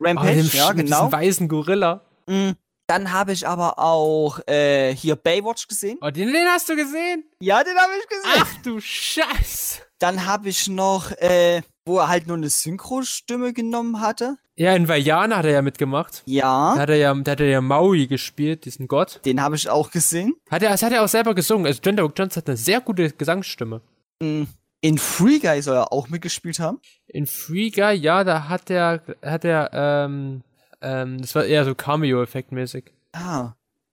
Rampage, 0.00 0.30
Oh, 0.52 0.56
ja, 0.56 0.64
Sch- 0.70 0.74
mit 0.74 0.86
genau. 0.86 0.98
diesem 1.06 1.12
weißen 1.12 1.48
Gorilla. 1.48 2.02
Mm. 2.26 2.50
Dann 2.86 3.12
habe 3.12 3.32
ich 3.32 3.46
aber 3.48 3.78
auch 3.78 4.40
äh, 4.46 4.94
hier 4.94 5.16
Baywatch 5.16 5.68
gesehen. 5.68 5.98
Oh, 6.02 6.10
den, 6.10 6.32
den 6.32 6.46
hast 6.48 6.68
du 6.68 6.76
gesehen? 6.76 7.24
Ja, 7.40 7.64
den 7.64 7.76
habe 7.76 7.92
ich 7.98 8.08
gesehen. 8.08 8.42
Ach 8.42 8.62
du 8.62 8.80
Scheiß. 8.80 9.80
Dann 9.98 10.26
habe 10.26 10.50
ich 10.50 10.68
noch, 10.68 11.10
äh, 11.12 11.62
wo 11.86 11.98
er 11.98 12.08
halt 12.08 12.26
nur 12.26 12.36
eine 12.36 12.50
Synchrostimme 12.50 13.52
genommen 13.54 14.00
hatte. 14.00 14.36
Ja, 14.56 14.74
in 14.76 14.86
Vajana 14.86 15.38
hat 15.38 15.46
er 15.46 15.52
ja 15.52 15.62
mitgemacht. 15.62 16.18
Da 16.18 16.22
Ja, 16.26 16.74
hat 16.76 16.90
er 16.90 16.96
ja, 16.96 17.14
da 17.14 17.32
hat 17.32 17.40
er 17.40 17.46
ja 17.46 17.60
Maui 17.60 18.06
gespielt, 18.06 18.66
diesen 18.66 18.86
Gott. 18.86 19.20
den 19.24 19.40
habe 19.40 19.56
ich 19.56 19.68
auch 19.68 19.90
gesehen. 19.90 20.34
Hat 20.50 20.62
er, 20.62 20.70
das 20.70 20.82
hat 20.82 20.92
er 20.92 21.02
auch 21.02 21.08
selber 21.08 21.34
gesungen. 21.34 21.66
Also 21.66 21.80
John 21.82 21.96
Doe 21.96 22.12
Jones 22.14 22.36
hat 22.36 22.46
eine 22.48 22.56
sehr 22.56 22.80
gute 22.80 23.10
Gesangsstimme. 23.10 23.80
Mm. 24.20 24.42
In 24.80 24.98
Free 24.98 25.38
Guy 25.38 25.62
soll 25.62 25.76
er 25.76 25.92
auch 25.92 26.08
mitgespielt 26.08 26.58
haben. 26.58 26.78
In 27.06 27.26
Free 27.26 27.70
Guy, 27.70 27.94
ja, 27.94 28.22
da 28.22 28.48
hat 28.50 28.68
er, 28.68 29.02
hat 29.24 29.44
er, 29.46 29.70
ähm, 29.72 30.42
ähm, 30.84 31.20
das 31.20 31.34
war 31.34 31.44
eher 31.44 31.64
so 31.64 31.74
Cameo-Effekt-mäßig. 31.74 32.92
Ah. 33.12 33.52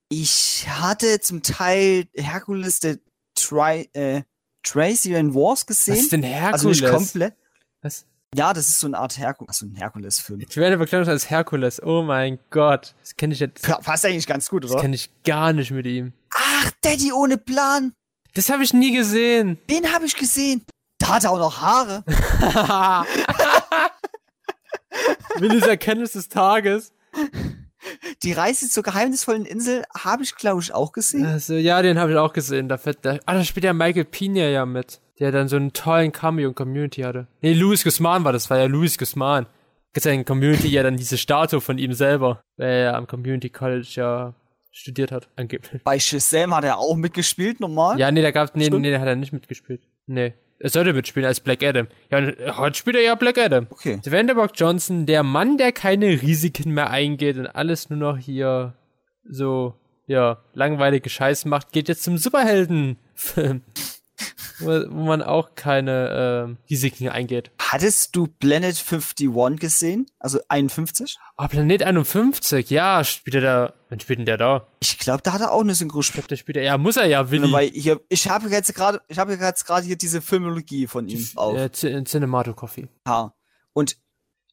Ich 0.09 0.65
hatte 0.67 1.19
zum 1.21 1.41
Teil 1.41 2.05
Hercules 2.15 2.79
der 2.81 2.97
Tri 3.35 3.89
äh, 3.93 4.23
Tracy 4.63 5.15
and 5.15 5.33
Wars 5.33 5.65
gesehen. 5.65 5.95
Was 5.95 6.01
ist 6.01 6.11
denn 6.11 6.23
Herkules? 6.23 6.53
Also 6.53 6.69
nicht 6.69 6.85
komplett. 6.85 7.33
Was? 7.81 8.05
Ja, 8.35 8.53
das 8.53 8.69
ist 8.69 8.79
so 8.79 8.87
eine 8.87 8.97
Art 8.97 9.17
Herkules, 9.17 9.49
also 9.49 9.65
ein 9.65 9.75
Herkules-Film. 9.75 10.39
Ich 10.41 10.55
werde 10.55 10.77
verkleidet 10.77 11.09
als 11.09 11.29
Herkules. 11.29 11.81
Oh 11.83 12.01
mein 12.03 12.39
Gott. 12.49 12.93
Das 13.01 13.15
kenne 13.15 13.33
ich 13.33 13.39
jetzt, 13.41 13.61
Pa- 13.63 13.79
Passt 13.79 14.05
eigentlich 14.05 14.27
ganz 14.27 14.49
gut, 14.49 14.63
das 14.63 14.71
oder? 14.71 14.81
kenne 14.81 14.95
ich 14.95 15.09
gar 15.23 15.51
nicht 15.53 15.71
mit 15.71 15.85
ihm. 15.85 16.13
Ach, 16.33 16.71
Daddy 16.81 17.11
ohne 17.11 17.37
Plan. 17.37 17.93
Das 18.33 18.49
habe 18.49 18.63
ich 18.63 18.73
nie 18.73 18.93
gesehen. 18.95 19.57
Den 19.69 19.91
habe 19.93 20.05
ich 20.05 20.15
gesehen. 20.15 20.63
Da 20.99 21.15
hat 21.15 21.23
er 21.25 21.31
auch 21.31 21.39
noch 21.39 21.59
Haare. 21.61 22.03
Willis 25.39 25.65
Erkenntnis 25.65 26.13
des 26.13 26.29
Tages. 26.29 26.93
Die 28.23 28.31
Reise 28.31 28.69
zur 28.69 28.83
geheimnisvollen 28.83 29.45
Insel 29.45 29.83
habe 29.97 30.23
ich, 30.23 30.35
glaube 30.35 30.61
ich, 30.61 30.73
auch 30.73 30.91
gesehen. 30.91 31.25
Also, 31.25 31.55
ja, 31.55 31.81
den 31.81 31.97
habe 31.99 32.11
ich 32.11 32.17
auch 32.17 32.33
gesehen. 32.33 32.69
Da, 32.69 32.77
fährt, 32.77 32.99
da, 33.01 33.17
ah, 33.25 33.33
da 33.33 33.43
spielt 33.43 33.63
ja 33.63 33.73
Michael 33.73 34.05
Pina 34.05 34.43
ja 34.47 34.65
mit. 34.65 34.99
Der 35.19 35.31
dann 35.31 35.47
so 35.47 35.55
einen 35.55 35.73
tollen 35.73 36.11
Cameo 36.11 36.49
in 36.49 36.55
Community 36.55 37.01
hatte. 37.01 37.27
Nee, 37.41 37.53
Louis 37.53 37.83
Guzman 37.83 38.23
war 38.23 38.33
das, 38.33 38.49
war 38.49 38.57
ja 38.57 38.65
Louis 38.65 38.97
Guzman. 38.97 39.45
Gibt's 39.93 40.05
ja 40.05 40.13
in 40.13 40.25
Community 40.25 40.67
ja 40.67 40.83
dann 40.83 40.97
diese 40.97 41.17
Statue 41.17 41.61
von 41.61 41.77
ihm 41.77 41.93
selber, 41.93 42.41
weil 42.57 42.67
er 42.67 42.83
ja 42.83 42.93
am 42.93 43.07
Community 43.07 43.49
College 43.49 43.89
ja 43.95 44.33
studiert 44.71 45.11
hat, 45.11 45.27
angeblich. 45.35 45.83
Bei 45.83 45.99
Shazam 45.99 46.55
hat 46.55 46.63
er 46.63 46.77
auch 46.77 46.95
mitgespielt, 46.95 47.59
normal. 47.59 47.99
Ja, 47.99 48.09
nee, 48.09 48.21
da 48.21 48.31
gab's, 48.31 48.53
nee, 48.55 48.65
Stimmt. 48.65 48.81
nee, 48.81 48.91
da 48.91 48.99
hat 48.99 49.07
er 49.07 49.15
nicht 49.15 49.33
mitgespielt. 49.33 49.81
Nee. 50.07 50.33
Er 50.63 50.69
sollte 50.69 50.93
mitspielen 50.93 51.27
als 51.27 51.39
Black 51.39 51.63
Adam. 51.63 51.87
Ja, 52.11 52.19
und 52.19 52.35
heute 52.57 52.77
spielt 52.77 52.95
er 52.95 53.01
ja 53.01 53.15
Black 53.15 53.39
Adam. 53.39 53.65
Okay. 53.71 53.99
Rock 54.35 54.51
Johnson, 54.55 55.07
der 55.07 55.23
Mann, 55.23 55.57
der 55.57 55.71
keine 55.71 56.21
Risiken 56.21 56.71
mehr 56.71 56.91
eingeht 56.91 57.37
und 57.37 57.47
alles 57.47 57.89
nur 57.89 57.97
noch 57.97 58.17
hier 58.17 58.73
so, 59.27 59.73
ja, 60.05 60.37
langweilige 60.53 61.09
Scheiß 61.09 61.45
macht, 61.45 61.71
geht 61.71 61.87
jetzt 61.87 62.03
zum 62.03 62.17
Superheldenfilm. 62.17 63.61
Wo, 64.63 65.03
man 65.05 65.21
auch 65.21 65.55
keine 65.55 66.57
äh, 66.67 66.69
Risiken 66.69 67.09
eingeht. 67.09 67.51
Hattest 67.59 68.15
du 68.15 68.27
Planet 68.27 68.75
51 68.75 69.59
gesehen? 69.59 70.05
Also 70.19 70.39
51? 70.49 71.17
Oh, 71.37 71.47
Planet 71.47 71.83
51, 71.83 72.69
ja, 72.69 73.03
spielt 73.03 73.35
er 73.35 73.41
da. 73.41 73.73
Wann 73.89 73.99
spielt 73.99 74.19
denn 74.19 74.25
der 74.25 74.37
da? 74.37 74.67
Ich 74.81 74.97
glaube, 74.99 75.21
da 75.23 75.33
hat 75.33 75.41
er 75.41 75.51
auch 75.51 75.61
eine 75.61 75.73
Ich 75.73 75.77
Synchronstimme. 75.79 76.21
glaube, 76.21 76.27
der 76.29 76.35
spielt 76.37 76.57
er. 76.57 76.63
Ja, 76.63 76.77
muss 76.77 76.97
er 76.97 77.05
ja, 77.05 77.29
Willi. 77.29 77.51
Weil 77.51 77.69
hier, 77.69 77.99
ich 78.09 78.29
habe 78.29 78.49
jetzt 78.49 78.73
gerade, 78.73 79.01
ich 79.07 79.17
habe 79.19 79.33
jetzt 79.33 79.65
gerade 79.65 79.85
hier 79.85 79.97
diese 79.97 80.21
Filmologie 80.21 80.87
von 80.87 81.07
ihm 81.07 81.27
auf. 81.35 81.57
Äh, 81.57 81.71
C- 81.71 82.03
Cinematography. 82.05 82.87
Ja. 83.07 83.33
Und 83.73 83.97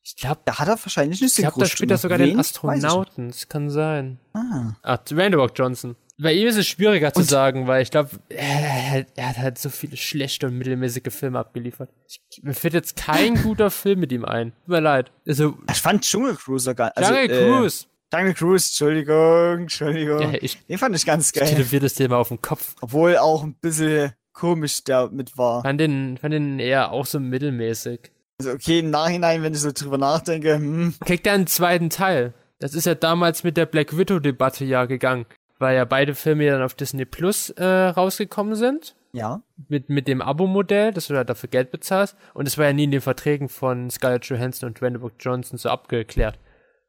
Ich 0.03 0.17
glaube, 0.17 0.41
da 0.45 0.59
hat 0.59 0.69
er 0.69 0.79
wahrscheinlich 0.83 1.21
eine 1.21 1.29
ich 1.29 1.37
glaub, 1.37 1.55
da 1.59 1.67
spielt 1.67 1.91
er 1.91 1.99
sogar 1.99 2.19
Wen? 2.19 2.27
den 2.29 2.35
ich. 2.35 2.41
Astronauten. 2.41 3.29
Das 3.29 3.49
kann 3.49 3.69
sein. 3.71 4.19
Ah. 4.33 4.73
Ah, 4.83 4.99
Rock 5.35 5.53
Johnson. 5.55 5.97
Bei 6.21 6.33
ihm 6.33 6.49
ist 6.49 6.57
es 6.57 6.67
schwieriger 6.67 7.13
zu 7.13 7.21
Und- 7.21 7.29
sagen, 7.29 7.67
weil 7.69 7.83
ich 7.83 7.91
glaube, 7.91 8.11
er, 8.29 9.07
er 9.15 9.29
hat 9.29 9.39
halt 9.39 9.59
so 9.59 9.71
viele 9.71 9.97
schlechte 9.97 10.49
und 10.49 10.59
mittelmäßige 10.59 11.13
Filme 11.13 11.39
abgeliefert. 11.39 11.91
Ich, 12.09 12.43
mir 12.43 12.55
fällt 12.55 12.75
jetzt 12.75 12.97
kein 12.97 13.35
guter 13.43 13.71
Film 13.71 14.01
mit 14.01 14.11
ihm 14.13 14.25
ein. 14.25 14.53
Tut 14.65 14.69
mir 14.69 14.81
leid. 14.81 15.13
Also, 15.27 15.57
Ich 15.71 15.79
fand 15.81 16.03
Dschungel 16.05 16.35
Cruiser 16.35 16.75
geil. 16.75 16.91
Also, 16.97 17.15
Jungle 17.15 17.31
äh, 17.31 17.49
Cruise. 17.49 17.87
Jungle 18.13 18.35
Cruise, 18.35 18.69
Entschuldigung, 18.71 19.59
Entschuldigung. 19.63 20.21
Ja, 20.33 20.39
ich 20.41 20.59
Den 20.67 20.79
fand 20.79 20.97
ich 20.97 21.05
ganz 21.07 21.31
geil. 21.33 21.47
tätowiere 21.49 21.83
das 21.83 21.95
dir 21.95 22.09
mal 22.09 22.17
auf 22.17 22.29
den 22.29 22.41
Kopf. 22.43 22.75
Obwohl 22.81 23.17
auch 23.19 23.45
ein 23.45 23.55
bisschen 23.55 24.13
komisch 24.33 24.83
der 24.85 25.09
mit 25.11 25.37
war. 25.37 25.63
Fand 25.63 25.81
den, 25.81 26.17
fand 26.17 26.33
den 26.33 26.59
eher 26.59 26.91
auch 26.93 27.07
so 27.07 27.21
mittelmäßig. 27.21 28.01
Also 28.41 28.53
okay, 28.53 28.79
im 28.81 28.91
Nachhinein, 28.91 29.43
wenn 29.43 29.53
ich 29.53 29.61
so 29.61 29.73
drüber 29.73 29.99
nachdenke, 29.99 30.55
hm, 30.55 30.95
Kriegt 31.05 31.27
er 31.27 31.35
einen 31.35 31.47
zweiten 31.49 31.91
Teil? 31.91 32.33
Das 32.61 32.73
ist 32.75 32.87
ja 32.87 32.95
damals 32.95 33.45
mit 33.45 33.57
der 33.57 33.67
Black 33.67 33.97
Widow-Debatte 33.97 34.65
ja 34.65 34.87
gegangen, 34.87 35.27
weil 35.59 35.77
ja 35.77 35.85
beide 35.85 36.15
Filme 36.15 36.45
ja 36.45 36.53
dann 36.55 36.63
auf 36.63 36.75
Disney 36.75 37.05
Plus 37.05 37.51
äh, 37.51 37.65
rausgekommen 37.65 38.55
sind. 38.55 38.95
ja. 39.13 39.43
Mit, 39.69 39.89
mit 39.89 40.07
dem 40.09 40.23
Abo-Modell, 40.23 40.93
dass 40.93 41.09
du 41.09 41.15
da 41.15 41.25
dafür 41.25 41.49
Geld 41.49 41.71
bezahlst. 41.71 42.17
Und 42.35 42.47
es 42.47 42.57
war 42.59 42.67
ja 42.67 42.73
nie 42.73 42.85
in 42.85 42.91
den 42.93 43.01
Verträgen 43.01 43.49
von 43.49 43.91
Scarlett 43.91 44.25
Johansson 44.27 44.69
und 44.69 44.81
Dwayne 44.81 44.99
Rock 44.99 45.13
Johnson 45.19 45.59
so 45.59 45.69
abgeklärt. 45.69 46.39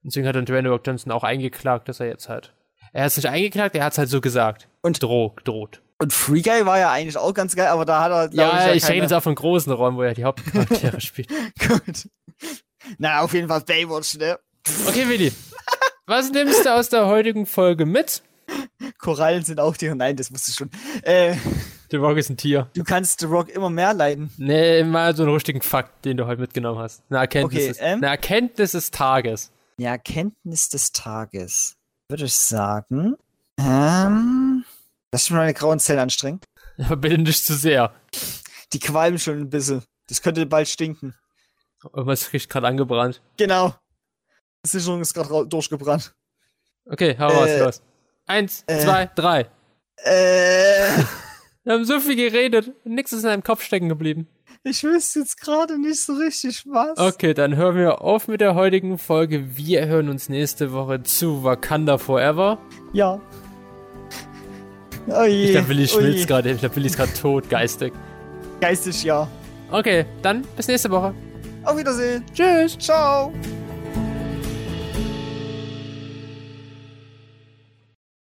Deswegen 0.04 0.28
hat 0.28 0.36
dann 0.36 0.46
Dwayne 0.46 0.70
Rock 0.70 0.82
Johnson 0.86 1.12
auch 1.12 1.24
eingeklagt, 1.24 1.90
dass 1.90 2.00
er 2.00 2.08
jetzt 2.08 2.30
halt. 2.30 2.54
Er 2.94 3.02
hat 3.04 3.08
es 3.12 3.18
nicht 3.18 3.28
eingeklagt, 3.28 3.76
er 3.76 3.84
hat 3.84 3.92
es 3.94 3.98
halt 3.98 4.10
so 4.10 4.22
gesagt. 4.22 4.68
Und- 4.82 5.02
Droh, 5.04 5.30
gedroht. 5.32 5.82
Und 6.02 6.14
Free 6.14 6.42
Guy 6.42 6.66
war 6.66 6.80
ja 6.80 6.92
eigentlich 6.92 7.18
auch 7.18 7.34
ganz 7.34 7.56
geil, 7.58 7.68
aber 7.68 7.84
da 7.84 8.02
hat 8.02 8.12
er, 8.12 8.30
Ja, 8.34 8.72
ich 8.74 8.84
keine- 8.84 8.94
rede 8.94 9.04
jetzt 9.04 9.14
auch 9.14 9.22
von 9.24 9.36
großen 9.36 9.74
Räumen, 9.74 9.98
wo 9.98 10.04
er 10.04 10.14
die 10.14 10.24
Hauptcharaktere 10.24 11.02
spielt. 11.02 11.28
Gut. 11.68 12.08
Na, 12.98 13.20
auf 13.22 13.34
jeden 13.34 13.50
Fall 13.50 13.62
Baywatch, 13.62 14.18
ne? 14.18 14.40
Okay, 14.88 15.10
Willi. 15.10 15.34
Was 16.06 16.32
nimmst 16.32 16.66
du 16.66 16.74
aus 16.74 16.88
der 16.90 17.08
heutigen 17.08 17.46
Folge 17.46 17.86
mit? 17.86 18.24
Korallen 19.14 19.44
sind 19.44 19.60
auch 19.60 19.76
Tiere. 19.76 19.96
Nein, 19.96 20.16
das 20.16 20.32
wusste 20.32 20.52
ich 20.52 20.58
schon. 20.58 20.70
Äh, 21.02 21.36
The 21.90 21.98
Rock 21.98 22.18
ist 22.18 22.30
ein 22.30 22.38
Tier. 22.38 22.70
du 22.76 22.84
kannst 22.84 23.20
The 23.22 23.26
Rock 23.26 23.50
immer 23.50 23.70
mehr 23.72 23.94
leiden. 23.96 24.32
Nee, 24.38 24.84
mal 24.84 25.16
so 25.16 25.24
einen 25.24 25.34
richtigen 25.34 25.62
Fakt, 25.62 26.06
den 26.06 26.18
du 26.18 26.28
heute 26.28 26.40
mitgenommen 26.42 26.78
hast. 26.80 27.02
Eine 27.10 27.20
Erkenntnis, 27.20 27.60
Okay, 27.64 27.68
des, 27.70 27.78
ähm? 27.82 27.98
eine 27.98 28.08
Erkenntnis 28.08 28.72
des 28.74 28.92
Tages. 28.92 29.52
Die 29.80 29.86
Erkenntnis 29.86 30.70
des 30.70 30.92
Tages. 30.92 31.76
Würde 32.10 32.26
ich 32.26 32.36
sagen. 32.36 33.16
Ähm. 33.58 34.64
Lass 35.12 35.28
mich 35.30 35.38
meine 35.38 35.54
grauen 35.56 35.80
Zellen 35.80 36.00
anstrengen. 36.00 36.40
Aber 36.78 36.98
bitte 36.98 37.18
nicht 37.18 37.44
zu 37.44 37.56
sehr. 37.56 37.92
Die 38.74 38.80
qualmen 38.80 39.18
schon 39.18 39.40
ein 39.40 39.50
bisschen. 39.50 39.82
Das 40.08 40.22
könnte 40.22 40.46
bald 40.46 40.68
stinken. 40.68 41.16
Irgendwas 41.94 42.32
riecht 42.34 42.50
gerade 42.50 42.68
angebrannt. 42.68 43.22
Genau. 43.38 43.74
Die 44.66 44.70
Sicherung 44.70 45.02
ist 45.02 45.14
gerade 45.16 45.48
durchgebrannt. 45.48 46.14
Okay, 46.86 47.16
hau 47.18 47.28
raus, 47.28 47.48
Äh, 47.48 47.60
los. 47.60 47.82
Eins, 48.30 48.64
äh. 48.68 48.80
zwei, 48.80 49.10
drei. 49.16 49.48
Äh. 49.98 50.88
Wir 51.64 51.74
haben 51.74 51.84
so 51.84 52.00
viel 52.00 52.16
geredet 52.16 52.72
und 52.86 52.94
nichts 52.94 53.12
ist 53.12 53.24
in 53.24 53.30
deinem 53.30 53.44
Kopf 53.44 53.64
stecken 53.64 53.90
geblieben. 53.90 54.28
Ich 54.64 54.84
wüsste 54.84 55.20
jetzt 55.20 55.42
gerade 55.42 55.80
nicht 55.80 56.00
so 56.00 56.14
richtig 56.14 56.64
was. 56.68 56.98
Okay, 56.98 57.34
dann 57.34 57.56
hören 57.56 57.76
wir 57.76 58.02
auf 58.02 58.28
mit 58.28 58.42
der 58.42 58.56
heutigen 58.56 58.98
Folge. 58.98 59.56
Wir 59.58 59.88
hören 59.88 60.10
uns 60.10 60.30
nächste 60.30 60.74
Woche 60.74 61.02
zu 61.04 61.44
Wakanda 61.44 61.98
Forever. 61.98 62.60
Ja. 62.94 63.20
Oh 65.08 65.24
je, 65.24 65.46
Ich 65.46 65.52
glaube, 65.52 65.70
Willi 65.70 65.86
oh 65.86 65.88
schmilzt 65.88 66.28
gerade. 66.28 66.52
Ich 66.52 66.60
glaube, 66.60 66.76
Willi 66.76 66.88
ist 66.88 66.98
gerade 66.98 67.14
tot, 67.14 67.50
geistig. 67.50 67.94
Geistig 68.60 69.04
ja. 69.04 69.28
Okay, 69.72 70.06
dann 70.22 70.44
bis 70.56 70.68
nächste 70.68 70.92
Woche. 70.92 71.14
Auf 71.64 71.78
Wiedersehen. 71.78 72.24
Tschüss. 72.34 72.78
Ciao. 72.78 73.34